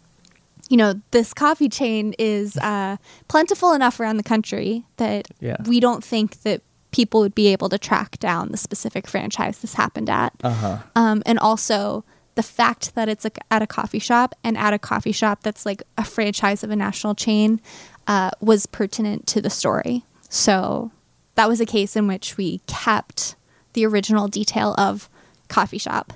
you 0.69 0.77
know, 0.77 0.93
this 1.11 1.33
coffee 1.33 1.69
chain 1.69 2.13
is 2.19 2.57
uh, 2.57 2.97
plentiful 3.27 3.71
enough 3.73 3.99
around 3.99 4.17
the 4.17 4.23
country 4.23 4.83
that 4.97 5.27
Yeah. 5.39 5.55
we 5.65 5.79
don't 5.79 6.03
think 6.03 6.41
that 6.41 6.61
people 6.91 7.21
would 7.21 7.35
be 7.35 7.47
able 7.47 7.69
to 7.69 7.77
track 7.77 8.19
down 8.19 8.49
the 8.49 8.57
specific 8.57 9.07
franchise 9.07 9.59
this 9.59 9.75
happened 9.75 10.09
at. 10.09 10.33
Uh-huh. 10.43 10.77
Um, 10.95 11.23
and 11.25 11.39
also 11.39 12.03
the 12.35 12.43
fact 12.43 12.95
that 12.95 13.07
it's 13.09 13.25
a, 13.25 13.31
at 13.51 13.61
a 13.61 13.67
coffee 13.67 13.99
shop 13.99 14.35
and 14.43 14.57
at 14.57 14.73
a 14.73 14.79
coffee 14.79 15.11
shop 15.11 15.43
that's 15.43 15.65
like 15.65 15.81
a 15.97 16.03
franchise 16.03 16.63
of 16.63 16.71
a 16.71 16.75
national 16.75 17.15
chain 17.15 17.61
uh, 18.07 18.31
was 18.41 18.65
pertinent 18.65 19.27
to 19.27 19.41
the 19.41 19.49
story. 19.49 20.03
So 20.29 20.91
that 21.39 21.47
was 21.47 21.61
a 21.61 21.65
case 21.65 21.95
in 21.95 22.05
which 22.05 22.35
we 22.35 22.57
kept 22.67 23.37
the 23.71 23.85
original 23.85 24.27
detail 24.27 24.75
of 24.77 25.07
coffee 25.47 25.77
shop. 25.77 26.11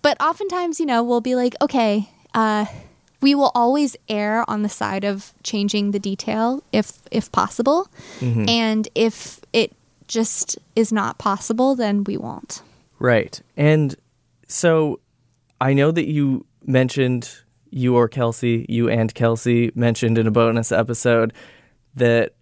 But 0.00 0.18
oftentimes, 0.18 0.80
you 0.80 0.86
know, 0.86 1.02
we'll 1.02 1.20
be 1.20 1.34
like, 1.34 1.54
okay, 1.60 2.08
uh, 2.32 2.64
we 3.20 3.34
will 3.34 3.52
always 3.54 3.98
err 4.08 4.48
on 4.48 4.62
the 4.62 4.70
side 4.70 5.04
of 5.04 5.34
changing 5.42 5.90
the 5.90 5.98
detail 5.98 6.62
if 6.72 7.02
if 7.10 7.30
possible, 7.32 7.88
and 8.48 8.88
if 8.94 9.42
it 9.52 9.74
just 10.08 10.56
is 10.74 10.90
not 10.90 11.18
possible, 11.18 11.74
then 11.74 12.02
we 12.04 12.16
won't. 12.16 12.62
Right. 12.98 13.38
And 13.58 13.94
so 14.48 15.00
I 15.60 15.74
know 15.74 15.90
that 15.90 16.06
you 16.06 16.46
mentioned, 16.64 17.30
you 17.68 17.94
or 17.94 18.08
Kelsey, 18.08 18.64
you 18.70 18.88
and 18.88 19.14
Kelsey 19.14 19.70
mentioned 19.74 20.16
in 20.16 20.26
a 20.26 20.30
bonus 20.30 20.72
episode 20.72 21.34
that 21.94 22.32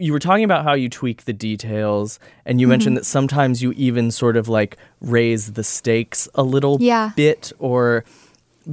you 0.00 0.12
were 0.12 0.18
talking 0.18 0.44
about 0.44 0.64
how 0.64 0.72
you 0.72 0.88
tweak 0.88 1.24
the 1.24 1.32
details 1.32 2.18
and 2.44 2.60
you 2.60 2.66
mentioned 2.66 2.94
mm-hmm. 2.94 3.00
that 3.00 3.06
sometimes 3.06 3.62
you 3.62 3.72
even 3.72 4.10
sort 4.10 4.36
of 4.36 4.48
like 4.48 4.76
raise 5.00 5.52
the 5.52 5.62
stakes 5.62 6.28
a 6.34 6.42
little 6.42 6.78
Yeah. 6.80 7.10
bit 7.14 7.52
or 7.58 8.04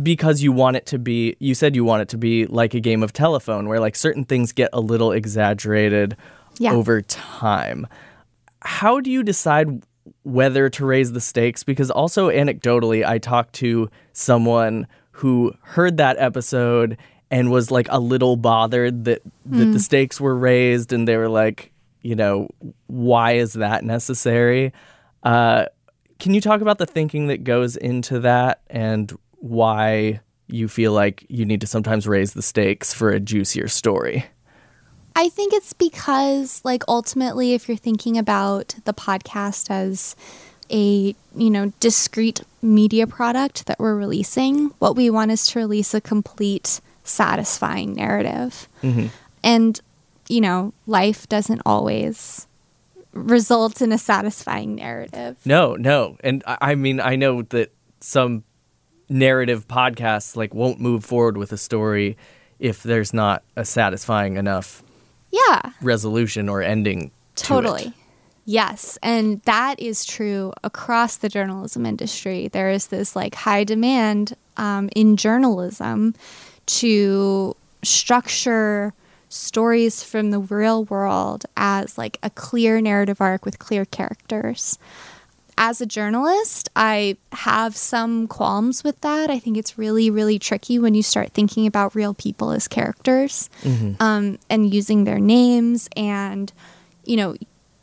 because 0.01 0.41
you 0.41 0.51
want 0.51 0.77
it 0.77 0.85
to 0.87 0.99
be 0.99 1.35
you 1.39 1.53
said 1.53 1.75
you 1.75 1.83
want 1.83 2.01
it 2.01 2.09
to 2.09 2.17
be 2.17 2.45
like 2.45 2.73
a 2.73 2.79
game 2.79 3.03
of 3.03 3.13
telephone 3.13 3.67
where 3.67 3.79
like 3.79 3.95
certain 3.95 4.23
things 4.25 4.51
get 4.51 4.69
a 4.73 4.79
little 4.79 5.11
exaggerated 5.11 6.15
Yeah. 6.59 6.73
over 6.73 7.01
time 7.01 7.87
how 8.61 8.99
do 8.99 9.11
you 9.11 9.23
decide 9.23 9.81
whether 10.23 10.69
to 10.69 10.85
raise 10.85 11.11
the 11.11 11.21
stakes? 11.21 11.63
Because 11.63 11.89
also 11.91 12.29
anecdotally, 12.29 13.05
I 13.05 13.17
talked 13.17 13.53
to 13.55 13.89
someone 14.13 14.87
who 15.11 15.53
heard 15.61 15.97
that 15.97 16.17
episode 16.19 16.97
and 17.29 17.51
was 17.51 17.71
like 17.71 17.87
a 17.89 17.99
little 17.99 18.35
bothered 18.37 19.05
that 19.05 19.21
that 19.45 19.65
the 19.65 19.79
stakes 19.79 20.19
were 20.21 20.35
raised, 20.35 20.93
and 20.93 21.07
they 21.07 21.17
were 21.17 21.29
like, 21.29 21.71
you 22.01 22.15
know, 22.15 22.49
why 22.87 23.33
is 23.33 23.53
that 23.53 23.83
necessary? 23.83 24.73
Uh, 25.23 25.65
can 26.19 26.33
you 26.33 26.41
talk 26.41 26.61
about 26.61 26.77
the 26.77 26.85
thinking 26.85 27.27
that 27.27 27.43
goes 27.43 27.75
into 27.75 28.19
that 28.21 28.61
and 28.69 29.15
why 29.39 30.19
you 30.47 30.67
feel 30.67 30.93
like 30.93 31.25
you 31.27 31.45
need 31.45 31.61
to 31.61 31.67
sometimes 31.67 32.07
raise 32.07 32.33
the 32.33 32.41
stakes 32.41 32.93
for 32.93 33.09
a 33.09 33.19
juicier 33.19 33.67
story? 33.67 34.25
I 35.15 35.29
think 35.29 35.53
it's 35.53 35.73
because, 35.73 36.61
like, 36.63 36.83
ultimately, 36.87 37.53
if 37.53 37.67
you're 37.67 37.75
thinking 37.75 38.17
about 38.17 38.75
the 38.85 38.93
podcast 38.93 39.69
as 39.71 40.15
a, 40.69 41.15
you 41.35 41.49
know, 41.49 41.73
discrete 41.79 42.41
media 42.61 43.07
product 43.07 43.65
that 43.65 43.79
we're 43.79 43.95
releasing, 43.95 44.67
what 44.79 44.95
we 44.95 45.09
want 45.09 45.31
is 45.31 45.47
to 45.47 45.59
release 45.59 45.93
a 45.93 46.01
complete, 46.01 46.81
satisfying 47.07 47.93
narrative. 47.93 48.67
And 49.43 49.79
you 50.29 50.41
know, 50.41 50.73
life 50.85 51.27
doesn't 51.29 51.61
always 51.65 52.47
result 53.13 53.81
in 53.81 53.91
a 53.91 53.97
satisfying 53.97 54.75
narrative. 54.75 55.37
No, 55.45 55.75
no. 55.75 56.17
And 56.23 56.43
I 56.45 56.57
I 56.71 56.75
mean, 56.75 56.99
I 56.99 57.15
know 57.15 57.41
that 57.43 57.71
some 58.01 58.43
narrative 59.09 59.67
podcasts 59.67 60.35
like 60.35 60.53
won't 60.53 60.79
move 60.79 61.05
forward 61.05 61.37
with 61.37 61.51
a 61.53 61.57
story 61.57 62.17
if 62.59 62.83
there's 62.83 63.13
not 63.13 63.43
a 63.55 63.63
satisfying 63.63 64.35
enough 64.35 64.83
Yeah, 65.31 65.71
resolution 65.81 66.49
or 66.49 66.61
ending. 66.61 67.11
to 67.37 67.43
totally. 67.43 67.93
Yes, 68.45 68.97
and 69.03 69.41
that 69.43 69.79
is 69.79 70.05
true 70.05 70.53
across 70.63 71.17
the 71.17 71.27
journalism 71.29 71.85
industry. 71.85 72.47
There 72.47 72.69
is 72.71 72.87
this 72.87 73.15
like 73.15 73.35
high 73.35 73.63
demand 73.63 74.35
um, 74.57 74.89
in 74.95 75.17
journalism 75.17 76.15
to 76.67 77.55
structure 77.83 78.93
stories 79.29 80.03
from 80.03 80.31
the 80.31 80.39
real 80.39 80.85
world 80.85 81.45
as 81.57 81.97
like 81.97 82.17
a 82.23 82.29
clear 82.29 82.79
narrative 82.79 83.19
arc 83.19 83.43
with 83.45 83.59
clear 83.59 83.85
characters. 83.85 84.77
As 85.57 85.81
a 85.81 85.87
journalist, 85.87 86.69
I 86.75 87.17
have 87.31 87.75
some 87.75 88.27
qualms 88.27 88.83
with 88.83 89.01
that. 89.01 89.31
I 89.31 89.39
think 89.39 89.57
it's 89.57 89.75
really, 89.77 90.09
really 90.11 90.37
tricky 90.37 90.77
when 90.77 90.93
you 90.93 91.01
start 91.01 91.31
thinking 91.31 91.65
about 91.65 91.95
real 91.95 92.13
people 92.13 92.51
as 92.51 92.67
characters 92.67 93.49
um, 93.99 94.37
and 94.51 94.71
using 94.71 95.03
their 95.03 95.19
names 95.19 95.89
and, 95.97 96.53
you 97.05 97.17
know, 97.17 97.35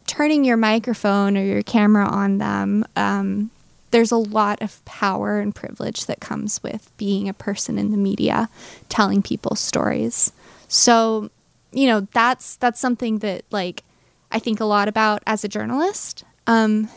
turning 0.07 0.45
your 0.45 0.57
microphone 0.57 1.37
or 1.37 1.43
your 1.43 1.63
camera 1.63 2.07
on 2.07 2.39
them. 2.39 2.85
Um, 2.95 3.51
there's 3.95 4.11
a 4.11 4.17
lot 4.17 4.61
of 4.61 4.85
power 4.85 5.39
and 5.39 5.55
privilege 5.55 6.07
that 6.07 6.19
comes 6.19 6.61
with 6.65 6.91
being 6.97 7.29
a 7.29 7.33
person 7.33 7.79
in 7.79 7.93
the 7.93 7.97
media, 7.97 8.49
telling 8.89 9.23
people 9.23 9.55
stories. 9.55 10.33
So, 10.67 11.31
you 11.71 11.87
know, 11.87 12.01
that's 12.13 12.57
that's 12.57 12.81
something 12.81 13.21
that 13.21 13.45
like 13.53 13.85
I 14.33 14.41
think 14.41 14.59
a 14.59 14.65
lot 14.65 14.89
about 14.89 15.23
as 15.29 15.45
a 15.45 15.49
journalist. 15.49 16.25
Um, 16.49 16.89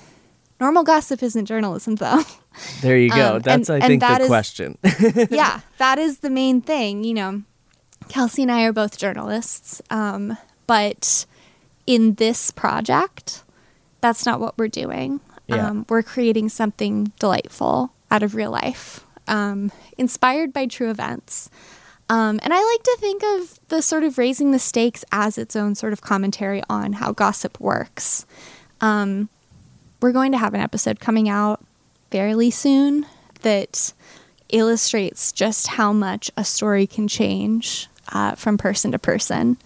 normal 0.60 0.82
gossip 0.84 1.22
isn't 1.22 1.46
journalism, 1.46 1.96
though. 1.96 2.24
There 2.82 2.98
you 2.98 3.12
go. 3.12 3.36
Um, 3.36 3.42
That's, 3.44 3.70
and- 3.70 3.84
I 3.84 3.88
think, 3.88 4.02
that 4.02 4.18
the 4.18 4.24
is- 4.24 4.30
question. 4.30 4.80
yeah, 5.30 5.60
that 5.78 6.00
is 6.00 6.22
the 6.22 6.32
main 6.32 6.60
thing. 6.62 7.04
You 7.04 7.14
know, 7.14 7.44
Kelsey 8.10 8.42
and 8.42 8.52
I 8.52 8.64
are 8.64 8.74
both 8.74 8.98
journalists, 8.98 9.80
um, 9.92 10.36
but 10.66 11.28
in 11.86 12.16
this 12.16 12.50
project, 12.50 13.44
that's 14.02 14.26
not 14.26 14.40
what 14.40 14.58
we're 14.58 14.70
doing. 14.70 15.20
Yeah. 15.48 15.68
Um, 15.70 15.86
we're 15.90 16.04
creating 16.04 16.50
something 16.50 17.12
delightful 17.20 17.94
out 18.12 18.24
of 18.24 18.36
real 18.36 18.52
life, 18.52 19.06
um, 19.28 19.72
inspired 19.98 20.54
by 20.54 20.66
true 20.68 20.90
events. 20.90 21.50
Um, 22.10 22.40
and 22.42 22.54
I 22.54 22.64
like 22.64 22.84
to 22.84 22.98
think 23.00 23.24
of 23.24 23.60
the 23.68 23.82
sort 23.82 24.04
of 24.04 24.18
raising 24.18 24.52
the 24.52 24.60
stakes 24.60 25.04
as 25.12 25.38
its 25.38 25.56
own 25.56 25.76
sort 25.76 25.94
of 25.94 26.02
commentary 26.02 26.62
on 26.70 26.94
how 26.94 27.12
gossip 27.12 27.60
works. 27.60 28.26
Um, 28.80 29.30
we're 30.02 30.14
going 30.14 30.32
to 30.32 30.38
have 30.38 30.54
an 30.54 30.62
episode 30.62 31.00
coming 31.00 31.28
out 31.28 31.64
fairly 32.12 32.50
soon 32.52 33.06
that 33.42 33.94
illustrates 34.50 35.32
just 35.34 35.68
how 35.68 35.92
much 35.92 36.32
a 36.38 36.46
story 36.46 36.88
can 36.88 37.08
change 37.08 37.90
uh, 38.14 38.36
from 38.36 38.58
person 38.58 38.92
to 38.94 39.00
person. 39.00 39.58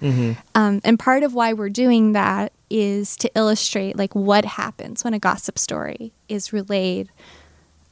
Um, 0.55 0.81
and 0.83 0.97
part 0.97 1.21
of 1.21 1.35
why 1.35 1.53
we're 1.53 1.69
doing 1.69 2.13
that 2.13 2.53
is 2.71 3.15
to 3.17 3.29
illustrate 3.35 3.97
like 3.97 4.15
what 4.15 4.45
happens 4.45 5.03
when 5.03 5.13
a 5.13 5.19
gossip 5.19 5.59
story 5.59 6.13
is 6.29 6.53
relayed 6.53 7.09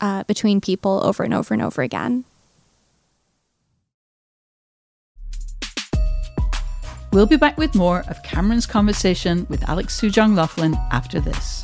uh, 0.01 0.23
between 0.23 0.61
people 0.61 1.01
over 1.03 1.23
and 1.23 1.33
over 1.33 1.53
and 1.53 1.61
over 1.61 1.81
again. 1.81 2.23
We'll 7.11 7.25
be 7.25 7.37
back 7.37 7.57
with 7.57 7.75
more 7.75 8.03
of 8.07 8.21
Cameron's 8.23 8.67
conversation 8.67 9.47
with 9.49 9.67
Alex 9.67 9.99
Sujong 9.99 10.35
Laughlin 10.35 10.75
after 10.91 11.19
this. 11.19 11.63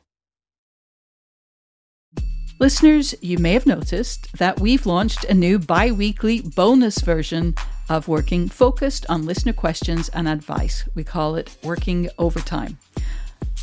Listeners, 2.61 3.15
you 3.21 3.39
may 3.39 3.53
have 3.53 3.65
noticed 3.65 4.31
that 4.33 4.59
we've 4.59 4.85
launched 4.85 5.23
a 5.23 5.33
new 5.33 5.57
bi 5.57 5.89
weekly 5.89 6.41
bonus 6.41 6.99
version 6.99 7.55
of 7.89 8.07
Working 8.07 8.47
focused 8.47 9.03
on 9.09 9.25
listener 9.25 9.51
questions 9.51 10.09
and 10.09 10.27
advice. 10.27 10.87
We 10.93 11.03
call 11.03 11.37
it 11.37 11.57
Working 11.63 12.07
Overtime. 12.19 12.77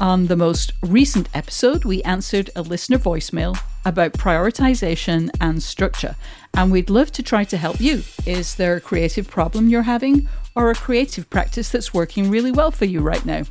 On 0.00 0.26
the 0.26 0.34
most 0.34 0.72
recent 0.82 1.28
episode, 1.32 1.84
we 1.84 2.02
answered 2.02 2.50
a 2.56 2.62
listener 2.62 2.98
voicemail 2.98 3.56
about 3.84 4.14
prioritization 4.14 5.30
and 5.40 5.62
structure, 5.62 6.16
and 6.54 6.72
we'd 6.72 6.90
love 6.90 7.12
to 7.12 7.22
try 7.22 7.44
to 7.44 7.56
help 7.56 7.80
you. 7.80 8.02
Is 8.26 8.56
there 8.56 8.74
a 8.74 8.80
creative 8.80 9.28
problem 9.28 9.68
you're 9.68 9.82
having, 9.82 10.28
or 10.58 10.70
a 10.70 10.74
creative 10.74 11.30
practice 11.30 11.70
that's 11.70 11.94
working 11.94 12.28
really 12.28 12.50
well 12.50 12.72
for 12.72 12.84
you 12.84 13.00
right 13.00 13.24
now? 13.24 13.44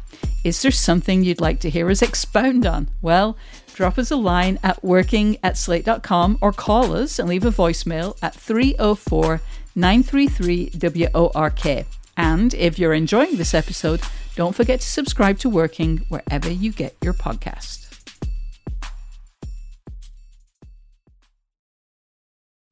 Is 0.43 0.61
there 0.61 0.71
something 0.71 1.23
you'd 1.23 1.39
like 1.39 1.61
to 1.61 1.69
hear 1.69 1.89
us 1.89 2.01
expound 2.01 2.65
on? 2.65 2.89
Well, 3.01 3.37
drop 3.73 3.97
us 3.97 4.11
a 4.11 4.17
line 4.17 4.59
at 4.61 4.83
working 4.83 5.37
at 5.41 5.57
slate.com 5.57 6.37
or 6.41 6.51
call 6.51 6.93
us 6.93 7.17
and 7.17 7.29
leave 7.29 7.45
a 7.45 7.49
voicemail 7.49 8.17
at 8.21 8.35
304 8.35 9.39
933 9.75 10.71
WORK. 11.13 11.85
And 12.17 12.53
if 12.55 12.77
you're 12.77 12.93
enjoying 12.93 13.37
this 13.37 13.53
episode, 13.53 14.01
don't 14.35 14.53
forget 14.55 14.81
to 14.81 14.87
subscribe 14.87 15.39
to 15.39 15.49
Working 15.49 15.99
wherever 16.09 16.51
you 16.51 16.73
get 16.73 16.95
your 17.01 17.13
podcast. 17.13 17.85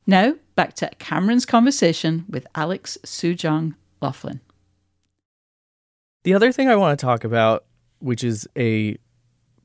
Now, 0.06 0.36
back 0.56 0.74
to 0.76 0.92
Cameron's 1.00 1.46
conversation 1.46 2.26
with 2.28 2.46
Alex 2.54 2.98
Sujong 3.06 3.76
Laughlin. 4.02 4.42
The 6.24 6.34
other 6.34 6.52
thing 6.52 6.70
I 6.70 6.76
want 6.76 7.00
to 7.00 7.06
talk 7.06 7.24
about, 7.24 7.66
which 8.00 8.24
is 8.24 8.48
a 8.58 8.98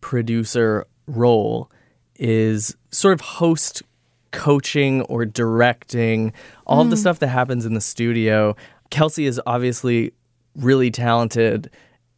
producer 0.00 0.86
role, 1.06 1.70
is 2.16 2.76
sort 2.90 3.14
of 3.14 3.20
host 3.20 3.82
coaching 4.30 5.02
or 5.02 5.24
directing, 5.24 6.32
all 6.66 6.82
of 6.82 6.90
the 6.90 6.96
mm. 6.96 7.00
stuff 7.00 7.18
that 7.20 7.28
happens 7.28 7.66
in 7.66 7.74
the 7.74 7.80
studio. 7.80 8.54
Kelsey 8.90 9.26
is 9.26 9.40
obviously 9.46 10.12
really 10.54 10.90
talented 10.90 11.70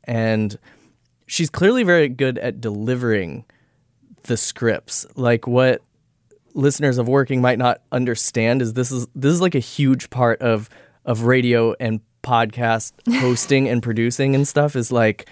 and 0.05 0.59
she's 1.27 1.51
clearly 1.51 1.85
very 1.85 2.09
good 2.09 2.38
at 2.38 2.61
delivering 2.61 3.44
the 4.25 4.37
scripts. 4.37 5.07
Like 5.16 5.46
what 5.46 5.83
listeners 6.55 6.98
of 6.98 7.09
working 7.09 7.40
might 7.40 7.59
not 7.59 7.81
understand 7.92 8.61
is 8.61 8.75
this 8.75 8.92
is 8.92 9.07
this 9.14 9.33
is 9.33 9.40
like 9.40 9.55
a 9.55 9.61
huge 9.61 10.11
part 10.11 10.40
of 10.42 10.68
of 11.04 11.22
radio 11.22 11.74
and 11.80 12.00
podcast 12.22 12.92
hosting 13.20 13.68
and 13.68 13.82
producing 13.82 14.34
and 14.34 14.46
stuff 14.46 14.76
is 14.76 14.92
like 14.92 15.28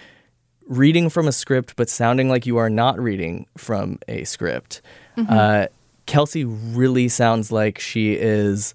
reading 0.66 1.08
from 1.08 1.28
a 1.28 1.32
script 1.32 1.74
but 1.76 1.88
sounding 1.88 2.28
like 2.28 2.46
you 2.46 2.56
are 2.56 2.70
not 2.70 2.98
reading 2.98 3.46
from 3.56 3.98
a 4.08 4.24
script. 4.24 4.82
Uh, 5.16 5.66
Kelsey 6.06 6.44
really 6.44 7.08
sounds 7.08 7.52
like 7.52 7.78
she 7.78 8.14
is 8.14 8.74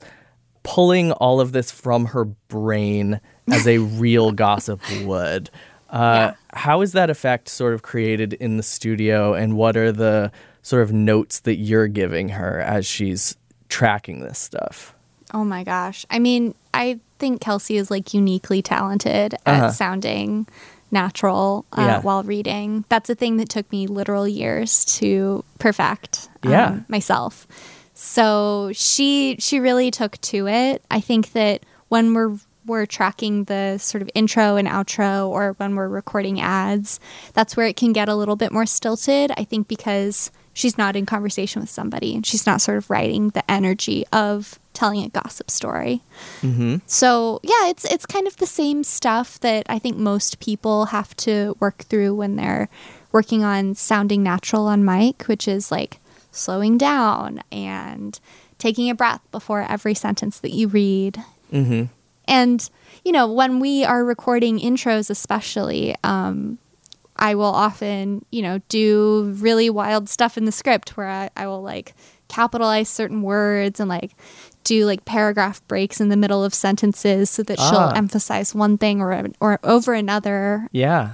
pulling 0.63 1.11
all 1.13 1.39
of 1.39 1.51
this 1.51 1.71
from 1.71 2.05
her 2.05 2.25
brain 2.25 3.19
as 3.51 3.67
a 3.67 3.77
real 3.99 4.31
gossip 4.31 4.79
would. 5.03 5.49
Uh, 5.89 6.31
How 6.53 6.81
is 6.81 6.93
that 6.93 7.09
effect 7.09 7.47
sort 7.49 7.73
of 7.73 7.81
created 7.83 8.33
in 8.33 8.57
the 8.57 8.63
studio, 8.63 9.33
and 9.33 9.55
what 9.55 9.77
are 9.77 9.91
the 9.91 10.31
sort 10.61 10.81
of 10.81 10.91
notes 10.91 11.41
that 11.41 11.55
you're 11.57 11.87
giving 11.87 12.29
her 12.29 12.59
as 12.59 12.85
she's 12.85 13.35
tracking 13.69 14.21
this 14.21 14.39
stuff? 14.39 14.94
Oh 15.35 15.43
my 15.43 15.63
gosh. 15.65 16.05
I 16.09 16.17
mean, 16.19 16.55
I 16.73 16.99
think 17.19 17.41
Kelsey 17.41 17.75
is 17.77 17.91
like 17.91 18.13
uniquely 18.13 18.61
talented 18.61 19.33
at 19.33 19.39
Uh-huh. 19.45 19.69
sounding 19.71 20.47
natural 20.91 21.65
uh, 21.77 21.81
Yeah. 21.81 21.99
while 22.01 22.23
reading. 22.23 22.85
That's 22.89 23.09
a 23.09 23.15
thing 23.15 23.35
that 23.37 23.49
took 23.49 23.69
me 23.71 23.85
literal 23.85 24.27
years 24.27 24.85
to 24.99 25.43
perfect 25.59 26.29
um, 26.43 26.51
Yeah. 26.51 26.79
myself. 26.87 27.47
So 27.93 28.71
she 28.73 29.35
she 29.39 29.59
really 29.59 29.91
took 29.91 30.19
to 30.21 30.47
it. 30.47 30.83
I 30.89 30.99
think 31.01 31.33
that 31.33 31.63
when 31.89 32.13
we're 32.13 32.37
we're 32.65 32.85
tracking 32.85 33.43
the 33.43 33.77
sort 33.77 34.01
of 34.01 34.09
intro 34.15 34.55
and 34.55 34.67
outro 34.67 35.27
or 35.27 35.53
when 35.57 35.75
we're 35.75 35.87
recording 35.87 36.41
ads, 36.41 36.99
that's 37.33 37.55
where 37.55 37.67
it 37.67 37.75
can 37.77 37.93
get 37.93 38.09
a 38.09 38.15
little 38.15 38.35
bit 38.35 38.51
more 38.51 38.65
stilted. 38.65 39.31
I 39.37 39.43
think 39.43 39.67
because 39.67 40.31
she's 40.53 40.77
not 40.77 40.95
in 40.95 41.05
conversation 41.05 41.61
with 41.61 41.69
somebody 41.69 42.15
and 42.15 42.25
she's 42.25 42.45
not 42.47 42.61
sort 42.61 42.77
of 42.77 42.89
writing 42.89 43.29
the 43.31 43.49
energy 43.51 44.05
of 44.13 44.57
telling 44.75 45.03
a 45.03 45.09
gossip 45.09 45.49
story. 45.49 46.03
So 46.85 47.39
yeah, 47.41 47.67
it's 47.67 47.85
it's 47.85 48.05
kind 48.05 48.27
of 48.27 48.37
the 48.37 48.45
same 48.45 48.83
stuff 48.83 49.39
that 49.39 49.65
I 49.67 49.79
think 49.79 49.97
most 49.97 50.39
people 50.39 50.85
have 50.85 51.15
to 51.17 51.55
work 51.59 51.83
through 51.83 52.13
when 52.15 52.35
they're 52.35 52.69
working 53.11 53.43
on 53.43 53.73
sounding 53.73 54.21
natural 54.21 54.67
on 54.67 54.85
mic, 54.85 55.23
which 55.23 55.47
is 55.47 55.71
like 55.71 55.99
slowing 56.31 56.77
down 56.77 57.41
and 57.51 58.19
taking 58.59 58.89
a 58.89 58.95
breath 58.95 59.21
before 59.31 59.61
every 59.61 59.95
sentence 59.95 60.39
that 60.39 60.51
you 60.51 60.67
read. 60.67 61.17
Mm-hmm. 61.51 61.85
And 62.27 62.69
you 63.03 63.11
know, 63.11 63.31
when 63.31 63.59
we 63.59 63.85
are 63.85 64.03
recording 64.03 64.59
intros, 64.59 65.09
especially, 65.09 65.95
um, 66.03 66.57
I 67.17 67.35
will 67.35 67.45
often, 67.45 68.25
you 68.31 68.41
know, 68.41 68.59
do 68.67 69.33
really 69.37 69.69
wild 69.69 70.09
stuff 70.09 70.37
in 70.37 70.45
the 70.45 70.51
script 70.51 70.97
where 70.97 71.07
I, 71.07 71.29
I 71.37 71.47
will 71.47 71.61
like 71.61 71.93
capitalize 72.27 72.89
certain 72.89 73.21
words 73.21 73.79
and 73.79 73.87
like 73.87 74.11
do 74.65 74.85
like 74.85 75.05
paragraph 75.05 75.65
breaks 75.69 76.01
in 76.01 76.09
the 76.09 76.17
middle 76.17 76.43
of 76.43 76.53
sentences 76.53 77.29
so 77.29 77.41
that 77.43 77.57
Ah. 77.59 77.69
she'll 77.69 77.97
emphasize 77.97 78.53
one 78.53 78.77
thing 78.77 79.01
or 79.01 79.27
or 79.39 79.59
over 79.63 79.93
another. 79.93 80.67
Yeah. 80.73 81.13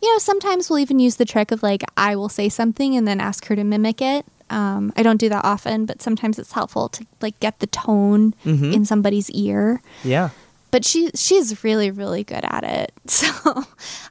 You 0.00 0.10
know, 0.12 0.18
sometimes 0.18 0.68
we'll 0.70 0.78
even 0.80 0.98
use 0.98 1.16
the 1.16 1.24
trick 1.26 1.52
of 1.52 1.62
like 1.62 1.82
I 1.96 2.16
will 2.16 2.30
say 2.30 2.48
something 2.48 2.96
and 2.96 3.06
then 3.06 3.20
ask 3.20 3.44
her 3.46 3.54
to 3.56 3.62
mimic 3.64 4.00
it. 4.00 4.24
Um, 4.50 4.92
I 4.96 5.02
don't 5.02 5.18
do 5.18 5.28
that 5.28 5.44
often, 5.44 5.84
but 5.86 6.02
sometimes 6.02 6.38
it's 6.38 6.52
helpful 6.52 6.88
to 6.90 7.06
like 7.20 7.38
get 7.40 7.58
the 7.60 7.66
tone 7.68 8.34
Mhm. 8.44 8.72
in 8.74 8.84
somebody's 8.84 9.30
ear 9.30 9.80
Yeah. 10.04 10.30
but 10.70 10.84
she 10.84 11.10
she's 11.14 11.62
really 11.64 11.90
really 11.90 12.24
good 12.24 12.44
at 12.44 12.64
it 12.64 12.92
so 13.06 13.28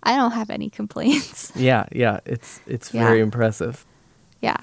i 0.03 0.15
don't 0.15 0.31
have 0.33 0.49
any 0.51 0.69
complaints 0.69 1.51
Yeah. 1.55 1.85
Yeah. 1.91 2.19
It's 2.25 2.59
it's 2.67 2.93
Yeah. 2.93 3.03
very 3.05 3.19
impressive. 3.19 3.85
yeah 4.41 4.57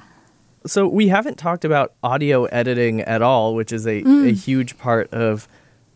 So 0.69 0.87
we 0.87 1.09
haven't 1.09 1.39
talked 1.39 1.65
about 1.65 1.95
audio 2.03 2.45
editing 2.47 3.01
at 3.03 3.23
all, 3.23 3.55
which 3.55 3.73
is 3.73 3.87
a, 3.87 4.03
Mm. 4.03 4.29
a 4.29 4.33
huge 4.33 4.79
part 4.79 5.13
of 5.13 5.49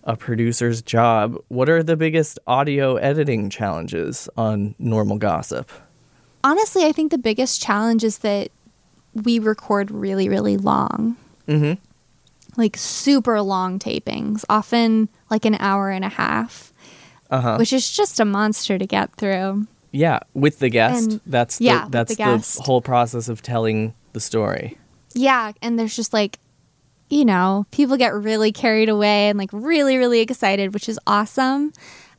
a 0.05 0.17
producer's 0.17 0.83
job. 0.83 1.37
What 1.49 1.69
are 1.69 1.83
the 1.83 1.97
biggest 1.97 2.39
audio 2.47 2.97
editing 2.97 3.51
challenges 3.51 4.29
on 4.37 4.75
Normal 4.79 5.19
Gossip? 5.19 5.71
honestly 6.45 6.85
i 6.85 6.91
think 6.91 7.13
the 7.13 7.19
biggest 7.19 7.63
challenge 7.63 8.03
is 8.03 8.19
that 8.19 8.49
we 9.15 9.39
record 9.39 9.93
really 9.93 10.29
really 10.29 10.57
long 10.57 11.17
Mm-hmm. 11.47 11.75
like 12.57 12.77
super 12.77 13.41
long 13.41 13.79
tapings 13.79 14.45
often 14.49 15.09
like 15.31 15.45
an 15.45 15.55
hour 15.61 15.89
and 15.91 16.05
a 16.05 16.09
half 16.09 16.73
Uh-huh. 17.31 17.59
which 17.59 17.73
is 17.73 17.89
just 17.89 18.19
a 18.19 18.25
monster 18.25 18.77
to 18.77 18.87
get 18.89 19.15
through 19.15 19.69
Yeah, 19.93 20.19
with 20.35 20.59
the 20.59 20.69
guest. 20.69 21.13
And- 21.13 21.21
that's 21.27 21.59
the, 21.59 21.67
yeah, 21.67 21.87
that's 21.89 22.11
the 22.17 22.17
guest. 22.17 22.59
whole 22.67 22.81
process 22.83 23.29
of 23.29 23.41
telling 23.41 23.95
the 24.13 24.21
story. 24.21 24.79
yeah 25.15 25.53
and 25.63 25.79
there's 25.79 25.95
just 25.97 26.13
like 26.13 26.39
you 27.11 27.25
know 27.25 27.67
people 27.71 27.97
get 27.97 28.15
really 28.15 28.53
carried 28.53 28.89
away 28.89 29.29
and 29.29 29.39
like 29.39 29.51
really 29.53 29.97
really 29.99 30.21
excited 30.21 30.73
which 30.75 30.89
is 30.89 30.99
awesome 31.07 31.73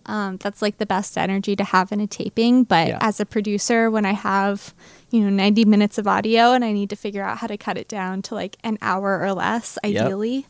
um, 0.05 0.35
that's 0.37 0.61
like 0.61 0.77
the 0.79 0.85
best 0.85 1.17
energy 1.17 1.55
to 1.55 1.63
have 1.63 1.91
in 1.91 1.99
a 2.01 2.07
taping 2.07 2.63
but 2.65 2.87
Yeah. 2.89 2.97
as 3.01 3.19
a 3.19 3.25
producer 3.25 3.89
when 3.89 4.05
i 4.05 4.11
have 4.11 4.73
you 5.11 5.21
know 5.21 5.29
90 5.29 5.65
minutes 5.65 5.97
of 5.97 6.07
audio 6.07 6.51
and 6.53 6.63
i 6.65 6.71
need 6.73 6.89
to 6.91 6.95
figure 6.95 7.23
out 7.23 7.37
how 7.39 7.47
to 7.47 7.57
cut 7.57 7.77
it 7.77 7.87
down 7.87 8.21
to 8.23 8.35
like 8.35 8.57
an 8.63 8.77
hour 8.81 9.19
or 9.19 9.33
less 9.33 9.77
ideally 9.83 10.45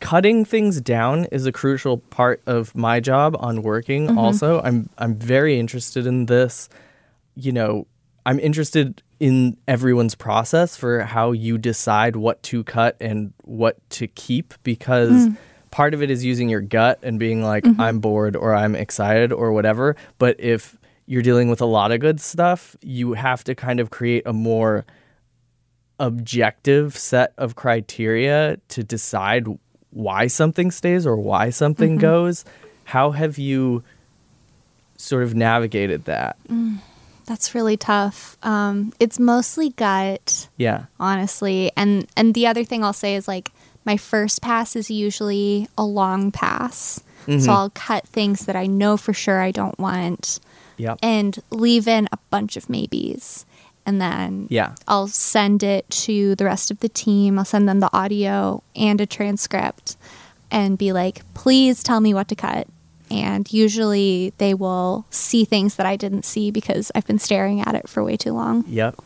Cutting 0.00 0.44
things 0.44 0.80
down 0.80 1.26
is 1.26 1.46
a 1.46 1.52
crucial 1.52 1.98
part 1.98 2.42
of 2.46 2.74
my 2.74 2.98
job 2.98 3.36
on 3.38 3.62
working 3.62 4.08
Mm-hmm. 4.08 4.18
also. 4.18 4.60
I'm 4.60 4.88
I'm 4.98 5.14
very 5.14 5.60
interested 5.60 6.08
in 6.08 6.26
this. 6.26 6.68
You 7.36 7.52
know, 7.52 7.86
I'm 8.26 8.40
interested 8.40 9.00
in 9.22 9.56
everyone's 9.68 10.16
process 10.16 10.76
for 10.76 11.02
how 11.04 11.30
you 11.30 11.56
decide 11.56 12.16
what 12.16 12.42
to 12.42 12.64
cut 12.64 12.96
and 13.00 13.32
what 13.44 13.76
to 13.90 14.08
keep 14.08 14.52
because 14.64 15.28
Mm. 15.28 15.36
part 15.70 15.94
of 15.94 16.02
it 16.02 16.10
is 16.10 16.24
using 16.24 16.48
your 16.48 16.60
gut 16.60 16.98
and 17.04 17.20
being 17.20 17.40
like 17.40 17.62
Mm-hmm. 17.62 17.80
I'm 17.80 18.00
bored 18.00 18.34
or 18.34 18.52
I'm 18.52 18.74
excited 18.74 19.30
or 19.32 19.52
whatever, 19.52 19.94
but 20.18 20.40
if 20.40 20.76
you're 21.06 21.22
dealing 21.22 21.48
with 21.48 21.60
a 21.60 21.66
lot 21.66 21.92
of 21.92 22.00
good 22.00 22.20
stuff, 22.20 22.74
you 22.82 23.12
have 23.12 23.44
to 23.44 23.54
kind 23.54 23.78
of 23.78 23.90
create 23.90 24.24
a 24.26 24.32
more 24.32 24.84
objective 26.00 26.96
set 26.96 27.32
of 27.38 27.54
criteria 27.54 28.56
to 28.70 28.82
decide 28.82 29.46
why 29.90 30.26
something 30.26 30.72
stays 30.72 31.06
or 31.06 31.16
why 31.16 31.50
something 31.50 31.96
goes. 31.96 32.44
How 32.84 33.12
have 33.12 33.38
you 33.38 33.84
sort 34.96 35.22
of 35.22 35.34
navigated 35.36 36.06
that? 36.06 36.36
That's 37.26 37.54
really 37.54 37.76
tough 37.76 38.36
um, 38.42 38.92
it's 39.00 39.18
mostly 39.18 39.70
gut 39.70 40.48
Yeah. 40.56 40.86
honestly. 41.00 41.70
And 41.76 42.06
and 42.16 42.34
the 42.34 42.46
other 42.46 42.64
thing 42.64 42.82
I'll 42.84 42.92
say 42.92 43.14
is 43.14 43.26
like 43.28 43.50
my 43.84 43.96
first 43.96 44.42
pass 44.42 44.76
is 44.76 44.90
usually 44.90 45.68
a 45.76 45.84
long 45.84 46.30
pass. 46.30 47.02
So 47.38 47.52
I'll 47.52 47.70
cut 47.70 48.06
things 48.08 48.46
that 48.46 48.56
I 48.56 48.66
know 48.66 48.96
for 48.96 49.12
sure 49.12 49.40
I 49.40 49.52
don't 49.52 49.78
want 49.78 50.40
Yep. 50.76 50.98
and 51.02 51.38
leave 51.50 51.86
in 51.86 52.08
a 52.10 52.18
bunch 52.30 52.56
of 52.56 52.68
maybes. 52.68 53.46
And 53.86 54.00
then 54.00 54.48
Yeah. 54.50 54.74
I'll 54.88 55.06
send 55.08 55.62
it 55.62 55.88
to 56.04 56.34
the 56.34 56.44
rest 56.44 56.70
of 56.72 56.80
the 56.80 56.88
team. 56.88 57.38
I'll 57.38 57.44
send 57.44 57.68
them 57.68 57.78
the 57.80 57.90
audio 57.96 58.62
and 58.74 59.00
a 59.00 59.06
transcript 59.06 59.96
and 60.50 60.76
be 60.78 60.92
like, 60.92 61.22
please 61.34 61.82
tell 61.84 62.00
me 62.00 62.12
what 62.12 62.26
to 62.28 62.34
cut. 62.34 62.66
And 63.12 63.52
usually 63.52 64.32
they 64.38 64.54
will 64.54 65.04
see 65.10 65.44
things 65.44 65.76
that 65.76 65.86
I 65.86 65.96
didn't 65.96 66.24
see 66.24 66.50
because 66.50 66.90
I've 66.94 67.06
been 67.06 67.18
staring 67.18 67.60
at 67.60 67.74
it 67.74 67.88
for 67.88 68.02
way 68.02 68.16
too 68.16 68.32
long. 68.32 68.64
Yep. 68.66 68.96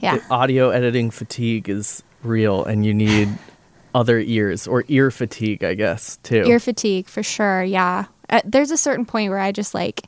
Yeah. 0.00 0.18
The 0.18 0.24
audio 0.30 0.70
editing 0.70 1.10
fatigue 1.10 1.68
is 1.68 2.02
real 2.22 2.64
and 2.64 2.86
you 2.86 2.94
need 2.94 3.28
other 3.94 4.18
ears 4.20 4.66
or 4.66 4.84
ear 4.88 5.10
fatigue, 5.10 5.64
I 5.64 5.74
guess, 5.74 6.16
too. 6.22 6.44
Ear 6.46 6.60
fatigue 6.60 7.08
for 7.08 7.22
sure. 7.22 7.62
Yeah. 7.64 8.06
Uh, 8.30 8.40
there's 8.44 8.70
a 8.70 8.76
certain 8.76 9.04
point 9.06 9.30
where 9.30 9.38
I 9.38 9.52
just 9.52 9.74
like, 9.74 10.02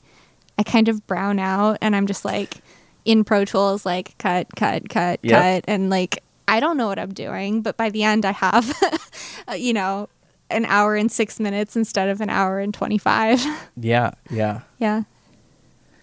I 0.58 0.62
kind 0.62 0.88
of 0.88 1.06
brown 1.06 1.38
out 1.38 1.78
and 1.82 1.94
I'm 1.94 2.06
just 2.06 2.24
like 2.24 2.58
in 3.04 3.24
Pro 3.24 3.44
Tools, 3.44 3.84
like 3.86 4.16
cut, 4.18 4.48
cut, 4.56 4.88
cut, 4.88 5.20
Yep. 5.22 5.42
cut. 5.42 5.64
And 5.68 5.90
like, 5.90 6.22
I 6.48 6.60
don't 6.60 6.76
know 6.76 6.86
what 6.86 6.98
I'm 6.98 7.12
doing, 7.12 7.60
but 7.62 7.76
by 7.76 7.90
the 7.90 8.02
end, 8.04 8.24
I 8.24 8.32
have, 8.32 8.72
uh, 9.48 9.54
you 9.54 9.72
know, 9.72 10.08
an 10.50 10.64
hour 10.66 10.94
and 10.94 11.10
six 11.10 11.40
minutes 11.40 11.76
instead 11.76 12.08
of 12.08 12.20
an 12.20 12.30
hour 12.30 12.58
and 12.60 12.72
25. 12.72 13.44
yeah, 13.76 14.12
yeah. 14.30 14.60
yeah. 14.78 15.02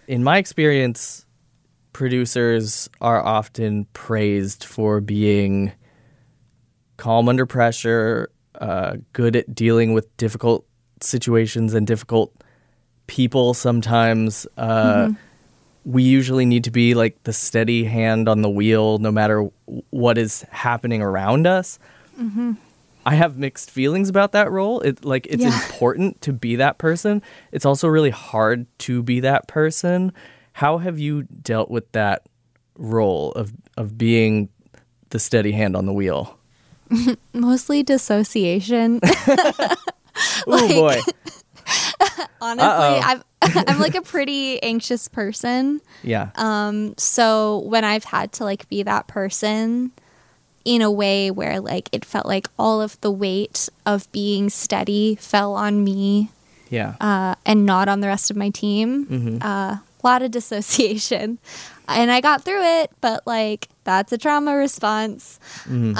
in 0.06 0.22
my 0.22 0.38
experience, 0.38 1.26
producers 1.92 2.88
are 3.00 3.22
often 3.24 3.86
praised 3.92 4.64
for 4.64 5.00
being 5.00 5.72
calm 6.96 7.28
under 7.28 7.46
pressure, 7.46 8.30
uh, 8.60 8.96
good 9.12 9.36
at 9.36 9.54
dealing 9.54 9.92
with 9.92 10.14
difficult 10.16 10.66
situations 11.00 11.74
and 11.74 11.86
difficult 11.86 12.32
people. 13.06 13.54
Sometimes 13.54 14.46
uh, 14.56 15.10
we 15.84 16.02
usually 16.02 16.46
need 16.46 16.64
to 16.64 16.70
be 16.70 16.94
like 16.94 17.22
the 17.24 17.32
steady 17.32 17.84
hand 17.84 18.28
on 18.28 18.42
the 18.42 18.50
wheel, 18.50 18.98
no 18.98 19.10
matter 19.10 19.48
what 19.90 20.18
is 20.18 20.42
happening 20.50 21.02
around 21.02 21.46
us. 21.46 21.78
I 23.06 23.14
have 23.16 23.36
mixed 23.36 23.70
feelings 23.70 24.08
about 24.08 24.32
that 24.32 24.50
role. 24.50 24.80
It 24.80 25.04
like 25.04 25.26
it's 25.28 25.42
Yeah. 25.42 25.54
important 25.66 26.20
to 26.22 26.32
be 26.32 26.56
that 26.56 26.78
person. 26.78 27.22
It's 27.52 27.64
also 27.66 27.88
really 27.88 28.10
hard 28.10 28.66
to 28.80 29.02
be 29.02 29.20
that 29.20 29.46
person. 29.48 30.12
How 30.52 30.78
have 30.78 30.98
you 30.98 31.24
dealt 31.42 31.70
with 31.70 31.90
that 31.92 32.22
role 32.76 33.32
of 33.32 33.52
of 33.76 33.96
being 33.98 34.48
the 35.10 35.18
steady 35.18 35.52
hand 35.52 35.76
on 35.76 35.86
the 35.86 35.92
wheel? 35.92 36.38
Mostly 37.32 37.82
dissociation. 37.82 39.00
Oh 40.46 40.68
boy. 40.68 41.00
Honestly, 42.40 42.68
Uh-oh. 42.68 43.00
I've, 43.04 43.24
I'm 43.68 43.78
like 43.80 43.94
a 43.94 44.02
pretty 44.02 44.62
anxious 44.62 45.08
person. 45.08 45.80
Yeah. 46.02 46.30
Um, 46.36 46.94
so 46.98 47.60
when 47.66 47.84
I've 47.84 48.04
had 48.04 48.32
to 48.34 48.44
like 48.44 48.68
be 48.68 48.82
that 48.84 49.08
person 49.08 49.90
in 50.64 50.80
a 50.82 50.90
way 50.90 51.30
where 51.30 51.60
like 51.60 51.88
it 51.92 52.04
felt 52.04 52.26
like 52.26 52.48
all 52.58 52.80
of 52.80 53.00
the 53.02 53.10
weight 53.10 53.68
of 53.84 54.10
being 54.12 54.48
steady 54.48 55.14
fell 55.16 55.54
on 55.54 55.84
me 55.84 56.30
yeah. 56.70 56.94
uh, 57.00 57.34
and 57.44 57.66
not 57.66 57.88
on 57.88 58.00
the 58.00 58.06
rest 58.08 58.30
of 58.30 58.36
my 58.36 58.48
team, 58.50 59.06
Mhm. 59.06 59.42
a 59.44 59.82
lot 60.02 60.22
of 60.22 60.30
dissociation. 60.30 61.38
and 61.88 62.10
I 62.10 62.20
got 62.20 62.42
through 62.44 62.62
it, 62.62 62.90
but 63.00 63.26
like 63.26 63.68
that's 63.84 64.12
a 64.12 64.18
trauma 64.18 64.56
response. 64.56 65.38
Um, 65.68 65.94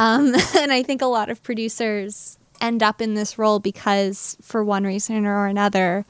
and 0.58 0.72
I 0.72 0.82
think 0.82 1.02
a 1.02 1.06
lot 1.06 1.28
of 1.28 1.42
producers 1.42 2.38
end 2.60 2.82
up 2.82 3.02
in 3.02 3.12
this 3.14 3.36
role 3.38 3.58
because, 3.58 4.38
for 4.40 4.64
one 4.64 4.84
reason 4.84 5.26
or 5.26 5.46
another, 5.46 6.06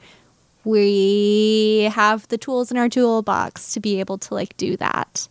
we 0.63 1.89
have 1.93 2.27
the 2.29 2.37
tools 2.37 2.71
in 2.71 2.77
our 2.77 2.89
toolbox 2.89 3.73
to 3.73 3.79
be 3.79 3.99
able 3.99 4.17
to 4.19 4.33
like 4.33 4.55
do 4.57 4.77
that. 4.77 5.27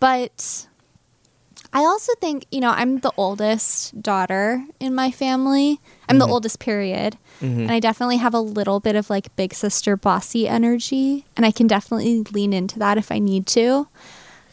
But 0.00 0.66
I 1.76 1.84
also 1.84 2.12
think, 2.22 2.46
you 2.50 2.60
know, 2.60 2.70
I'm 2.70 2.98
the 3.00 3.12
oldest 3.18 4.00
daughter 4.00 4.64
in 4.80 4.94
my 4.94 5.10
family. 5.10 5.78
I'm 6.08 6.18
the 6.18 6.26
oldest 6.26 6.58
period. 6.58 7.18
And 7.42 7.70
I 7.70 7.80
definitely 7.80 8.16
have 8.16 8.32
a 8.32 8.40
little 8.40 8.80
bit 8.80 8.96
of 8.96 9.10
like 9.10 9.34
big 9.36 9.52
sister 9.52 9.94
bossy 9.94 10.48
energy. 10.48 11.26
And 11.36 11.44
I 11.44 11.50
can 11.50 11.66
definitely 11.66 12.22
lean 12.32 12.52
into 12.54 12.78
that 12.78 12.96
if 12.96 13.12
I 13.12 13.18
need 13.18 13.46
to. 13.48 13.88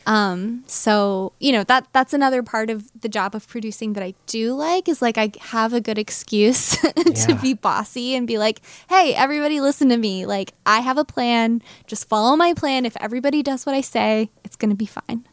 Um, 0.05 0.65
so 0.67 1.31
you 1.39 1.53
know 1.53 1.63
that 1.63 1.87
that's 1.93 2.13
another 2.13 2.43
part 2.43 2.69
of 2.69 2.91
the 2.99 3.07
job 3.07 3.35
of 3.35 3.47
producing 3.47 3.93
that 3.93 4.03
I 4.03 4.13
do 4.27 4.53
like 4.53 4.89
is 4.89 5.01
like 5.01 5.17
I 5.17 5.31
have 5.39 5.71
a 5.71 5.79
good 5.79 5.97
excuse 5.97 6.75
to 6.81 7.03
Yeah. 7.31 7.39
be 7.41 7.53
bossy 7.53 8.13
and 8.15 8.27
be 8.27 8.37
like, 8.37 8.59
hey, 8.89 9.15
everybody, 9.15 9.61
listen 9.61 9.87
to 9.89 9.97
me. 9.97 10.25
Like 10.25 10.53
I 10.65 10.81
have 10.81 10.97
a 10.97 11.05
plan. 11.05 11.61
Just 11.87 12.09
follow 12.09 12.35
my 12.35 12.53
plan. 12.53 12.85
If 12.85 12.97
everybody 12.99 13.41
does 13.43 13.65
what 13.65 13.75
I 13.75 13.79
say, 13.81 14.29
it's 14.43 14.57
gonna 14.57 14.75
be 14.75 14.87
fine. 14.87 15.25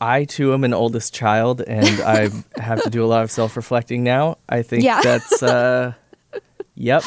I 0.00 0.24
too 0.24 0.52
am 0.54 0.64
an 0.64 0.72
oldest 0.74 1.12
child, 1.14 1.60
and 1.66 2.00
I 2.02 2.28
have 2.60 2.82
to 2.82 2.90
do 2.90 3.04
a 3.04 3.06
lot 3.08 3.22
of 3.22 3.30
self-reflecting 3.30 4.02
now. 4.02 4.38
I 4.48 4.62
think 4.62 4.82
Yeah. 4.84 5.00
that's, 5.02 5.42
uh, 5.42 5.92
yep. 6.74 7.02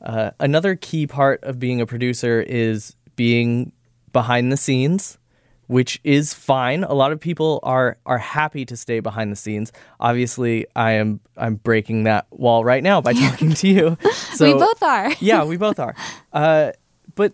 Uh, 0.00 0.30
another 0.38 0.76
key 0.76 1.06
part 1.06 1.42
of 1.42 1.58
being 1.58 1.80
a 1.80 1.86
producer 1.86 2.40
is 2.40 2.94
being 3.16 3.72
behind 4.12 4.52
the 4.52 4.56
scenes, 4.56 5.18
which 5.66 6.00
is 6.04 6.32
fine. 6.32 6.84
A 6.84 6.94
lot 6.94 7.10
of 7.12 7.18
people 7.20 7.58
are 7.64 7.98
are 8.06 8.18
happy 8.18 8.64
to 8.64 8.76
stay 8.76 9.00
behind 9.00 9.32
the 9.32 9.36
scenes. 9.36 9.72
Obviously, 9.98 10.66
I 10.76 10.92
am 10.92 11.18
I'm 11.36 11.56
breaking 11.56 12.04
that 12.04 12.26
wall 12.30 12.64
right 12.64 12.82
now 12.82 13.00
by 13.00 13.12
talking 13.12 13.52
to 13.54 13.68
you. 13.68 13.98
So 14.38 14.46
we 14.46 14.60
both 14.60 14.82
are. 14.84 15.12
yeah, 15.18 15.42
we 15.44 15.56
both 15.56 15.80
are. 15.80 15.96
Uh, 16.32 16.70
but 17.16 17.32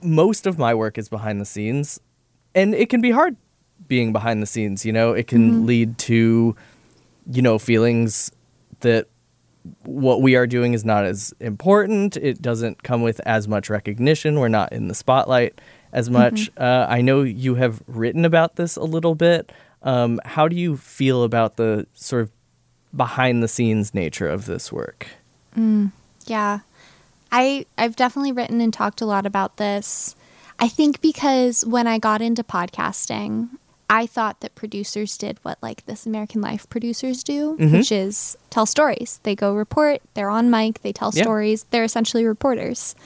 most 0.00 0.46
of 0.46 0.58
my 0.60 0.74
work 0.74 0.96
is 0.96 1.08
behind 1.08 1.40
the 1.40 1.44
scenes, 1.44 1.98
and 2.54 2.72
it 2.72 2.88
can 2.88 3.00
be 3.00 3.10
hard 3.10 3.36
being 3.88 4.12
behind 4.12 4.42
the 4.42 4.46
scenes. 4.46 4.84
You 4.84 4.92
know, 4.92 5.12
it 5.12 5.26
can 5.26 5.66
lead 5.66 5.98
to, 5.98 6.56
you 7.30 7.42
know, 7.42 7.58
feelings 7.58 8.30
that 8.80 9.08
what 9.84 10.22
we 10.22 10.36
are 10.36 10.46
doing 10.46 10.74
is 10.74 10.84
not 10.84 11.04
as 11.04 11.34
important. 11.40 12.16
It 12.16 12.40
doesn't 12.40 12.82
come 12.82 13.02
with 13.02 13.20
as 13.26 13.48
much 13.48 13.68
recognition. 13.68 14.38
We're 14.38 14.48
not 14.48 14.72
in 14.72 14.88
the 14.88 14.94
spotlight 14.94 15.60
as 15.92 16.10
much. 16.10 16.50
Uh, 16.56 16.86
I 16.88 17.00
know 17.00 17.22
you 17.22 17.56
have 17.56 17.82
written 17.86 18.24
about 18.24 18.56
this 18.56 18.76
a 18.76 18.84
little 18.84 19.14
bit. 19.14 19.52
Um, 19.82 20.20
how 20.24 20.48
do 20.48 20.56
you 20.56 20.76
feel 20.76 21.22
about 21.22 21.56
the 21.56 21.86
sort 21.94 22.22
of 22.22 22.30
behind 22.94 23.42
the 23.42 23.48
scenes 23.48 23.94
nature 23.94 24.28
of 24.28 24.46
this 24.46 24.72
work? 24.72 25.08
Yeah. 26.26 26.60
I 27.32 27.66
I've 27.76 27.96
definitely 27.96 28.32
written 28.32 28.60
and 28.60 28.72
talked 28.72 29.00
a 29.00 29.06
lot 29.06 29.26
about 29.26 29.56
this. 29.56 30.14
I 30.58 30.68
think 30.68 31.00
because 31.00 31.64
when 31.66 31.86
I 31.86 31.98
got 31.98 32.22
into 32.22 32.42
podcasting, 32.42 33.48
I 33.88 34.06
thought 34.06 34.40
that 34.40 34.54
producers 34.56 35.16
did 35.16 35.38
what 35.42 35.58
like 35.62 35.86
this 35.86 36.06
American 36.06 36.40
Life 36.40 36.68
producers 36.68 37.22
do, 37.22 37.54
which 37.54 37.92
is 37.92 38.36
tell 38.50 38.66
stories. 38.66 39.20
They 39.22 39.34
go 39.36 39.54
report, 39.54 40.02
they're 40.14 40.30
on 40.30 40.50
mic, 40.50 40.82
they 40.82 40.92
tell 40.92 41.12
Yeah. 41.14 41.22
stories. 41.22 41.64
They're 41.70 41.84
essentially 41.84 42.24
reporters. 42.24 42.96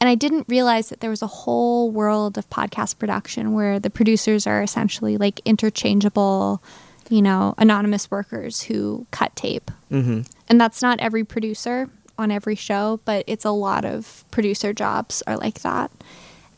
And 0.00 0.10
I 0.10 0.14
didn't 0.14 0.46
realize 0.48 0.88
that 0.90 1.00
there 1.00 1.10
was 1.10 1.22
a 1.22 1.26
whole 1.26 1.90
world 1.90 2.36
of 2.36 2.50
podcast 2.50 2.98
production 2.98 3.54
where 3.54 3.78
the 3.78 3.88
producers 3.88 4.46
are 4.46 4.62
essentially 4.62 5.16
like 5.16 5.40
interchangeable, 5.44 6.60
you 7.08 7.22
know, 7.22 7.54
anonymous 7.56 8.10
workers 8.10 8.62
who 8.62 9.06
cut 9.10 9.34
tape. 9.36 9.70
Mm-hmm. 9.90 10.22
And 10.48 10.60
that's 10.60 10.82
not 10.82 11.00
every 11.00 11.24
producer 11.24 11.88
on 12.18 12.30
every 12.30 12.56
show, 12.56 13.00
but 13.04 13.24
it's 13.26 13.44
a 13.44 13.50
lot 13.50 13.84
of 13.84 14.24
producer 14.30 14.72
jobs 14.72 15.22
are 15.26 15.36
like 15.36 15.60
that. 15.60 15.90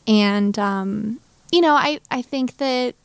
And, 0.07 0.57
um, 0.57 1.19
you 1.51 1.61
know, 1.61 1.75
I, 1.75 1.99
I 2.09 2.21
think 2.21 2.57
that 2.57 2.95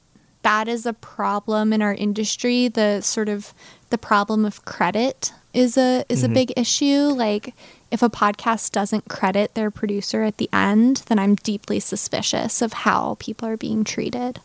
that 0.45 0.69
is 0.69 0.87
a 0.87 0.93
problem 0.93 1.73
in 1.73 1.83
our 1.83 1.95
industry. 1.95 2.69
The 2.69 3.01
sort 3.01 3.29
of 3.29 3.53
the 3.91 3.99
problem 3.99 4.45
of 4.45 4.65
credit 4.65 5.33
is 5.53 5.77
a 5.77 6.05
is 6.09 6.23
a 6.23 6.29
big 6.29 6.53
issue. 6.57 7.09
Like 7.09 7.55
if 7.91 8.03
a 8.03 8.11
podcast 8.11 8.73
doesn't 8.73 9.09
credit 9.09 9.55
their 9.55 9.71
producer 9.71 10.23
at 10.23 10.37
the 10.37 10.49
end, 10.53 10.99
then 11.07 11.19
I'm 11.19 11.37
deeply 11.37 11.81
suspicious 11.81 12.61
of 12.61 12.73
how 12.73 13.17
people 13.19 13.49
are 13.49 13.57
being 13.57 13.85
treated. 13.85 14.41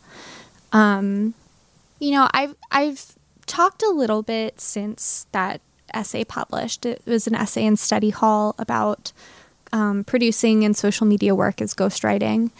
Um, 0.71 1.33
you 1.99 2.11
know, 2.11 2.29
I've 2.31 2.55
I've 2.71 3.13
talked 3.45 3.83
a 3.83 3.89
little 3.89 4.23
bit 4.23 4.61
since 4.61 5.27
that 5.31 5.61
essay 5.93 6.23
published. 6.23 6.85
It 6.85 7.01
was 7.05 7.27
an 7.27 7.35
essay 7.35 7.65
in 7.65 7.75
Study 7.75 8.11
Hall 8.11 8.55
about 8.57 9.11
um, 9.73 10.03
producing 10.03 10.63
and 10.63 10.77
social 10.77 11.05
media 11.07 11.35
work 11.35 11.61
as 11.61 11.73
ghostwriting. 11.73 12.51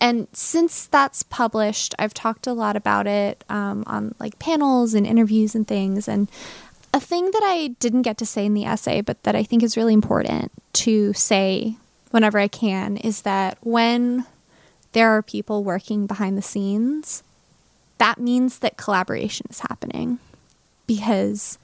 And 0.00 0.28
since 0.32 0.86
that's 0.86 1.22
published, 1.22 1.94
I've 1.98 2.14
talked 2.14 2.46
a 2.46 2.52
lot 2.52 2.76
about 2.76 3.06
it 3.06 3.44
um, 3.48 3.84
on 3.86 4.14
like 4.18 4.38
panels 4.38 4.94
and 4.94 5.06
interviews 5.06 5.54
and 5.54 5.66
things. 5.66 6.08
And 6.08 6.28
a 6.92 7.00
thing 7.00 7.30
that 7.30 7.42
I 7.42 7.68
didn't 7.78 8.02
get 8.02 8.18
to 8.18 8.26
say 8.26 8.44
in 8.44 8.54
the 8.54 8.64
essay, 8.66 9.00
but 9.00 9.22
that 9.22 9.34
I 9.34 9.42
think 9.42 9.62
is 9.62 9.76
really 9.76 9.94
important 9.94 10.52
to 10.74 11.12
say 11.14 11.76
whenever 12.10 12.38
I 12.38 12.48
can, 12.48 12.96
is 12.98 13.22
that 13.22 13.58
when 13.62 14.26
there 14.92 15.10
are 15.10 15.22
people 15.22 15.64
working 15.64 16.06
behind 16.06 16.36
the 16.38 16.42
scenes, 16.42 17.22
that 17.98 18.18
means 18.18 18.60
that 18.60 18.76
collaboration 18.76 19.46
is 19.50 19.60
happening 19.60 20.18
because 20.86 21.58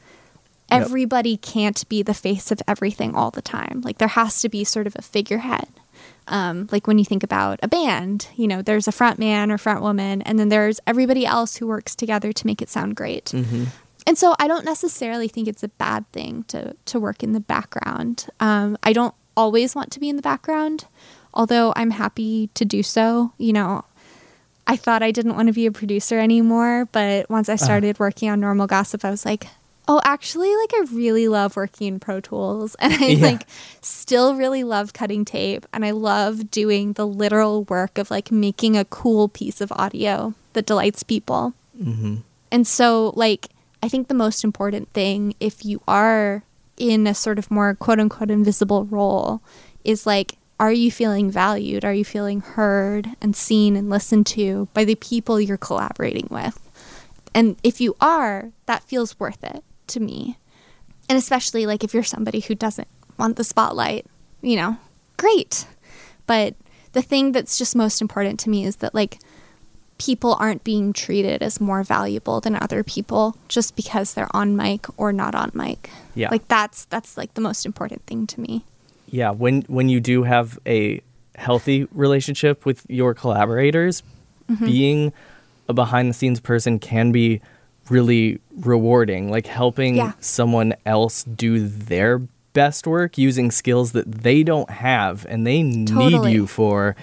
Yep. 0.70 0.82
everybody 0.82 1.36
can't 1.36 1.88
be 1.88 2.02
the 2.02 2.14
face 2.14 2.52
of 2.52 2.62
everything 2.68 3.14
all 3.14 3.30
the 3.32 3.42
time. 3.42 3.82
Like 3.84 3.98
there 3.98 4.08
has 4.08 4.40
to 4.42 4.48
be 4.48 4.62
sort 4.62 4.86
of 4.86 4.94
a 4.96 5.02
figurehead. 5.02 5.68
Um, 6.30 6.68
like 6.70 6.86
when 6.86 6.96
you 6.98 7.04
think 7.04 7.22
about 7.22 7.58
a 7.62 7.68
band, 7.68 8.28
you 8.36 8.46
know, 8.46 8.62
there's 8.62 8.86
a 8.88 8.92
front 8.92 9.18
man 9.18 9.50
or 9.50 9.58
front 9.58 9.82
woman, 9.82 10.22
and 10.22 10.38
then 10.38 10.48
there's 10.48 10.78
everybody 10.86 11.26
else 11.26 11.56
who 11.56 11.66
works 11.66 11.94
together 11.96 12.32
to 12.32 12.46
make 12.46 12.62
it 12.62 12.70
sound 12.70 12.94
great. 12.96 13.34
And 14.06 14.16
so 14.16 14.34
I 14.38 14.48
don't 14.48 14.64
necessarily 14.64 15.28
think 15.28 15.46
it's 15.48 15.62
a 15.62 15.68
bad 15.68 16.10
thing 16.12 16.44
to 16.48 16.74
to 16.86 16.98
work 17.00 17.22
in 17.22 17.32
the 17.32 17.40
background. 17.40 18.26
Um, 18.40 18.78
I 18.82 18.92
don't 18.94 19.14
always 19.36 19.74
want 19.74 19.90
to 19.92 20.00
be 20.00 20.08
in 20.08 20.16
the 20.16 20.22
background, 20.22 20.86
although 21.34 21.72
I'm 21.76 21.90
happy 21.90 22.48
to 22.54 22.64
do 22.64 22.82
so. 22.82 23.32
You 23.36 23.52
know, 23.52 23.84
I 24.66 24.76
thought 24.76 25.02
I 25.02 25.10
didn't 25.10 25.34
want 25.34 25.48
to 25.48 25.52
be 25.52 25.66
a 25.66 25.72
producer 25.72 26.18
anymore, 26.18 26.88
but 26.92 27.28
once 27.28 27.48
I 27.48 27.56
started 27.56 27.98
working 27.98 28.30
on 28.30 28.40
Normal 28.40 28.66
Gossip, 28.68 29.04
I 29.04 29.10
was 29.10 29.24
like, 29.26 29.46
oh, 29.91 30.01
actually, 30.05 30.55
like 30.55 30.72
I 30.72 30.84
really 30.93 31.26
love 31.26 31.57
working 31.57 31.88
in 31.88 31.99
Pro 31.99 32.20
Tools, 32.20 32.76
and 32.78 32.95
I 32.95 33.07
Yeah. 33.09 33.26
like 33.26 33.47
still 33.82 34.36
really 34.36 34.62
love 34.62 34.93
cutting 34.93 35.24
tape, 35.24 35.66
and 35.72 35.84
I 35.84 35.91
love 35.91 36.53
doing 36.53 36.93
the 36.93 37.07
literal 37.07 37.64
work 37.64 37.99
of 37.99 38.09
like 38.09 38.30
making 38.30 38.76
a 38.76 38.84
cool 38.84 39.28
piece 39.28 39.61
of 39.61 39.72
audio 39.72 40.32
that 40.53 40.64
delights 40.64 41.03
people. 41.03 41.55
Mm-hmm. 41.76 42.18
And 42.53 42.66
so, 42.68 43.12
like, 43.16 43.49
I 43.82 43.88
think 43.88 44.07
the 44.07 44.14
most 44.14 44.45
important 44.45 44.93
thing, 44.93 45.34
if 45.41 45.64
you 45.64 45.82
are 45.88 46.45
in 46.76 47.09
a 47.09 47.14
sort 47.14 47.41
of 47.41 47.51
more 47.51 47.74
quote 47.74 47.99
unquote 47.99 48.30
invisible 48.30 48.84
role, 48.84 49.43
is 49.82 50.07
like, 50.07 50.38
are 50.61 50.72
you 50.72 50.93
feeling 50.93 51.32
valued? 51.32 51.84
Are 51.84 51.95
you 51.95 52.05
feeling 52.05 52.43
heard 52.43 53.09
and 53.20 53.34
seen 53.34 53.74
and 53.74 53.91
listened 53.91 54.26
to 54.26 54.68
by 54.72 54.84
the 54.84 54.95
people 54.95 55.41
you're 55.41 55.57
collaborating 55.57 56.28
with? 56.30 56.61
And 57.34 57.57
if 57.64 57.80
you 57.80 57.97
are, 58.01 58.53
that 58.66 58.84
feels 58.84 59.18
worth 59.18 59.43
it 59.43 59.64
to 59.91 60.01
me. 60.01 60.38
And 61.09 61.18
especially 61.18 61.66
like 61.66 61.82
if 61.84 61.93
you're 61.95 62.03
somebody 62.05 62.41
who 62.41 62.55
doesn't 62.55 62.88
want 63.18 63.36
the 63.36 63.45
spotlight, 63.45 64.07
you 64.43 64.57
know, 64.57 64.76
great. 65.16 65.66
But 66.26 66.55
the 66.93 67.03
thing 67.03 67.32
that's 67.32 67.59
just 67.59 67.74
most 67.76 68.01
important 68.01 68.41
to 68.41 68.51
me 68.51 68.64
is 68.64 68.76
that 68.76 68.95
like 68.95 69.18
people 69.99 70.34
aren't 70.41 70.64
being 70.64 70.93
treated 70.93 71.43
as 71.43 71.61
more 71.61 71.82
valuable 71.82 72.41
than 72.41 72.57
other 72.57 72.82
people 72.82 73.36
just 73.49 73.76
because 73.76 74.14
they're 74.14 74.34
on 74.34 74.57
mic 74.57 74.86
or 74.99 75.12
not 75.12 75.34
on 75.34 75.51
mic. 75.53 75.91
Yeah. 76.14 76.30
Like 76.30 76.49
that's 76.49 76.86
that's 76.86 77.16
like 77.16 77.34
the 77.34 77.41
most 77.43 77.66
important 77.66 78.07
thing 78.07 78.26
to 78.28 78.41
me. 78.41 78.64
yeah 79.12 79.30
when 79.30 79.62
when 79.62 79.88
you 79.88 80.01
do 80.01 80.22
have 80.22 80.59
a 80.66 81.01
healthy 81.34 81.86
relationship 81.93 82.64
with 82.64 82.86
your 82.88 83.14
collaborators 83.14 84.03
Mm-hmm. 84.51 84.64
being 84.66 85.12
a 85.68 85.72
behind 85.72 86.11
the 86.11 86.14
scenes 86.14 86.41
person 86.41 86.80
can 86.80 87.12
be 87.12 87.41
really 87.91 88.41
rewarding 88.57 89.30
like 89.30 89.47
helping 89.47 89.97
Yeah. 89.97 90.12
someone 90.20 90.74
else 90.86 91.24
do 91.24 91.66
their 91.66 92.20
best 92.53 92.86
work 92.86 93.18
using 93.18 93.51
skills 93.51 93.93
that 93.93 94.11
they 94.11 94.43
don't 94.43 94.70
have 94.70 95.26
and 95.28 95.47
they 95.47 95.62
need 95.62 96.24
you 96.26 96.47
for 96.47 96.97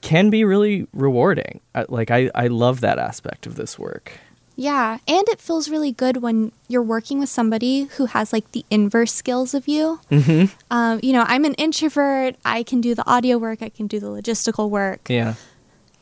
can 0.00 0.30
be 0.30 0.44
really 0.44 0.86
rewarding 0.94 1.60
like 1.88 2.10
I, 2.10 2.30
I 2.34 2.46
love 2.48 2.80
that 2.80 2.98
aspect 2.98 3.46
of 3.46 3.54
this 3.56 3.78
work 3.78 4.12
Yeah, 4.56 4.98
and 5.08 5.26
it 5.28 5.40
feels 5.40 5.70
really 5.70 5.92
good 5.92 6.18
when 6.18 6.52
you're 6.68 6.82
working 6.96 7.18
with 7.20 7.28
somebody 7.30 7.84
who 7.96 8.06
has 8.06 8.32
like 8.32 8.50
the 8.52 8.62
inverse 8.70 9.12
skills 9.14 9.54
of 9.54 9.66
you. 9.68 10.00
Mm-hmm. 10.10 10.52
Um, 10.70 11.00
you 11.02 11.12
know, 11.14 11.24
I'm 11.26 11.44
an 11.46 11.54
introvert. 11.54 12.36
I 12.44 12.62
can 12.62 12.80
do 12.82 12.94
the 12.94 13.06
audio 13.08 13.38
work. 13.38 13.62
I 13.62 13.70
can 13.70 13.86
do 13.86 13.98
the 14.00 14.08
logistical 14.08 14.68
work. 14.68 15.08
yeah 15.08 15.34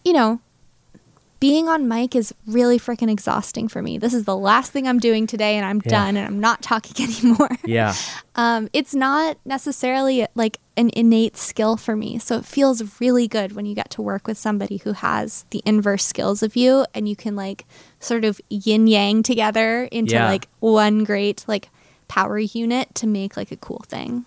You 0.05 0.13
know, 0.13 0.41
being 1.41 1.69
on 1.69 1.87
mic 1.87 2.17
is 2.17 2.35
really 2.47 2.79
freaking 2.79 3.11
exhausting 3.11 3.69
for 3.69 3.81
me. 3.83 3.97
This 3.99 4.13
is 4.13 4.25
the 4.25 4.37
last 4.37 4.73
thing 4.73 4.89
I'm 4.89 4.99
doing 4.99 5.27
today 5.27 5.57
and 5.57 5.65
I'm 5.65 5.81
Yeah. 5.85 5.91
done 5.91 6.17
and 6.17 6.27
I'm 6.27 6.41
not 6.41 6.63
talking 6.63 7.07
anymore. 7.23 7.51
Yeah. 7.65 7.95
Um, 8.35 8.69
it's 8.73 8.95
not 8.95 9.37
necessarily 9.45 10.27
like 10.35 10.59
an 10.77 10.91
innate 10.95 11.37
skill 11.37 11.77
for 11.77 11.95
me. 11.95 12.19
So 12.19 12.37
it 12.39 12.45
feels 12.45 13.01
really 13.01 13.29
good 13.29 13.53
when 13.53 13.67
you 13.67 13.75
get 13.75 13.91
to 13.91 14.03
work 14.03 14.27
with 14.27 14.37
somebody 14.39 14.79
who 14.79 14.93
has 14.93 15.45
the 15.51 15.63
inverse 15.65 16.05
skills 16.05 16.43
of 16.43 16.57
you 16.57 16.85
and 16.95 17.09
you 17.09 17.15
can 17.15 17.37
like 17.37 17.65
sort 18.01 18.25
of 18.25 18.41
yin 18.49 18.87
yang 18.89 19.23
together 19.23 19.85
into 19.93 20.15
Yeah. 20.15 20.29
like 20.29 20.49
one 20.61 21.05
great 21.05 21.45
like 21.47 21.69
power 22.09 22.39
unit 22.39 22.95
to 22.97 23.07
make 23.07 23.37
like 23.37 23.53
a 23.53 23.57
cool 23.57 23.85
thing. 23.89 24.25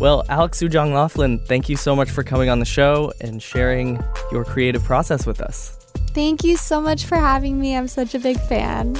Well, 0.00 0.24
Alex 0.30 0.58
Sujong 0.58 0.94
Laughlin, 0.94 1.40
thank 1.40 1.68
you 1.68 1.76
so 1.76 1.94
much 1.94 2.10
for 2.10 2.24
coming 2.24 2.48
on 2.48 2.58
the 2.58 2.64
show 2.64 3.12
and 3.20 3.42
sharing 3.42 4.02
your 4.32 4.46
creative 4.46 4.82
process 4.82 5.26
with 5.26 5.42
us. 5.42 5.76
Thank 6.14 6.42
you 6.42 6.56
so 6.56 6.80
much 6.80 7.04
for 7.04 7.16
having 7.16 7.60
me. 7.60 7.76
I'm 7.76 7.86
such 7.86 8.14
a 8.14 8.18
big 8.18 8.40
fan. 8.40 8.96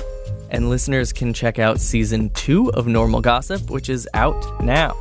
And 0.51 0.69
listeners 0.69 1.11
can 1.11 1.33
check 1.33 1.59
out 1.59 1.81
season 1.81 2.29
two 2.35 2.71
of 2.75 2.87
Normal 2.87 3.23
Gossip, 3.23 3.71
which 3.71 3.89
is 3.89 4.07
out 4.13 4.63
now. 4.63 4.95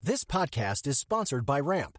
This 0.00 0.22
podcast 0.22 0.86
is 0.86 1.00
sponsored 1.00 1.44
by 1.44 1.58
Ramp. 1.58 1.98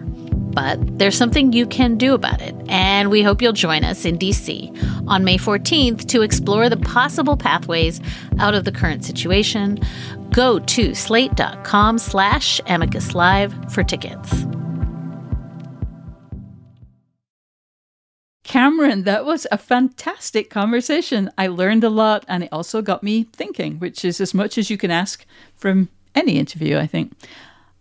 But 0.53 0.99
there's 0.99 1.17
something 1.17 1.53
you 1.53 1.65
can 1.65 1.97
do 1.97 2.13
about 2.13 2.41
it, 2.41 2.55
and 2.67 3.09
we 3.09 3.23
hope 3.23 3.41
you'll 3.41 3.53
join 3.53 3.83
us 3.83 4.05
in 4.05 4.17
DC 4.17 5.07
on 5.07 5.23
May 5.23 5.37
14th 5.37 6.07
to 6.07 6.21
explore 6.21 6.69
the 6.69 6.77
possible 6.77 7.37
pathways 7.37 8.01
out 8.39 8.53
of 8.53 8.65
the 8.65 8.71
current 8.71 9.05
situation. 9.05 9.79
Go 10.31 10.59
to 10.59 10.93
slate.com 10.93 11.97
slash 11.97 12.61
amicus 12.67 13.13
live 13.13 13.53
for 13.73 13.83
tickets. 13.83 14.45
Cameron, 18.43 19.03
that 19.03 19.23
was 19.23 19.47
a 19.49 19.57
fantastic 19.57 20.49
conversation. 20.49 21.31
I 21.37 21.47
learned 21.47 21.85
a 21.85 21.89
lot 21.89 22.25
and 22.27 22.43
it 22.43 22.49
also 22.51 22.81
got 22.81 23.01
me 23.01 23.23
thinking, 23.31 23.79
which 23.79 24.03
is 24.03 24.19
as 24.19 24.33
much 24.33 24.57
as 24.57 24.69
you 24.69 24.77
can 24.77 24.91
ask 24.91 25.25
from 25.55 25.87
any 26.15 26.37
interview, 26.37 26.77
I 26.77 26.85
think. 26.85 27.13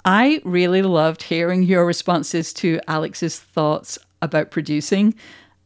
I 0.05 0.41
really 0.45 0.83
loved 0.83 1.23
hearing 1.23 1.63
your 1.63 1.85
responses 1.85 2.53
to 2.55 2.81
Alex's 2.89 3.39
thoughts 3.39 3.99
about 4.23 4.51
producing. 4.51 5.15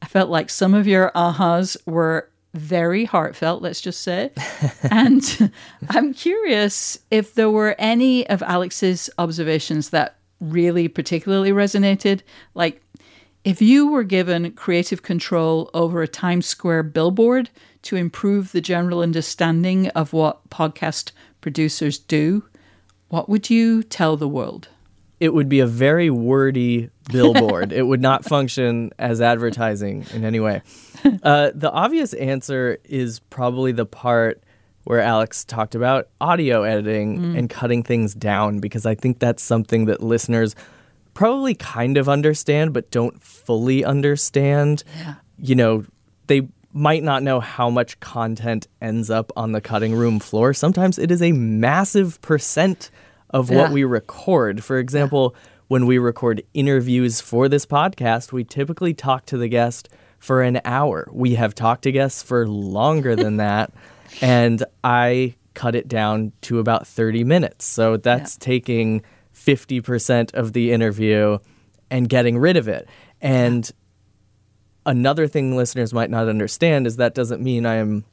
I 0.02 0.06
felt 0.06 0.30
like 0.30 0.50
some 0.50 0.74
of 0.74 0.86
your 0.86 1.12
ahas 1.14 1.76
were 1.86 2.28
very 2.54 3.04
heartfelt, 3.04 3.62
let's 3.62 3.80
just 3.80 4.02
say. 4.02 4.30
and 4.90 5.52
I'm 5.88 6.14
curious 6.14 6.98
if 7.10 7.34
there 7.34 7.50
were 7.50 7.74
any 7.78 8.26
of 8.28 8.42
Alex's 8.42 9.10
observations 9.18 9.90
that 9.90 10.16
really 10.40 10.88
particularly 10.88 11.50
resonated. 11.50 12.20
Like, 12.54 12.80
if 13.44 13.60
you 13.60 13.88
were 13.88 14.04
given 14.04 14.52
creative 14.52 15.02
control 15.02 15.68
over 15.74 16.00
a 16.00 16.08
Times 16.08 16.46
Square 16.46 16.84
billboard 16.84 17.50
to 17.82 17.96
improve 17.96 18.52
the 18.52 18.60
general 18.60 19.00
understanding 19.00 19.88
of 19.88 20.12
what 20.12 20.48
podcast 20.48 21.12
producers 21.40 21.98
do, 21.98 22.44
what 23.14 23.28
would 23.28 23.48
you 23.48 23.84
tell 23.84 24.16
the 24.16 24.26
world? 24.26 24.66
It 25.20 25.32
would 25.32 25.48
be 25.48 25.60
a 25.60 25.66
very 25.68 26.10
wordy 26.10 26.90
billboard. 27.12 27.72
it 27.72 27.84
would 27.84 28.00
not 28.00 28.24
function 28.24 28.90
as 28.98 29.20
advertising 29.20 30.04
in 30.12 30.24
any 30.24 30.40
way. 30.40 30.62
Uh, 31.22 31.50
the 31.54 31.70
obvious 31.70 32.14
answer 32.14 32.78
is 32.84 33.20
probably 33.28 33.72
the 33.72 33.84
part 33.84 34.42
where 34.84 35.00
Alex 35.00 35.44
talked 35.44 35.74
about 35.74 36.08
audio 36.18 36.62
editing 36.62 37.36
and 37.36 37.50
cutting 37.50 37.82
things 37.82 38.14
down, 38.14 38.58
because 38.58 38.86
I 38.86 38.94
think 38.94 39.18
that's 39.18 39.42
something 39.42 39.84
that 39.84 40.02
listeners 40.02 40.56
probably 41.12 41.54
kind 41.54 41.98
of 41.98 42.08
understand, 42.08 42.72
but 42.72 42.90
don't 42.90 43.22
fully 43.22 43.84
understand. 43.84 44.82
Yeah. 44.96 45.16
You 45.38 45.54
know, 45.56 45.84
they 46.26 46.48
might 46.72 47.02
not 47.02 47.22
know 47.22 47.38
how 47.38 47.68
much 47.68 48.00
content 48.00 48.66
ends 48.80 49.10
up 49.10 49.30
on 49.36 49.52
the 49.52 49.60
cutting 49.60 49.94
room 49.94 50.18
floor. 50.18 50.54
Sometimes 50.54 50.98
it 50.98 51.10
is 51.10 51.20
a 51.20 51.32
massive 51.32 52.18
percent 52.22 52.90
of 53.34 53.50
what 53.50 53.68
Yeah. 53.68 53.72
we 53.72 53.84
record. 53.84 54.64
For 54.64 54.78
example, 54.78 55.34
when 55.68 55.84
we 55.84 55.98
record 55.98 56.42
interviews 56.54 57.20
for 57.20 57.48
this 57.48 57.66
podcast, 57.66 58.32
we 58.32 58.44
typically 58.44 58.94
talk 58.94 59.26
to 59.26 59.36
the 59.36 59.48
guest 59.48 59.88
for 60.18 60.40
an 60.40 60.60
hour. 60.64 61.08
We 61.12 61.34
have 61.34 61.54
talked 61.54 61.82
to 61.82 61.92
guests 61.92 62.22
for 62.22 62.46
longer 62.48 63.14
than 63.16 63.36
that, 63.46 63.72
and 64.22 64.64
I 64.82 65.34
cut 65.52 65.74
it 65.74 65.88
down 65.88 66.32
to 66.42 66.58
about 66.58 66.86
30 66.86 67.24
minutes. 67.24 67.64
So 67.64 67.96
that's 67.96 68.36
taking 68.36 69.02
50% 69.34 70.32
of 70.34 70.52
the 70.52 70.72
interview 70.72 71.38
and 71.90 72.08
getting 72.08 72.38
rid 72.38 72.56
of 72.56 72.68
it. 72.68 72.88
And 73.20 73.70
another 74.86 75.26
thing 75.26 75.56
listeners 75.56 75.92
might 75.94 76.10
not 76.10 76.28
understand 76.28 76.86
is 76.86 76.96
that 76.96 77.14
doesn't 77.14 77.42
mean 77.42 77.66
I 77.66 77.74
am 77.76 78.04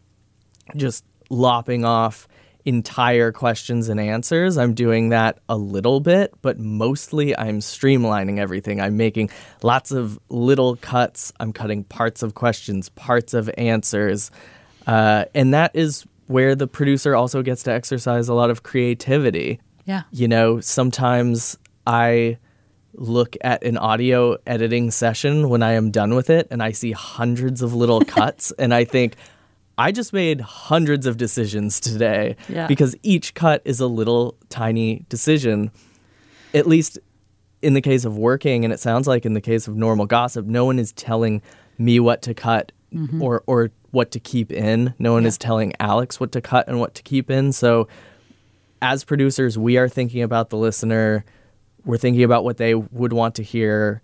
just 0.75 1.03
lopping 1.29 1.83
off 1.85 2.27
entire 2.65 3.31
questions 3.31 3.89
and 3.89 3.99
answers. 3.99 4.57
I'm 4.57 4.73
doing 4.73 5.09
that 5.09 5.39
a 5.49 5.57
little 5.57 5.99
bit, 5.99 6.33
but 6.41 6.59
mostly 6.59 7.37
I'm 7.37 7.59
streamlining 7.59 8.39
everything. 8.39 8.79
I'm 8.79 8.97
making 8.97 9.29
lots 9.63 9.91
of 9.91 10.19
little 10.29 10.75
cuts. 10.77 11.33
I'm 11.39 11.53
cutting 11.53 11.83
parts 11.83 12.23
of 12.23 12.35
questions, 12.35 12.89
parts 12.89 13.33
of 13.33 13.49
answers. 13.57 14.31
Uh, 14.87 15.25
and 15.33 15.53
that 15.53 15.75
is 15.75 16.05
where 16.27 16.55
the 16.55 16.67
producer 16.67 17.15
also 17.15 17.41
gets 17.41 17.63
to 17.63 17.71
exercise 17.71 18.27
a 18.27 18.33
lot 18.33 18.49
of 18.49 18.63
creativity. 18.63 19.59
Yeah. 19.85 20.03
You 20.11 20.27
know, 20.27 20.59
sometimes 20.59 21.57
I 21.85 22.37
look 22.93 23.35
at 23.41 23.63
an 23.63 23.77
audio 23.77 24.37
editing 24.45 24.91
session 24.91 25.49
when 25.49 25.63
I 25.63 25.73
am 25.73 25.91
done 25.91 26.13
with 26.13 26.29
it 26.29 26.47
and 26.51 26.61
I 26.61 26.71
see 26.71 26.91
hundreds 26.91 27.61
of 27.61 27.73
little 27.73 28.01
cuts 28.05 28.51
and 28.57 28.73
I 28.73 28.83
think 28.83 29.15
I 29.81 29.91
just 29.91 30.13
made 30.13 30.41
hundreds 30.41 31.07
of 31.07 31.17
decisions 31.17 31.79
today 31.79 32.35
Yeah. 32.47 32.67
because 32.67 32.95
each 33.01 33.33
cut 33.33 33.63
is 33.65 33.79
a 33.79 33.87
little 33.87 34.37
tiny 34.49 35.05
decision. 35.09 35.71
At 36.53 36.67
least 36.67 36.99
in 37.63 37.73
the 37.73 37.81
case 37.81 38.05
of 38.05 38.15
working 38.15 38.63
and 38.63 38.71
it 38.71 38.79
sounds 38.79 39.07
like 39.07 39.25
in 39.25 39.33
the 39.33 39.41
case 39.41 39.67
of 39.67 39.75
normal 39.75 40.05
gossip, 40.05 40.45
no 40.45 40.65
one 40.65 40.77
is 40.77 40.91
telling 40.91 41.41
me 41.79 41.99
what 41.99 42.21
to 42.21 42.35
cut 42.35 42.71
mm-hmm. 42.93 43.23
or 43.23 43.43
or 43.47 43.71
what 43.89 44.11
to 44.11 44.19
keep 44.19 44.51
in. 44.51 44.93
No 44.99 45.13
one 45.13 45.25
is 45.25 45.39
telling 45.39 45.73
Alex 45.79 46.19
what 46.19 46.31
to 46.33 46.41
cut 46.41 46.67
and 46.67 46.79
what 46.79 46.93
to 46.93 47.01
keep 47.01 47.31
in. 47.31 47.51
So 47.51 47.87
as 48.83 49.03
producers, 49.03 49.57
we 49.57 49.77
are 49.77 49.89
thinking 49.89 50.21
about 50.21 50.51
the 50.51 50.57
listener. 50.57 51.25
We're 51.85 51.97
thinking 51.97 52.23
about 52.23 52.43
what 52.43 52.57
they 52.57 52.75
would 52.75 53.13
want 53.13 53.33
to 53.35 53.43
hear. 53.43 54.03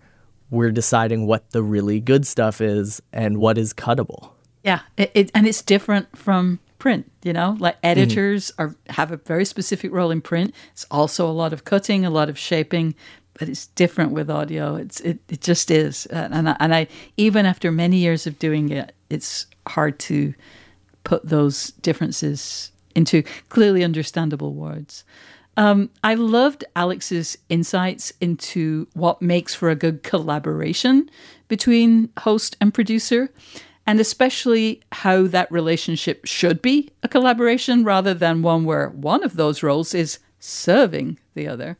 We're 0.49 0.71
deciding 0.71 1.27
what 1.27 1.51
the 1.51 1.61
really 1.61 1.99
good 1.99 2.25
stuff 2.25 2.61
is 2.61 2.99
and 3.13 3.37
what 3.37 3.59
is 3.59 3.75
cuttable. 3.75 4.31
Yeah, 4.67 4.81
it, 4.97 5.11
it, 5.13 5.31
and 5.33 5.47
it's 5.47 5.61
different 5.61 6.17
from 6.17 6.59
print. 6.77 7.09
You 7.23 7.31
know, 7.31 7.55
like 7.57 7.77
editors 7.83 8.51
are 8.59 8.75
have 8.89 9.13
a 9.13 9.17
very 9.17 9.45
specific 9.45 9.93
role 9.93 10.11
in 10.11 10.19
print. 10.19 10.53
It's 10.73 10.85
also 10.91 11.25
a 11.25 11.31
lot 11.31 11.53
of 11.53 11.63
cutting, 11.63 12.05
a 12.05 12.09
lot 12.09 12.27
of 12.27 12.37
shaping, 12.37 12.93
but 13.39 13.47
it's 13.47 13.67
different 13.67 14.11
with 14.11 14.29
audio. 14.29 14.75
It's 14.75 14.99
it, 14.99 15.19
it 15.29 15.39
just 15.39 15.71
is, 15.71 16.05
and 16.07 16.33
and 16.33 16.49
I, 16.49 16.57
and 16.59 16.75
I 16.75 16.87
even 17.15 17.45
after 17.45 17.71
many 17.71 17.95
years 17.97 18.27
of 18.27 18.37
doing 18.39 18.69
it, 18.69 18.93
it's 19.09 19.47
hard 19.67 19.99
to 19.99 20.33
put 21.05 21.25
those 21.25 21.71
differences 21.81 22.71
into 22.93 23.23
clearly 23.47 23.85
understandable 23.85 24.53
words. 24.53 25.05
Um, 25.55 25.89
I 26.03 26.15
loved 26.15 26.65
Alex's 26.75 27.37
insights 27.47 28.11
into 28.19 28.85
what 28.93 29.21
makes 29.21 29.55
for 29.55 29.69
a 29.69 29.75
good 29.75 30.03
collaboration 30.03 31.09
between 31.47 32.09
host 32.19 32.57
and 32.59 32.73
producer, 32.73 33.29
and 33.87 34.01
especially 34.01 34.81
how 34.91 35.25
that 35.27 35.49
relationship 35.49 36.25
should 36.25 36.61
be 36.61 36.89
a 37.01 37.07
collaboration 37.07 37.85
rather 37.85 38.13
than 38.13 38.41
one 38.41 38.65
where 38.65 38.89
one 38.89 39.23
of 39.23 39.37
those 39.37 39.63
roles 39.63 39.95
is 39.95 40.19
serving 40.39 41.17
the 41.33 41.47
other. 41.47 41.77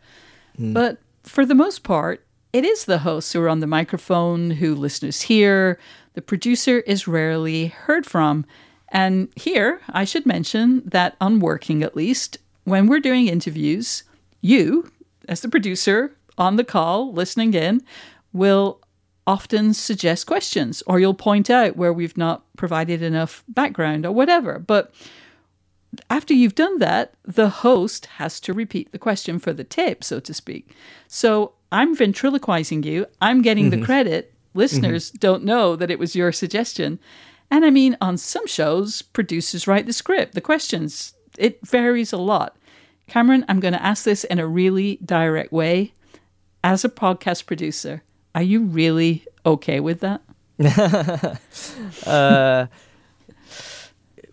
Hmm. 0.56 0.72
But 0.72 1.00
for 1.24 1.46
the 1.46 1.54
most 1.54 1.84
part, 1.84 2.26
it 2.54 2.64
is 2.64 2.86
the 2.86 3.00
hosts 3.00 3.34
who 3.34 3.42
are 3.42 3.50
on 3.50 3.60
the 3.60 3.68
microphone, 3.68 4.52
who 4.52 4.74
listeners 4.74 5.24
hear. 5.24 5.78
The 6.14 6.22
producer 6.22 6.80
is 6.80 7.08
rarely 7.08 7.68
heard 7.68 8.06
from. 8.06 8.46
And 8.90 9.28
here, 9.36 9.82
I 9.90 10.06
should 10.06 10.26
mention 10.26 10.84
that 10.86 11.18
on 11.20 11.40
Working 11.40 11.84
at 11.84 11.96
least, 11.96 12.38
when 12.64 12.88
we're 12.88 13.02
doing 13.02 13.28
interviews, 13.28 14.04
you, 14.40 14.90
as 15.28 15.42
the 15.42 15.50
producer 15.50 16.16
on 16.38 16.56
the 16.56 16.64
call, 16.64 17.12
listening 17.12 17.54
in, 17.54 17.82
will 18.32 18.80
often 19.28 19.74
suggest 19.74 20.26
questions 20.26 20.82
or 20.88 21.00
you'll 21.00 21.14
point 21.14 21.50
out 21.50 21.76
where 21.76 21.94
we've 21.94 22.18
not 22.18 22.44
provided 22.56 23.02
enough 23.02 23.44
background 23.50 24.06
or 24.06 24.14
whatever. 24.14 24.58
But 24.58 24.94
after 26.10 26.34
you've 26.34 26.56
done 26.56 26.80
that, 26.80 27.14
the 27.24 27.50
host 27.50 28.06
has 28.18 28.40
to 28.42 28.54
repeat 28.54 28.92
the 28.92 29.00
question 29.00 29.38
for 29.38 29.54
the 29.54 29.64
tape, 29.64 30.04
so 30.04 30.20
to 30.22 30.34
speak. 30.34 30.72
So 31.08 31.54
I'm 31.72 31.96
ventriloquizing 31.96 32.84
you, 32.84 33.06
I'm 33.22 33.42
getting 33.42 33.70
the 33.70 33.76
mm-hmm. 33.76 33.86
credit. 33.86 34.34
Listeners 34.54 35.10
mm-hmm. 35.10 35.18
don't 35.20 35.44
know 35.44 35.76
that 35.76 35.92
it 35.92 36.00
was 36.00 36.16
your 36.16 36.32
suggestion. 36.32 37.00
And 37.52 37.64
I 37.66 37.70
mean, 37.70 37.98
on 38.02 38.18
some 38.18 38.48
shows, 38.48 39.02
producers 39.02 39.68
write 39.68 39.86
the 39.86 39.94
script, 39.94 40.34
the 40.34 40.42
questions. 40.42 41.14
It 41.38 41.66
varies 41.66 42.12
a 42.12 42.18
lot. 42.18 42.58
Cameron, 43.08 43.46
I'm 43.48 43.60
going 43.60 43.74
to 43.74 43.84
ask 43.84 44.04
this 44.04 44.24
in 44.24 44.40
a 44.40 44.48
really 44.48 45.00
direct 45.06 45.52
way. 45.52 45.94
As 46.64 46.84
a 46.84 46.90
podcast 46.90 47.46
producer, 47.46 48.04
are 48.38 48.44
you 48.44 48.66
really 48.66 49.26
okay 49.46 49.80
with 49.80 50.02
that? 50.02 50.22
Uh, 52.06 52.68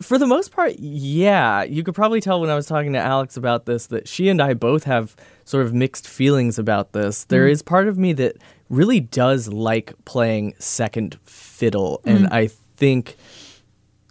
for 0.03 0.19
the 0.19 0.27
most 0.27 0.53
part, 0.53 0.79
yeah. 0.79 1.63
You 1.63 1.83
could 1.83 1.95
probably 1.95 2.21
tell 2.21 2.41
when 2.41 2.51
I 2.51 2.55
was 2.55 2.67
talking 2.67 2.93
to 2.93 2.99
Alex 2.99 3.37
about 3.37 3.65
this 3.65 3.87
that 3.87 4.07
she 4.07 4.29
and 4.29 4.43
I 4.43 4.53
both 4.53 4.85
have 4.85 5.17
sort 5.45 5.65
of 5.65 5.73
mixed 5.73 6.07
feelings 6.07 6.59
about 6.59 6.93
this. 6.93 7.25
There 7.25 7.47
mm. 7.47 7.51
is 7.51 7.63
part 7.63 7.89
of 7.89 7.97
me 7.97 8.13
that 8.15 8.37
really 8.69 9.01
does 9.01 9.49
like 9.49 9.95
playing 10.05 10.55
second 10.59 11.19
fiddle, 11.25 12.03
and 12.05 12.27
mm. 12.27 12.33
I 12.33 12.49
think 12.77 13.17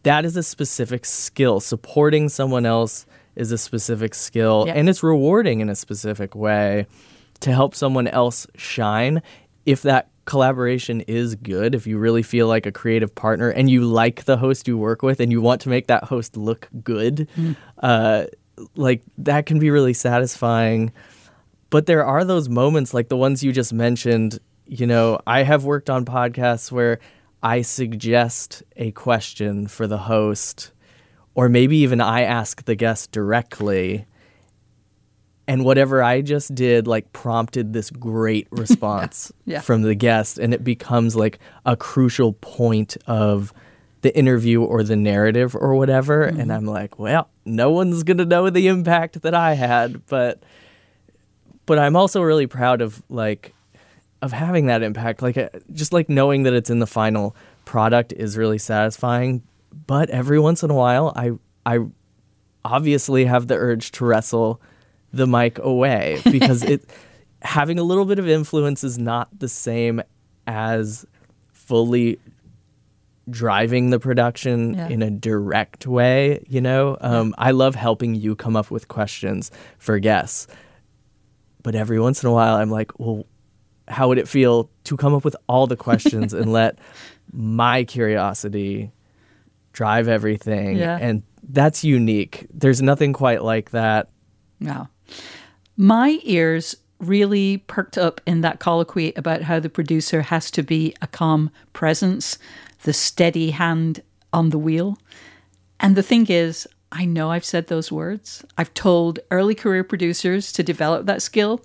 that 0.02 0.26
is 0.26 0.36
a 0.36 0.44
specific 0.44 1.06
skill. 1.06 1.60
Supporting 1.60 2.30
someone 2.30 2.66
else 2.66 3.06
is 3.36 3.52
a 3.52 3.58
specific 3.58 4.16
skill, 4.16 4.66
and 4.68 4.90
it's 4.90 5.04
rewarding 5.04 5.60
in 5.60 5.70
a 5.70 5.76
specific 5.76 6.34
way 6.34 6.88
to 7.44 7.52
help 7.52 7.76
someone 7.76 8.08
else 8.08 8.48
shine. 8.56 9.22
If 9.66 9.84
that 9.84 10.10
collaboration 10.26 11.02
is 11.02 11.36
good, 11.36 11.76
if 11.76 11.86
you 11.86 11.98
really 11.98 12.24
feel 12.24 12.48
like 12.48 12.66
a 12.66 12.72
creative 12.72 13.14
partner 13.14 13.50
and 13.50 13.70
you 13.70 13.82
like 13.82 14.24
the 14.26 14.38
host 14.38 14.68
you 14.68 14.78
work 14.78 15.02
with 15.02 15.20
and 15.20 15.32
you 15.32 15.42
want 15.42 15.62
to 15.62 15.70
make 15.70 15.88
that 15.88 16.06
host 16.06 16.38
look 16.38 16.70
good, 16.84 17.28
uh, 17.80 18.26
like 18.76 19.02
that 19.18 19.46
can 19.46 19.60
be 19.60 19.70
really 19.70 19.94
satisfying. 19.94 20.92
But 21.70 21.88
there 21.88 22.06
are 22.06 22.24
those 22.24 22.50
moments 22.50 22.94
like 22.94 23.10
the 23.10 23.18
ones 23.18 23.44
you 23.44 23.52
just 23.52 23.74
mentioned. 23.74 24.40
You 24.66 24.88
know, 24.88 25.20
I 25.28 25.44
have 25.44 25.66
worked 25.66 25.90
on 25.90 26.06
podcasts 26.06 26.72
where 26.72 27.00
I 27.42 27.62
suggest 27.62 28.64
a 28.78 28.92
question 28.92 29.68
for 29.68 29.88
the 29.88 29.98
host, 29.98 30.72
or 31.36 31.50
maybe 31.50 31.78
even 31.78 32.00
I 32.00 32.22
ask 32.22 32.64
the 32.64 32.76
guest 32.76 33.12
directly. 33.12 34.06
And 35.48 35.66
whatever 35.66 36.02
I 36.02 36.22
just 36.22 36.56
did, 36.56 36.88
like, 36.88 37.12
prompted 37.12 37.74
this 37.74 37.90
great 37.90 38.48
response 38.52 39.32
Yeah. 39.46 39.60
from 39.60 39.82
the 39.82 39.94
guest. 39.96 40.38
And 40.40 40.54
it 40.54 40.64
becomes 40.64 41.16
like 41.16 41.40
a 41.66 41.76
crucial 41.76 42.34
point 42.34 42.96
of 43.08 43.54
the 44.02 44.18
interview 44.18 44.62
or 44.64 44.84
the 44.84 44.96
narrative 44.96 45.56
or 45.56 45.76
whatever. 45.76 46.24
And 46.24 46.52
I'm 46.52 46.66
like, 46.66 46.98
well, 47.00 47.30
no 47.46 47.72
one's 47.72 48.04
going 48.04 48.18
to 48.20 48.26
know 48.26 48.50
the 48.50 48.68
impact 48.68 49.22
that 49.24 49.34
I 49.34 49.54
had. 49.56 50.06
But 50.08 50.42
but 51.66 51.80
I'm 51.80 51.96
also 51.96 52.22
really 52.22 52.48
proud 52.48 52.82
of 52.82 53.02
like 53.10 53.54
of 54.22 54.32
having 54.34 54.66
that 54.68 54.82
impact. 54.84 55.22
Like 55.22 55.38
uh, 55.38 55.50
just 55.72 55.94
like 55.94 56.10
knowing 56.10 56.44
that 56.44 56.54
it's 56.54 56.70
in 56.70 56.80
the 56.80 56.88
final 56.88 57.36
product 57.66 58.12
is 58.14 58.38
really 58.38 58.58
satisfying. 58.58 59.42
But 59.88 60.10
every 60.10 60.40
once 60.40 60.64
in 60.64 60.70
a 60.70 60.76
while, 60.76 61.14
I 61.16 61.32
I 61.66 61.80
obviously 62.66 63.26
have 63.26 63.48
the 63.48 63.56
urge 63.56 63.92
to 63.94 64.06
wrestle 64.06 64.62
the 65.14 65.28
mic 65.28 65.60
away 65.60 66.20
because 66.32 66.64
it 66.64 66.90
having 67.42 67.78
a 67.80 67.84
little 67.84 68.06
bit 68.06 68.20
of 68.20 68.28
influence 68.28 68.84
is 68.84 68.98
not 68.98 69.28
the 69.38 69.48
same 69.50 70.02
as 70.48 71.06
fully 71.52 72.20
driving 73.30 73.90
the 73.90 74.00
production 74.00 74.74
Yeah. 74.74 74.90
in 74.90 75.02
a 75.02 75.10
direct 75.10 75.88
way 75.88 76.44
you 76.50 76.60
know 76.60 76.98
um, 77.00 77.34
i 77.38 77.52
love 77.52 77.74
helping 77.76 78.16
you 78.16 78.36
come 78.36 78.58
up 78.58 78.70
with 78.70 78.90
questions 78.90 79.50
for 79.78 79.98
guests 80.00 80.48
but 81.62 81.74
every 81.74 82.00
once 82.02 82.22
in 82.22 82.28
a 82.30 82.34
while 82.34 82.56
i'm 82.56 82.70
like 82.70 82.92
well 83.00 83.26
how 83.88 84.10
would 84.10 84.18
it 84.18 84.28
feel 84.28 84.70
to 84.86 84.98
come 84.98 85.14
up 85.14 85.24
with 85.24 85.36
all 85.48 85.68
the 85.68 85.78
questions 85.78 86.34
and 86.34 86.52
let 86.60 86.80
my 87.32 87.86
curiosity 87.86 88.92
drive 89.72 90.10
everything 90.10 90.76
Yeah. 90.78 90.98
and 91.00 91.24
that's 91.50 91.84
unique 91.84 92.48
there's 92.54 92.82
nothing 92.82 93.14
quite 93.14 93.42
like 93.42 93.72
that 93.72 94.10
No. 94.60 94.88
My 95.76 96.20
ears 96.24 96.76
really 97.00 97.58
perked 97.58 97.98
up 97.98 98.22
in 98.26 98.42
that 98.42 98.60
colloquy 98.60 99.14
about 99.16 99.44
how 99.44 99.60
the 99.60 99.70
producer 99.70 100.22
has 100.24 100.50
to 100.52 100.64
be 100.64 100.96
a 101.02 101.08
calm 101.08 101.50
presence, 101.74 102.38
the 102.84 102.94
steady 102.94 103.52
hand 103.52 104.02
on 104.32 104.50
the 104.50 104.58
wheel. 104.58 104.98
And 105.80 105.96
the 105.96 106.04
thing 106.04 106.28
is, 106.28 106.68
I 106.92 107.06
know 107.06 107.32
I've 107.32 107.46
said 107.46 107.68
those 107.68 107.92
words. 107.92 108.46
I've 108.58 108.74
told 108.74 109.20
early 109.32 109.56
career 109.56 109.84
producers 109.84 110.52
to 110.54 110.64
develop 110.64 111.06
that 111.08 111.22
skill 111.22 111.62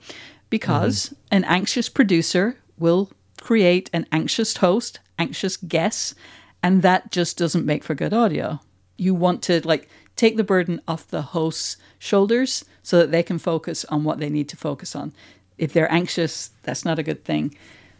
because 0.49 1.07
mm-hmm. 1.07 1.15
an 1.33 1.45
anxious 1.45 1.89
producer 1.89 2.57
will 2.79 3.11
create 3.41 3.91
an 3.93 4.07
anxious 4.11 4.57
host, 4.57 5.01
anxious 5.19 5.57
guests, 5.57 6.15
and 6.63 6.83
that 6.83 7.13
just 7.13 7.37
doesn't 7.37 7.67
make 7.67 7.85
for 7.85 7.95
good 7.95 8.15
audio. 8.15 8.61
You 8.97 9.15
want 9.15 9.43
to 9.45 9.61
like 9.67 9.89
take 10.17 10.37
the 10.37 10.45
burden 10.45 10.81
off 10.89 11.07
the 11.07 11.23
host's 11.23 11.77
shoulders 11.99 12.65
so 12.89 12.97
that 12.97 13.11
they 13.11 13.23
can 13.23 13.39
focus 13.39 13.85
on 13.91 14.03
what 14.03 14.19
they 14.19 14.31
need 14.31 14.49
to 14.49 14.57
focus 14.57 14.97
on. 14.97 15.13
If 15.59 15.75
they're 15.75 15.93
anxious, 15.93 16.53
that's 16.63 16.87
not 16.87 16.99
a 16.99 17.03
good 17.03 17.23
thing. 17.23 17.55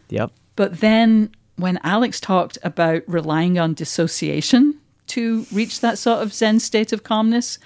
yep 0.09 0.31
But 0.55 0.79
then 0.79 1.29
when 1.57 1.77
Alex 1.83 2.19
talked 2.19 2.57
about 2.63 3.03
relying 3.05 3.59
on 3.59 3.75
dissociation 3.75 4.79
to 5.07 5.45
reach 5.51 5.81
that 5.81 5.99
sort 5.99 6.23
of 6.23 6.33
Zen 6.33 6.59
state 6.59 6.91
of 6.91 7.03
calmness, 7.03 7.59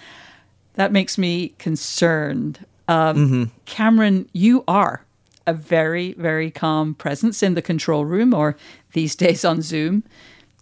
that 0.74 0.91
makes 0.91 1.17
me 1.17 1.53
concerned. 1.59 2.65
Um, 2.89 3.51
Cameron, 3.63 4.28
you 4.34 4.65
are 4.67 5.05
a 5.47 5.53
very, 5.53 6.11
very 6.13 6.51
calm 6.51 6.93
presence 6.93 7.41
in 7.41 7.53
the 7.53 7.61
control 7.61 8.03
room 8.03 8.34
or 8.34 8.57
these 8.91 9.15
days 9.15 9.45
on 9.45 9.61
Zoom. 9.61 10.03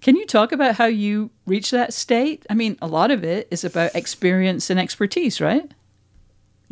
Can 0.01 0.15
you 0.15 0.27
talk 0.27 0.51
about 0.51 0.75
how 0.75 0.85
you 0.85 1.31
reach 1.47 1.71
that 1.71 1.91
state? 1.91 2.45
I 2.51 2.53
mean, 2.53 2.77
a 2.83 2.87
lot 2.87 3.09
of 3.09 3.23
it 3.23 3.47
is 3.49 3.63
about 3.63 3.95
experience 3.95 4.69
and 4.69 4.79
expertise, 4.79 5.41
right? 5.41 5.71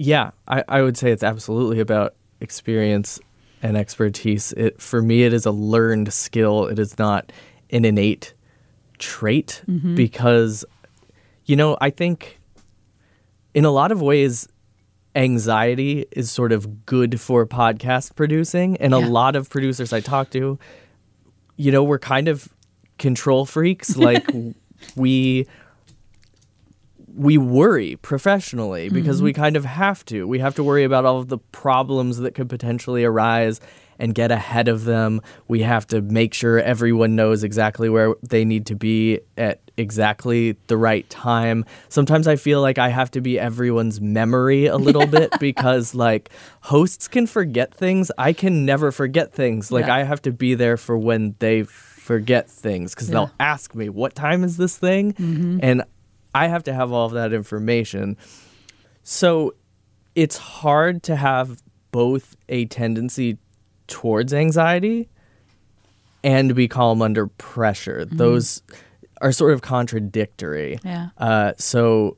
Yeah, 0.02 0.32
I, 0.48 0.64
I 0.70 0.82
would 0.82 0.96
say 0.96 1.12
it's 1.12 1.24
absolutely 1.24 1.82
about 1.82 2.16
experience 2.40 3.20
and 3.62 3.76
expertise. 3.76 4.54
It 4.54 4.82
for 4.82 5.02
me, 5.02 5.24
it 5.24 5.34
is 5.34 5.46
a 5.46 5.52
learned 5.52 6.14
skill. 6.14 6.68
It 6.68 6.80
is 6.80 6.98
not 6.98 7.34
an 7.70 7.84
innate 7.84 8.34
trait 8.98 9.62
mm-hmm. 9.68 9.96
because, 9.96 10.64
you 11.46 11.58
know, 11.58 11.78
I 11.82 11.90
think 11.90 12.40
in 13.54 13.66
a 13.66 13.72
lot 13.72 13.92
of 13.92 14.02
ways, 14.02 14.48
anxiety 15.16 16.06
is 16.12 16.32
sort 16.32 16.54
of 16.54 16.86
good 16.86 17.20
for 17.20 17.46
podcast 17.46 18.16
producing, 18.16 18.78
and 18.78 18.94
Yeah. 18.94 19.00
a 19.00 19.06
lot 19.06 19.36
of 19.36 19.50
producers 19.50 19.92
I 19.92 20.00
talk 20.00 20.30
to, 20.30 20.58
you 21.58 21.72
know, 21.74 21.84
we're 21.84 22.00
kind 22.00 22.30
of 22.30 22.48
control 22.98 23.46
freaks. 23.46 23.98
Like 23.98 24.26
we 24.96 25.46
we 27.16 27.38
worry 27.38 27.98
professionally 27.98 28.90
because 28.90 29.22
we 29.22 29.32
mm-hmm. 29.34 29.42
kind 29.42 29.56
of 29.56 29.66
have 29.66 30.06
to. 30.06 30.28
We 30.28 30.40
have 30.40 30.56
to 30.56 30.64
worry 30.64 30.84
about 30.84 31.06
all 31.06 31.20
of 31.20 31.28
the 31.28 31.38
problems 31.38 32.18
that 32.20 32.36
could 32.36 32.50
potentially 32.50 33.04
arise 33.04 33.60
and 34.00 34.16
get 34.16 34.32
ahead 34.32 34.68
of 34.68 34.86
them. 34.86 35.22
We 35.48 35.62
have 35.62 35.86
to 35.88 36.02
make 36.02 36.34
sure 36.34 36.60
everyone 36.60 37.16
knows 37.16 37.44
exactly 37.44 37.90
where 37.90 38.16
they 38.24 38.46
need 38.46 38.66
to 38.68 38.76
be 38.76 39.20
at 39.38 39.60
exactly 39.78 40.58
the 40.68 40.78
right 40.78 41.10
time. 41.10 41.66
Sometimes 41.90 42.28
I 42.28 42.36
feel 42.38 42.62
like 42.62 42.78
I 42.78 42.90
have 42.90 43.12
to 43.12 43.22
be 43.22 43.38
everyone's 43.38 44.00
memory 44.00 44.66
a 44.68 44.78
little 44.78 45.08
bit 45.20 45.32
because 45.40 45.94
like 45.94 46.30
hosts 46.62 47.08
can 47.08 47.28
forget 47.28 47.74
things. 47.74 48.12
I 48.18 48.34
can 48.34 48.66
never 48.66 48.92
forget 48.92 49.34
things. 49.34 49.72
Like 49.72 49.88
Yeah. 49.88 49.96
I 49.96 50.04
have 50.04 50.22
to 50.24 50.32
be 50.32 50.56
there 50.56 50.78
for 50.78 50.98
when 50.98 51.36
they 51.40 51.64
forget 51.64 52.50
things 52.50 52.96
because 52.96 53.10
they'll 53.10 53.32
ask 53.40 53.76
me, 53.76 53.88
"What 53.88 54.16
time 54.16 54.44
is 54.44 54.58
this 54.58 54.78
thing?" 54.78 55.14
Mm-hmm. 55.14 55.60
And 55.62 55.84
I 56.34 56.48
have 56.48 56.64
to 56.64 56.74
have 56.74 56.92
all 56.92 57.06
of 57.08 57.14
that 57.14 57.34
information. 57.34 58.18
So 59.04 59.56
it's 60.16 60.38
hard 60.38 61.04
to 61.04 61.16
have 61.16 61.62
both 61.92 62.36
a 62.48 62.66
tendency 62.66 63.38
towards 63.88 64.34
anxiety 64.34 65.10
and 66.24 66.54
be 66.54 66.68
calm 66.68 67.02
under 67.02 67.28
pressure. 67.28 68.06
Those 68.06 68.62
are 69.22 69.32
sort 69.32 69.54
of 69.54 69.62
contradictory. 69.62 70.80
Yeah. 70.84 71.10
Uh, 71.18 71.54
so 71.58 72.18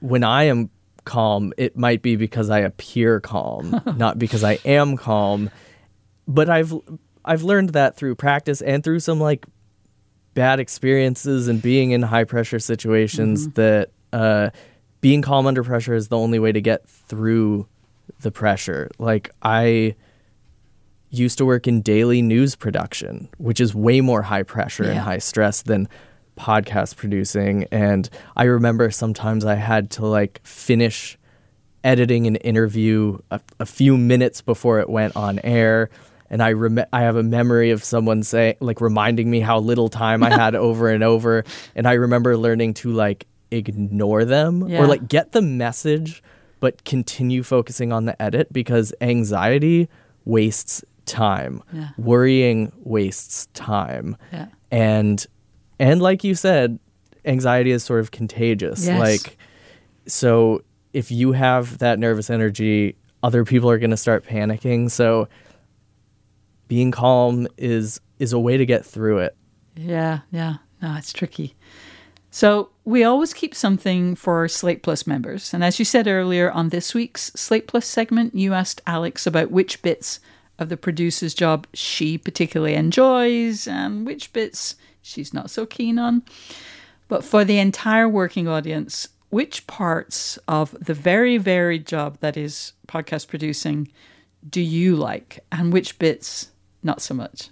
when 0.00 0.24
I 0.24 0.44
am 0.44 0.70
calm, 1.04 1.52
it 1.56 1.76
might 1.76 2.02
be 2.02 2.16
because 2.16 2.50
I 2.50 2.60
appear 2.60 3.20
calm, 3.20 3.80
not 3.96 4.18
because 4.18 4.44
I 4.44 4.58
am 4.64 4.96
calm. 4.96 5.50
But 6.26 6.48
I've 6.48 6.72
I've 7.24 7.42
learned 7.42 7.70
that 7.70 7.96
through 7.96 8.14
practice 8.14 8.62
and 8.62 8.82
through 8.82 9.00
some 9.00 9.20
like 9.20 9.46
bad 10.40 10.58
experiences 10.58 11.48
and 11.48 11.60
being 11.60 11.90
in 11.90 12.00
high 12.00 12.24
pressure 12.24 12.58
situations 12.58 13.46
that 13.50 13.90
uh, 14.14 14.48
being 15.02 15.20
calm 15.20 15.46
under 15.46 15.62
pressure 15.62 15.92
is 15.92 16.08
the 16.08 16.16
only 16.16 16.38
way 16.38 16.50
to 16.50 16.62
get 16.62 16.88
through 16.88 17.66
the 18.22 18.30
pressure. 18.30 18.88
Like 18.98 19.28
I 19.42 19.96
used 21.10 21.36
to 21.36 21.44
work 21.44 21.68
in 21.68 21.82
daily 21.82 22.22
news 22.22 22.56
production, 22.56 23.28
which 23.36 23.60
is 23.60 23.74
way 23.74 24.00
more 24.00 24.22
high 24.22 24.42
pressure 24.42 24.84
and 24.84 24.98
high 24.98 25.18
stress 25.18 25.60
than 25.60 25.86
podcast 26.38 26.96
producing. 26.96 27.66
And 27.70 28.08
I 28.34 28.44
remember 28.44 28.90
sometimes 28.90 29.44
I 29.44 29.56
had 29.56 29.90
to 29.90 30.06
like 30.06 30.40
finish 30.42 31.18
editing 31.84 32.26
an 32.26 32.36
interview 32.36 33.18
a, 33.30 33.42
a 33.58 33.66
few 33.66 33.98
minutes 33.98 34.40
before 34.40 34.80
it 34.80 34.88
went 34.88 35.16
on 35.16 35.38
air. 35.44 35.90
And 36.30 36.42
I 36.42 36.52
rem- 36.52 36.84
I 36.92 37.00
have 37.02 37.16
a 37.16 37.22
memory 37.22 37.70
of 37.70 37.82
someone 37.82 38.22
saying, 38.22 38.54
like, 38.60 38.80
reminding 38.80 39.30
me 39.30 39.40
how 39.40 39.58
little 39.58 39.88
time 39.88 40.22
I 40.22 40.30
had 40.30 40.54
over 40.68 40.88
and 40.88 41.02
over. 41.02 41.44
And 41.74 41.86
I 41.88 41.94
remember 41.94 42.36
learning 42.36 42.74
to 42.74 42.92
like 42.92 43.26
ignore 43.50 44.24
them 44.24 44.68
Yeah. 44.68 44.80
or 44.82 44.86
like 44.86 45.08
get 45.08 45.32
the 45.32 45.42
message, 45.42 46.22
but 46.60 46.84
continue 46.84 47.42
focusing 47.42 47.92
on 47.92 48.04
the 48.04 48.20
edit 48.22 48.52
because 48.52 48.94
anxiety 49.00 49.88
wastes 50.24 50.84
time. 51.06 51.62
Yeah. 51.72 51.88
Worrying 51.98 52.70
wastes 52.84 53.46
time. 53.54 54.16
Yeah. 54.32 54.46
And 54.70 55.26
and 55.80 56.00
like 56.00 56.22
you 56.22 56.36
said, 56.36 56.78
anxiety 57.24 57.72
is 57.72 57.82
sort 57.82 57.98
of 58.00 58.12
contagious. 58.12 58.86
Yes. 58.86 59.00
Like 59.00 59.36
so 60.06 60.62
if 60.92 61.10
you 61.10 61.32
have 61.32 61.78
that 61.78 61.98
nervous 61.98 62.30
energy, 62.30 62.94
other 63.22 63.44
people 63.44 63.68
are 63.70 63.78
going 63.78 63.90
to 63.90 63.96
start 63.96 64.24
panicking. 64.24 64.90
So 64.90 65.28
being 66.70 66.92
calm 66.92 67.48
is 67.58 68.00
is 68.20 68.32
a 68.32 68.38
way 68.38 68.56
to 68.56 68.64
get 68.64 68.86
through 68.86 69.18
it. 69.18 69.36
Yeah, 69.74 70.20
yeah. 70.30 70.58
No, 70.80 70.94
it's 70.96 71.12
tricky. 71.12 71.56
So 72.30 72.70
we 72.84 73.02
always 73.02 73.34
keep 73.34 73.56
something 73.56 74.14
for 74.14 74.46
Slate 74.46 74.84
Plus 74.84 75.04
members. 75.04 75.52
And 75.52 75.64
as 75.64 75.80
you 75.80 75.84
said 75.84 76.06
earlier 76.06 76.48
on 76.52 76.68
this 76.68 76.94
week's 76.94 77.32
Slate 77.34 77.66
Plus 77.66 77.86
segment, 77.86 78.36
you 78.36 78.54
asked 78.54 78.80
Alex 78.86 79.26
about 79.26 79.50
which 79.50 79.82
bits 79.82 80.20
of 80.60 80.68
the 80.68 80.76
producer's 80.76 81.34
job 81.34 81.66
she 81.74 82.16
particularly 82.16 82.74
enjoys 82.74 83.66
and 83.66 84.06
which 84.06 84.32
bits 84.32 84.76
she's 85.02 85.34
not 85.34 85.50
so 85.50 85.66
keen 85.66 85.98
on. 85.98 86.22
But 87.08 87.24
for 87.24 87.44
the 87.44 87.58
entire 87.58 88.08
working 88.08 88.46
audience, 88.46 89.08
which 89.30 89.66
parts 89.66 90.38
of 90.46 90.76
the 90.80 90.94
very 90.94 91.36
varied 91.36 91.84
job 91.84 92.18
that 92.20 92.36
is 92.36 92.74
podcast 92.86 93.26
producing 93.26 93.90
do 94.48 94.60
you 94.60 94.94
like 94.94 95.40
and 95.50 95.72
which 95.72 95.98
bits 95.98 96.50
not 96.82 97.00
so 97.00 97.14
much? 97.14 97.50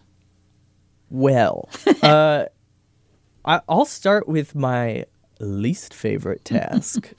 Well, 1.11 1.69
uh, 2.03 2.47
I, 3.45 3.61
I'll 3.69 3.85
start 3.85 4.29
with 4.29 4.55
my 4.55 5.05
least 5.41 5.95
favorite 5.95 6.45
task, 6.45 7.13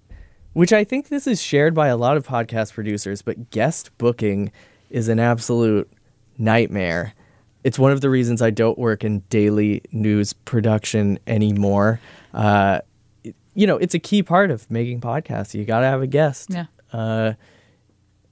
which 0.52 0.72
I 0.72 0.84
think 0.84 1.08
this 1.08 1.26
is 1.26 1.40
shared 1.42 1.74
by 1.74 1.88
a 1.88 1.96
lot 1.96 2.16
of 2.16 2.26
podcast 2.26 2.74
producers, 2.74 3.22
but 3.22 3.50
guest 3.50 3.96
booking 3.98 4.52
is 4.90 5.08
an 5.08 5.18
absolute 5.18 5.90
nightmare. 6.36 7.14
It's 7.62 7.78
one 7.78 7.92
of 7.92 8.00
the 8.00 8.10
reasons 8.10 8.40
I 8.42 8.50
don't 8.50 8.78
work 8.78 9.04
in 9.04 9.20
daily 9.30 9.82
news 9.92 10.32
production 10.32 11.18
anymore. 11.26 12.00
Uh, 12.34 12.80
it- 13.22 13.36
you 13.54 13.66
know, 13.66 13.76
it's 13.76 13.94
a 13.94 13.98
key 13.98 14.22
part 14.22 14.50
of 14.50 14.70
making 14.70 15.00
podcasts. 15.00 15.54
You 15.54 15.64
got 15.64 15.80
to 15.80 15.86
have 15.86 16.02
a 16.02 16.06
guest. 16.06 16.50
Yeah. 16.50 16.66
Uh, 16.92 17.34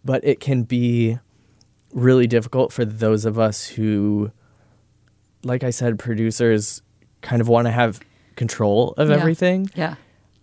but 0.05 0.25
it 0.25 0.41
can 0.41 0.63
be 0.63 1.19
really 1.93 2.27
difficult 2.27 2.73
for 2.73 2.85
those 2.85 3.25
of 3.25 3.39
us 3.39 3.67
who 3.67 4.31
like 5.45 5.63
I 5.63 5.71
said, 5.71 5.99
producers 6.01 6.83
kind 7.23 7.41
of 7.41 7.49
want 7.49 7.67
to 7.67 7.71
have 7.71 8.01
control 8.35 8.93
of 8.97 9.09
Yeah. 9.09 9.15
everything. 9.17 9.71
Yeah. 9.75 9.95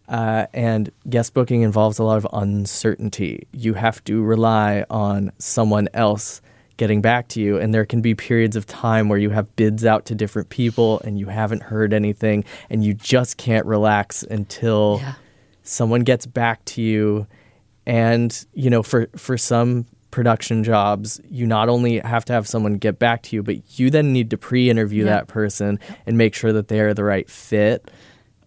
Uh, 0.07 0.45
and 0.53 0.89
guest 1.09 1.33
booking 1.33 1.63
involves 1.63 1.99
a 1.99 2.03
lot 2.03 2.15
of 2.17 2.25
uncertainty. 2.31 3.47
You 3.51 3.73
have 3.73 4.03
to 4.05 4.21
rely 4.23 4.85
on 4.89 5.31
someone 5.37 5.89
else 5.93 6.41
getting 6.77 7.01
back 7.01 7.27
to 7.29 7.41
you. 7.41 7.57
And 7.57 7.73
there 7.73 7.85
can 7.85 8.01
be 8.01 8.15
periods 8.15 8.55
of 8.55 8.65
time 8.65 9.09
where 9.09 9.19
you 9.19 9.31
have 9.31 9.53
bids 9.57 9.85
out 9.85 10.05
to 10.05 10.15
different 10.15 10.49
people 10.49 11.01
and 11.03 11.17
you 11.19 11.27
haven't 11.27 11.63
heard 11.63 11.93
anything 11.93 12.43
and 12.69 12.83
you 12.83 12.93
just 12.93 13.35
can't 13.37 13.65
relax 13.65 14.23
until 14.23 14.99
Yeah. 15.01 15.13
someone 15.63 16.01
gets 16.01 16.25
back 16.25 16.63
to 16.65 16.81
you. 16.81 17.27
And, 17.85 18.45
you 18.53 18.69
know, 18.69 18.81
for, 18.83 19.07
for 19.15 19.37
some 19.37 19.85
production 20.15 20.63
jobs, 20.63 21.19
you 21.29 21.45
not 21.45 21.67
only 21.67 21.99
have 21.99 22.23
to 22.23 22.31
have 22.31 22.47
someone 22.47 22.75
get 22.77 22.97
back 22.97 23.21
to 23.23 23.35
you, 23.35 23.43
but 23.43 23.77
you 23.77 23.89
then 23.89 24.13
need 24.13 24.29
to 24.29 24.37
pre 24.37 24.69
interview 24.69 25.03
Yeah. 25.03 25.09
that 25.11 25.27
person 25.27 25.77
and 26.05 26.17
make 26.17 26.33
sure 26.33 26.53
that 26.53 26.69
they 26.69 26.79
are 26.79 26.93
the 26.93 27.03
right 27.03 27.29
fit. 27.29 27.91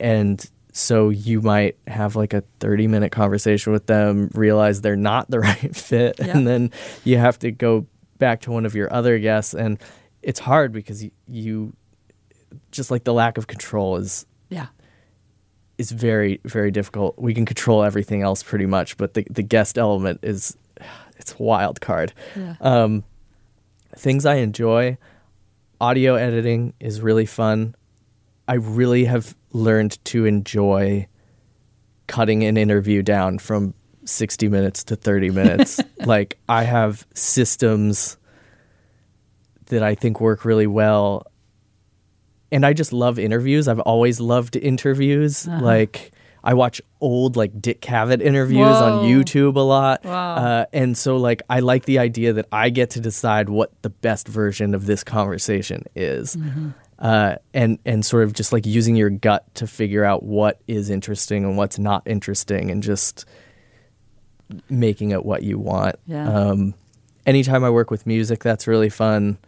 And 0.01 0.43
so 0.73 1.11
you 1.11 1.43
might 1.43 1.77
have 1.87 2.17
like 2.17 2.33
a 2.33 2.43
30 2.61 2.87
minute 2.87 3.13
conversation 3.13 3.71
with 3.75 3.85
them, 3.87 4.31
realize 4.33 4.81
they're 4.81 4.97
not 4.97 5.31
the 5.31 5.41
right 5.51 5.77
fit, 5.77 6.17
Yeah. 6.19 6.29
and 6.39 6.47
then 6.47 6.71
you 7.05 7.19
have 7.19 7.39
to 7.41 7.51
go 7.51 7.87
back 8.19 8.41
to 8.43 8.51
one 8.51 8.65
of 8.65 8.75
your 8.75 8.91
other 8.91 9.19
guests. 9.19 9.53
And 9.53 9.79
it's 10.23 10.41
hard 10.41 10.73
because 10.73 11.05
you, 11.05 11.11
you 11.29 11.73
just 12.73 12.91
like 12.91 13.05
the 13.05 13.13
lack 13.13 13.37
of 13.37 13.47
control 13.47 13.97
is 13.97 14.25
Yeah. 14.49 14.69
is 15.77 15.91
very 15.93 16.41
very 16.47 16.71
difficult. 16.71 17.19
We 17.19 17.35
can 17.35 17.45
control 17.45 17.85
everything 17.85 18.23
else 18.23 18.43
pretty 18.43 18.65
much, 18.67 18.97
but 18.97 19.13
the 19.13 19.27
the 19.29 19.43
guest 19.43 19.77
element 19.77 20.21
is 20.23 20.57
it's 21.19 21.39
wild 21.39 21.81
card. 21.81 22.13
Yeah. 22.37 22.55
Um, 22.61 23.05
things 23.97 24.27
I 24.27 24.37
enjoy, 24.37 24.99
audio 25.81 26.15
editing 26.15 26.75
is 26.81 27.01
really 27.01 27.27
fun. 27.27 27.75
I 28.47 28.55
really 28.55 29.05
have 29.05 29.37
learned 29.53 30.03
to 30.07 30.25
enjoy 30.25 31.07
cutting 32.07 32.45
an 32.45 32.57
interview 32.57 33.03
down 33.03 33.39
from 33.39 33.75
60 34.05 34.49
minutes 34.49 34.85
to 34.85 34.97
30 34.97 35.31
minutes. 35.31 35.81
like 36.07 36.39
I 36.49 36.65
have 36.65 37.07
systems 37.15 38.17
that 39.67 39.83
I 39.83 39.95
think 39.95 40.21
work 40.21 40.45
really 40.45 40.67
well. 40.67 41.27
And 42.51 42.65
I 42.65 42.73
just 42.73 42.95
love 42.95 43.19
interviews. 43.19 43.69
I've 43.69 43.81
always 43.81 44.21
loved 44.21 44.57
interviews. 44.57 45.47
Like 45.47 46.13
I 46.45 46.55
watch 46.55 46.81
old 47.01 47.37
like 47.37 47.61
Dick 47.61 47.81
Cavett 47.81 48.21
interviews 48.21 48.61
on 48.67 49.05
YouTube 49.05 49.57
a 49.57 49.61
lot. 49.61 50.05
Wow. 50.05 50.35
Uh, 50.37 50.65
and 50.73 50.97
so 50.97 51.17
like 51.17 51.43
I 51.51 51.61
like 51.61 51.85
the 51.85 51.99
idea 51.99 52.33
that 52.35 52.47
I 52.53 52.71
get 52.71 52.91
to 52.91 53.01
decide 53.01 53.49
what 53.49 53.71
the 53.83 53.91
best 53.91 54.29
version 54.29 54.75
of 54.75 54.87
this 54.87 55.03
conversation 55.05 55.85
is. 55.95 56.37
uh, 56.99 57.37
and 57.55 57.79
and 57.85 58.05
sort 58.05 58.25
of 58.25 58.33
just 58.33 58.53
like 58.53 58.67
using 58.67 58.97
your 58.97 59.11
gut 59.11 59.53
to 59.57 59.67
figure 59.67 60.05
out 60.05 60.23
what 60.23 60.61
is 60.67 60.91
interesting 60.91 61.45
and 61.45 61.57
what's 61.57 61.79
not 61.79 62.03
interesting, 62.07 62.71
and 62.71 62.83
just 62.83 63.25
making 64.71 65.11
it 65.11 65.25
what 65.25 65.43
you 65.43 65.59
want. 65.59 65.97
Yeah. 66.07 66.29
Um, 66.29 66.75
anytime 67.27 67.65
I 67.65 67.71
work 67.71 67.91
with 67.91 68.07
music, 68.07 68.43
that's 68.43 68.67
really 68.67 68.89
fun. 68.89 69.39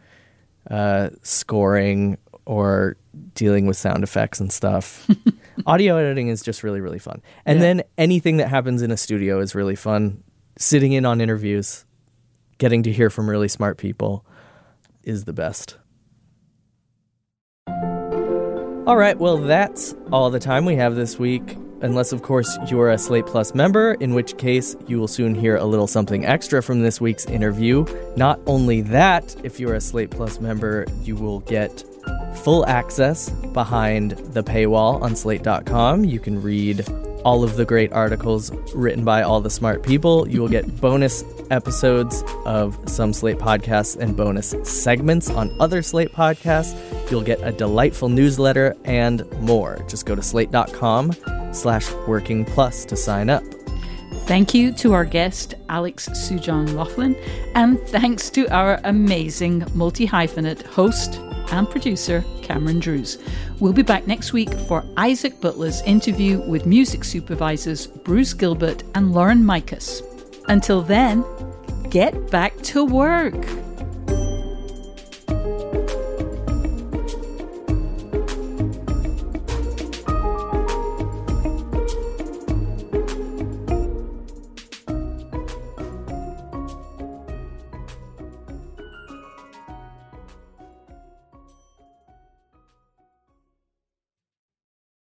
Uh, 0.71 1.11
scoring 1.23 2.19
or 2.45 2.97
dealing 3.35 3.67
with 3.67 3.77
sound 3.77 4.05
effects 4.05 4.41
and 4.41 4.53
stuff. 4.53 5.09
Audio 5.67 5.97
editing 5.97 6.29
is 6.29 6.43
just 6.43 6.63
really 6.63 6.81
really 6.81 6.99
fun, 6.99 7.23
and 7.45 7.59
Yeah. 7.59 7.65
then 7.65 7.83
anything 7.99 8.37
that 8.39 8.49
happens 8.49 8.83
in 8.83 8.91
a 8.91 8.97
studio 8.97 9.41
is 9.41 9.55
really 9.55 9.77
fun. 9.77 10.23
Sitting 10.59 10.93
in 10.93 11.05
on 11.07 11.21
interviews, 11.21 11.85
getting 12.59 12.83
to 12.83 12.93
hear 12.93 13.11
from 13.11 13.29
really 13.31 13.49
smart 13.49 13.79
people, 13.79 14.25
is 15.03 15.25
the 15.25 15.33
best. 15.33 15.77
All 18.87 18.97
right, 18.97 19.19
well, 19.19 19.37
that's 19.39 19.95
all 20.11 20.31
the 20.31 20.41
time 20.41 20.65
we 20.65 20.75
have 20.77 20.97
this 20.97 21.19
week. 21.19 21.57
Unless, 21.83 22.13
of 22.13 22.23
course, 22.23 22.59
you're 22.69 22.91
a 22.91 22.99
Slate 22.99 23.25
Plus 23.25 23.55
member, 23.55 23.95
in 24.01 24.13
which 24.15 24.37
case 24.37 24.77
you 24.87 24.99
will 24.99 25.09
soon 25.09 25.35
hear 25.35 25.57
a 25.57 25.65
little 25.65 25.87
something 25.87 26.27
extra 26.27 26.63
from 26.63 26.81
this 26.83 27.01
week's 27.01 27.25
interview. 27.27 27.87
Not 28.17 28.39
only 28.47 28.81
that, 28.83 29.35
if 29.45 29.59
you're 29.61 29.75
a 29.75 29.81
Slate 29.81 30.11
Plus 30.11 30.41
member, 30.41 30.85
you 31.05 31.15
will 31.17 31.41
get 31.41 31.85
full 32.43 32.67
access 32.67 33.31
behind 33.53 34.13
the 34.13 34.43
paywall 34.43 35.01
on 35.03 35.17
slate.com. 35.17 36.05
You 36.05 36.19
can 36.19 36.41
read 36.41 36.87
all 37.25 37.45
of 37.45 37.57
the 37.57 37.65
great 37.65 37.93
articles 37.93 38.51
written 38.75 39.05
by 39.05 39.23
all 39.23 39.41
the 39.41 39.51
smart 39.51 39.83
people. 39.83 40.29
You 40.29 40.41
will 40.41 40.49
get 40.49 40.81
bonus 40.81 41.25
episodes 41.51 42.23
of 42.45 42.79
some 42.89 43.13
Slate 43.13 43.39
podcasts 43.39 43.97
and 43.97 44.17
bonus 44.17 44.55
segments 44.63 45.31
on 45.31 45.55
other 45.61 45.83
Slate 45.83 46.13
podcasts. 46.13 46.75
You'll 47.11 47.23
get 47.23 47.41
a 47.43 47.53
delightful 47.53 48.09
newsletter 48.09 48.77
and 48.85 49.31
more. 49.41 49.85
Just 49.89 50.07
go 50.07 50.15
to 50.15 50.23
slate.com 50.23 51.13
slash 51.53 51.93
working 52.07 52.45
plus 52.45 52.85
to 52.87 52.97
sign 52.97 53.29
up. 53.29 53.43
Thank 54.27 54.55
you 54.55 54.73
to 54.75 54.93
our 54.93 55.05
guest, 55.05 55.55
Alex 55.69 56.09
Sujong 56.11 56.73
Laughlin, 56.75 57.17
and 57.55 57.81
thanks 57.89 58.31
to 58.31 58.47
our 58.55 58.81
amazing 58.85 59.65
multi 59.75 60.07
hyphenate 60.07 60.63
host 60.63 61.21
and 61.53 61.69
producer, 61.69 62.25
Cameron 62.43 62.81
Drews. 62.81 63.19
We'll 63.59 63.73
be 63.73 63.83
back 63.83 64.07
next 64.07 64.33
week 64.33 64.53
for 64.69 64.85
Isaac 64.97 65.41
Butler's 65.41 65.83
interview 65.83 66.41
with 66.49 66.67
music 66.67 67.05
supervisors 67.05 67.87
Bruce 67.87 68.35
Gilbert 68.35 68.83
and 68.95 69.13
Lauren 69.13 69.43
Mikus. 69.43 70.03
Until 70.49 70.83
then, 70.83 71.25
get 71.91 72.31
back 72.31 72.57
to 72.63 72.85
work. 72.85 73.70